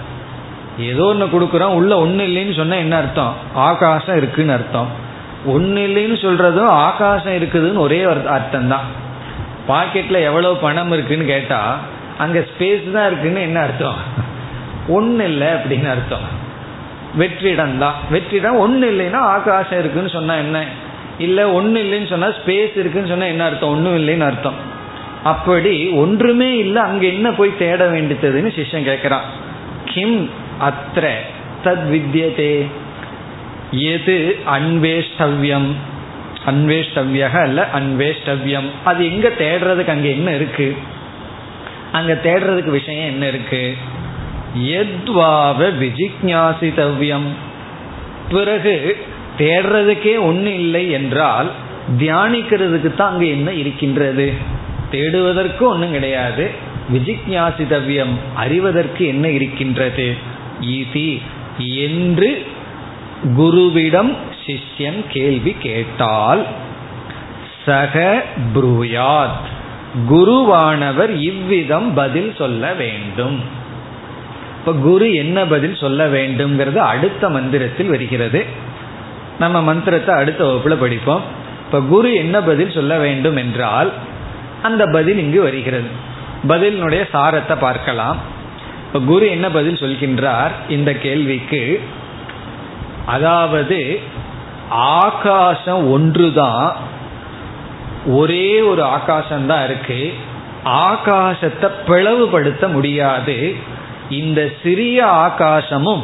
ஏதோ 0.91 1.05
ஒன்று 1.11 1.25
கொடுக்குறோம் 1.33 1.75
உள்ள 1.77 1.93
ஒன்று 2.03 2.23
இல்லைன்னு 2.29 2.55
சொன்னால் 2.59 2.83
என்ன 2.83 2.95
அர்த்தம்? 3.01 3.33
ஆகாசம் 3.67 4.17
இருக்குன்னு 4.21 4.53
அர்த்தம். 4.55 4.89
ஒன்று 5.53 5.81
இல்லைன்னு 5.87 6.17
சொல்றதும் 6.25 6.71
ஆகாசம் 6.87 7.35
இருக்குதுன்னு 7.39 7.83
ஒரே 7.85 7.99
அர்த்தம் 8.35 8.71
தான் 8.73 8.85
பாக்கெட்டில் 9.69 10.25
எவ்வளோ 10.29 10.51
பணம் 10.63 10.93
இருக்குன்னு 10.95 11.25
கேட்டால் 11.33 11.73
அங்கே 12.23 12.41
ஸ்பேஸ் 12.51 12.85
தான் 12.95 13.07
இருக்குன்னு 13.09 13.41
என்ன 13.47 13.59
அர்த்தம்? 13.67 13.99
ஒன்று 14.97 15.25
இல்லை 15.31 15.49
அப்படின்னு 15.57 15.89
அர்த்தம். 15.95 16.25
வெற்றிடம் 17.19 17.77
தான் 17.83 17.97
வெற்றிடம் 18.13 18.61
ஒன்று 18.63 18.87
இல்லைன்னா 18.93 19.21
ஆகாசம் 19.35 19.81
இருக்குன்னு 19.83 20.15
சொன்னால் 20.17 20.43
என்ன? 20.45 20.57
இல்லை 21.27 21.43
ஒன்று 21.59 21.79
இல்லைன்னு 21.85 22.11
சொன்னால் 22.13 22.35
ஸ்பேஸ் 22.41 22.75
இருக்குன்னு 22.81 23.11
சொன்னால் 23.13 23.33
என்ன 23.35 23.45
அர்த்தம்? 23.49 23.73
ஒன்றும் 23.75 23.99
இல்லைன்னு 24.01 24.27
அர்த்தம். 24.31 24.59
அப்படி 25.23 25.87
ஒன்றுமே 25.89 26.57
இல்லை 26.57 26.81
அங்க 26.81 27.05
என்ன 27.05 27.31
போய் 27.31 27.57
தேட 27.57 27.87
வேண்டியதுன்னு 27.89 28.51
சிஷ்யன் 28.55 28.87
கேட்கிறான். 28.89 29.21
கிம் 29.85 30.29
அத்திர 30.61 31.11
தத் 31.63 31.87
வித்தியதே 31.89 32.65
எது 33.71 34.37
அன்வேஷ்டவ்யம்? 34.51 35.71
அன்வேஷ்டவ்யக 36.45 37.41
அல்ல 37.41 37.69
அன்வேஷ்டவ்யம். 37.73 38.65
அது 38.83 39.11
எங்க 39.11 39.27
தேடுறதுக்கு 39.27 39.89
அங்க 39.89 40.07
என்ன 40.07 40.33
இருக்கு? 40.33 40.75
அங்க 41.91 42.13
தேடுறதுக்கு 42.13 42.69
விஷயம் 42.69 43.05
என்ன 43.05 43.27
இருக்கு? 43.27 43.75
எத்வாவ 44.55 45.71
விஜிக்ஞாசித்தவ்யம் 45.79 47.27
பிறகு 48.29 48.97
தேடுறதுக்கே 49.37 50.21
ஒன்று 50.21 50.53
இல்லை 50.53 50.91
என்றால் 50.91 51.51
தியானிக்கிறதுக்கு 51.97 52.95
தான் 52.95 53.11
அங்கே 53.11 53.29
என்ன 53.29 53.51
இருக்கின்றது? 53.51 54.33
தேடுவதற்கு 54.91 55.65
ஒன்றும் 55.65 55.91
கிடையாது. 55.91 56.49
விஜிக்யாசிதவியம் 56.93 58.15
அறிவதற்கு 58.35 59.07
என்ன 59.07 59.29
இருக்கின்றது? 59.29 60.15
ஈதி 60.61 61.21
என்று 61.57 62.45
குருவிடம் 63.37 64.15
சிஷ்யன் 64.45 65.05
கேள்வி 65.09 65.55
கேட்டால் 65.59 66.45
சக 67.65 68.23
புருயாத் 68.55 69.47
குருவானவர் 70.09 71.19
இவ்விதம் 71.19 71.93
பதில் 71.93 72.33
சொல்ல 72.37 72.73
வேண்டும். 72.73 73.39
இப்ப 74.59 74.73
குரு 74.73 75.13
என்ன 75.13 75.45
பதில் 75.45 75.75
சொல்ல 75.75 76.07
வேண்டும்ங்கிறது 76.07 76.75
அடுத்த 76.75 77.29
மந்திரத்தில் 77.29 77.89
வருகிறது. 77.89 78.45
நம்ம 79.39 79.61
மந்திரத்தை 79.61 80.15
அடுத்த 80.15 80.43
வகுப்புல 80.45 80.73
படிப்போம். 80.73 81.21
இப்ப 81.65 81.81
குரு 81.81 82.13
என்ன 82.13 82.41
பதில் 82.41 82.71
சொல்ல 82.71 82.97
வேண்டும் 82.97 83.35
என்றால் 83.35 83.93
அந்த 84.63 84.85
பதில் 84.85 85.17
இங்கு 85.17 85.41
வருகிறது. 85.41 85.89
பதிலினுடைய 86.47 87.03
சாரத்தை 87.13 87.57
பார்க்கலாம். 87.59 88.17
குரு 89.05 89.29
என்ன 89.29 89.49
பதில் 89.49 89.73
சொல்கின்றார்? 89.73 90.51
இந்த 90.69 90.93
கேள்விக்கு 90.93 91.81
அதாவது 93.05 93.99
ஆகாசம் 94.69 95.91
ஒன்றுதான் 95.91 96.75
ஒரே 98.05 98.61
ஒரு 98.61 98.83
ஆகாசம்தான் 98.83 99.63
இருக்கு. 99.63 100.13
ஆகாசத்தை 100.65 101.71
பிளவுபடுத்த 101.87 102.71
முடியாது. 102.71 103.55
இந்த 104.09 104.49
சிறிய 104.63 105.05
ஆகாசமும் 105.05 106.03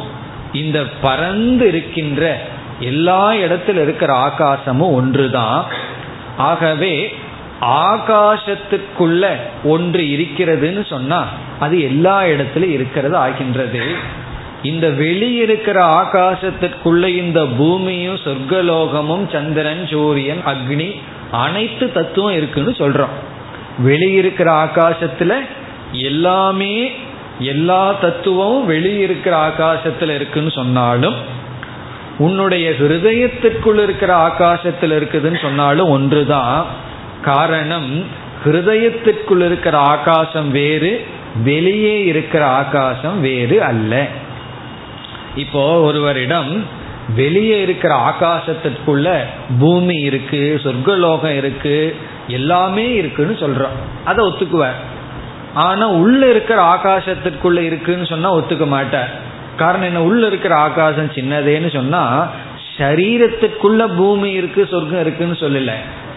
இந்த 0.52 0.82
பறந்து 1.00 1.68
இருக்கின்ற 1.68 2.40
எல்லா 2.80 3.32
இடத்துல 3.32 3.82
இருக்கிற 3.82 4.28
ஆகாசமும் 4.28 4.92
ஒன்றுதான். 4.92 5.64
ஆகவே 6.36 7.18
ஆகாசத்துக்குள்ள 7.60 9.36
ஒன்று 9.64 10.02
இருக்கிறதுன்னு 10.02 10.86
சொன்னா 10.86 11.28
அது 11.60 11.82
எல்லா 11.82 12.22
இடத்துலையும் 12.22 12.70
இருக்கிறது 12.70 13.16
ஆகின்றது. 13.16 13.80
இந்த 14.62 14.88
வெளியிருக்கிற 14.88 16.04
ஆகாசத்திற்குள்ள 16.04 17.06
இந்த 17.06 17.46
பூமியும் 17.46 18.14
சொர்க்கலோகமும் 18.14 19.32
சந்திரன் 19.32 19.86
சூரியன் 19.86 20.40
அக்னி 20.46 21.00
அனைத்து 21.30 21.92
தத்துவம் 21.92 22.32
இருக்குன்னு 22.32 22.70
சொல்றோம். 22.70 23.14
வெளியிருக்கிற 23.84 24.66
ஆகாசத்துல 24.66 25.34
எல்லாமே 25.92 26.92
எல்லா 27.38 27.92
தத்துவமும் 27.92 28.70
வெளியிருக்கிற 28.70 29.50
ஆகாசத்துல 29.50 30.14
இருக்குன்னு 30.14 30.50
சொன்னாலும் 30.50 31.14
உன்னுடைய 32.18 32.70
ஹிருதயத்திற்குள் 32.70 33.82
இருக்கிற 33.82 34.16
ஆகாசத்தில் 34.16 34.90
இருக்குதுன்னு 34.90 35.42
சொன்னாலும் 35.42 35.88
ஒன்றுதான். 35.88 36.66
காரணம் 37.22 38.04
ஹிருதயத்திற்குள் 38.44 39.44
இருக்கிற 39.44 39.78
ஆகாசம் 39.78 40.50
வேறு 40.50 41.06
வெளியே 41.44 42.04
இருக்கிற 42.04 42.46
ஆகாசம் 42.46 43.20
வேறு 43.20 43.62
அல்ல. 43.62 44.06
இப்போ 45.36 45.80
ஒருவரிடம் 45.80 46.64
வெளியே 47.14 47.60
இருக்கிற 47.60 48.14
ஆகாசத்திற்குள்ள 48.14 49.16
பூமி 49.58 49.96
இருக்கு 49.96 50.60
சொர்க்கலோகம் 50.62 51.36
இருக்கு 51.36 51.96
எல்லாமே 52.28 52.94
இருக்குன்னு 52.94 53.34
சொல்றோம். 53.34 54.04
அதை 54.04 54.26
ஒத்துக்குவார். 54.26 54.74
ஆனா 55.54 55.88
உள்ள 55.88 56.28
இருக்கிற 56.28 56.62
ஆகாசத்திற்குள்ள 56.62 57.58
இருக்குன்னு 57.58 58.06
சொன்னா 58.06 58.34
ஒத்துக்க 58.34 58.66
மாட்டார். 58.66 59.10
காரணம் 59.56 59.86
என்ன? 59.86 60.02
உள்ள 60.02 60.26
இருக்கிற 60.26 60.54
ஆகாசம் 60.54 61.10
சின்னதேன்னு 61.10 61.72
சொன்னா 61.72 62.28
சரீரத்துக்குள்ள 62.78 63.96
பூமி 63.96 64.30
இருக்கு 64.30 64.68
சொர்க்கம் 64.70 65.00
இருக்குன்னு 65.00 65.34
சொல்லல. 65.34 65.72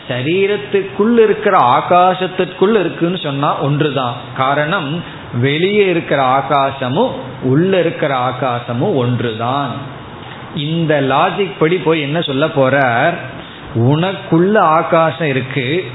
சரீரத்துக்குள் 0.09 1.17
இருக்கிற 1.17 1.57
ஆகாசத்திற்குள்ள 1.57 2.79
இருக்குன்னு 2.79 3.17
சொன்னா 3.17 3.59
ஒன்றுதான். 3.59 4.13
காரணம் 4.37 5.03
வெளியே 5.33 5.85
இருக்கிற 5.85 6.23
ஆகாசமும் 6.23 7.11
உள்ள 7.43 7.79
இருக்கிற 7.79 8.17
ஆகாசமும் 8.17 8.95
ஒன்றுதான். 8.95 9.71
இந்த 10.55 11.01
லாஜிக் 11.01 11.51
படி 11.59 11.77
போய் 11.77 12.01
என்ன 12.01 12.21
சொல்ல 12.21 12.45
போறார்? 12.45 13.13
உனக்குள்ள 13.75 14.57
ஆகாசம் 14.57 15.27
இருக்கு 15.27 15.85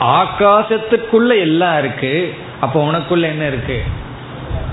ஆகாசத்துக்குள்ள 0.00 1.28
எல்லாம் 1.28 1.78
இருக்கு 1.78 2.34
அப்போ 2.60 2.90
உனக்குள்ள 2.90 3.20
என்ன 3.20 3.46
இருக்கு? 3.46 3.82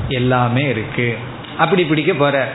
எல்லாமே 0.10 0.70
இருக்கு. 0.70 1.18
அப்படி 1.58 1.86
பிடிக்க 1.86 2.14
போற. 2.14 2.48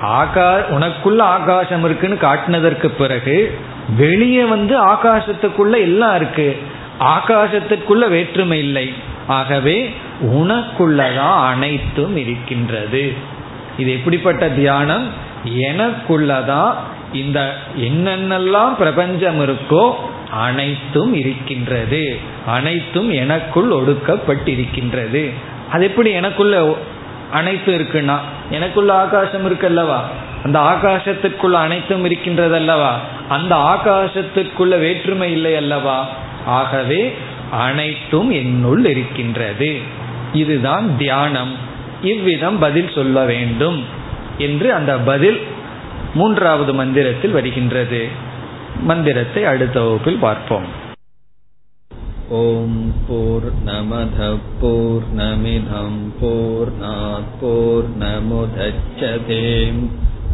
ஆகா 0.00 0.56
உனக்குள்ள 0.56 1.18
ஆகாசம் 1.18 1.84
இருக்குன்னு 1.84 2.16
காட்டினதற்கு 2.16 2.86
பிறகு 2.86 3.58
வெளியே 3.96 4.44
வந்து 4.44 4.86
ஆகாசத்துக்குள்ள 4.86 5.70
எல்லாம் 5.70 6.16
இருக்கு. 6.16 6.58
ஆகாசத்துக்குள்ள 7.00 8.08
வேற்றுமை 8.08 8.58
இல்லை. 8.58 8.92
ஆகவே 9.26 9.94
உனக்குள்ளதான் 10.22 11.46
அனைத்தும் 11.46 12.16
இருக்கின்றது. 12.16 13.12
இது 13.78 13.92
எப்படிப்பட்ட 13.92 14.48
தியானம்? 14.48 15.08
எனக்குள்ளதான் 15.44 16.74
இந்த 17.12 17.54
என்னென்னலாம் 17.76 18.74
பிரபஞ்சம் 18.74 19.40
இருக்கோ 19.40 19.92
அனைத்தும் 20.30 21.14
இருக்கின்றது. 21.14 22.18
அனைத்தும் 22.46 23.10
எனக்குள் 23.10 23.68
ஒடுக்கப்பட்டிருக்கின்றது. 23.68 25.32
அது 25.72 25.84
எப்படி 25.84 26.10
எனக்குள்ள 26.10 26.76
அனைத்தும் 27.32 27.74
இருக்குன்னா? 27.74 28.18
எனக்குள்ள 28.50 28.94
ஆகாசம் 28.94 29.44
இருக்கு 29.44 29.66
அல்லவா? 29.66 30.08
அந்த 30.44 30.58
ஆகாசத்திற்குள்ள 30.58 31.50
அனைத்தும் 31.50 32.04
இருக்கின்றது 32.04 32.54
அல்லவா 32.54 33.00
அந்த 33.28 33.54
ஆகாசத்திற்குள்ள 33.54 34.78
வேற்றுமை 34.78 35.32
இல்லை 35.32 35.56
அல்லவா? 35.56 36.08
ஆகவே 36.46 37.14
அனைத்தும் 37.50 38.30
என்னுள் 38.30 38.84
இருக்கின்றது. 38.84 39.78
இதுதான் 40.32 40.96
தியானம். 40.96 41.52
இவ்விதம் 42.02 42.58
பதில் 42.58 42.90
சொல்ல 42.94 43.24
வேண்டும் 43.24 43.84
என்று 44.38 44.74
அந்த 44.74 44.98
பதில் 44.98 45.40
மூன்றாவது 46.14 46.74
மந்திரத்தில் 46.74 47.30
வருகின்றது. 47.30 48.08
மந்திரத்தை 48.80 49.44
அடுத்த 49.44 49.80
வகுப்பில் 49.80 50.18
பார்ப்போம். 50.18 50.80
ஓம் 52.28 52.94
போர் 53.08 53.48
நமத 53.66 54.36
போர் 54.60 55.02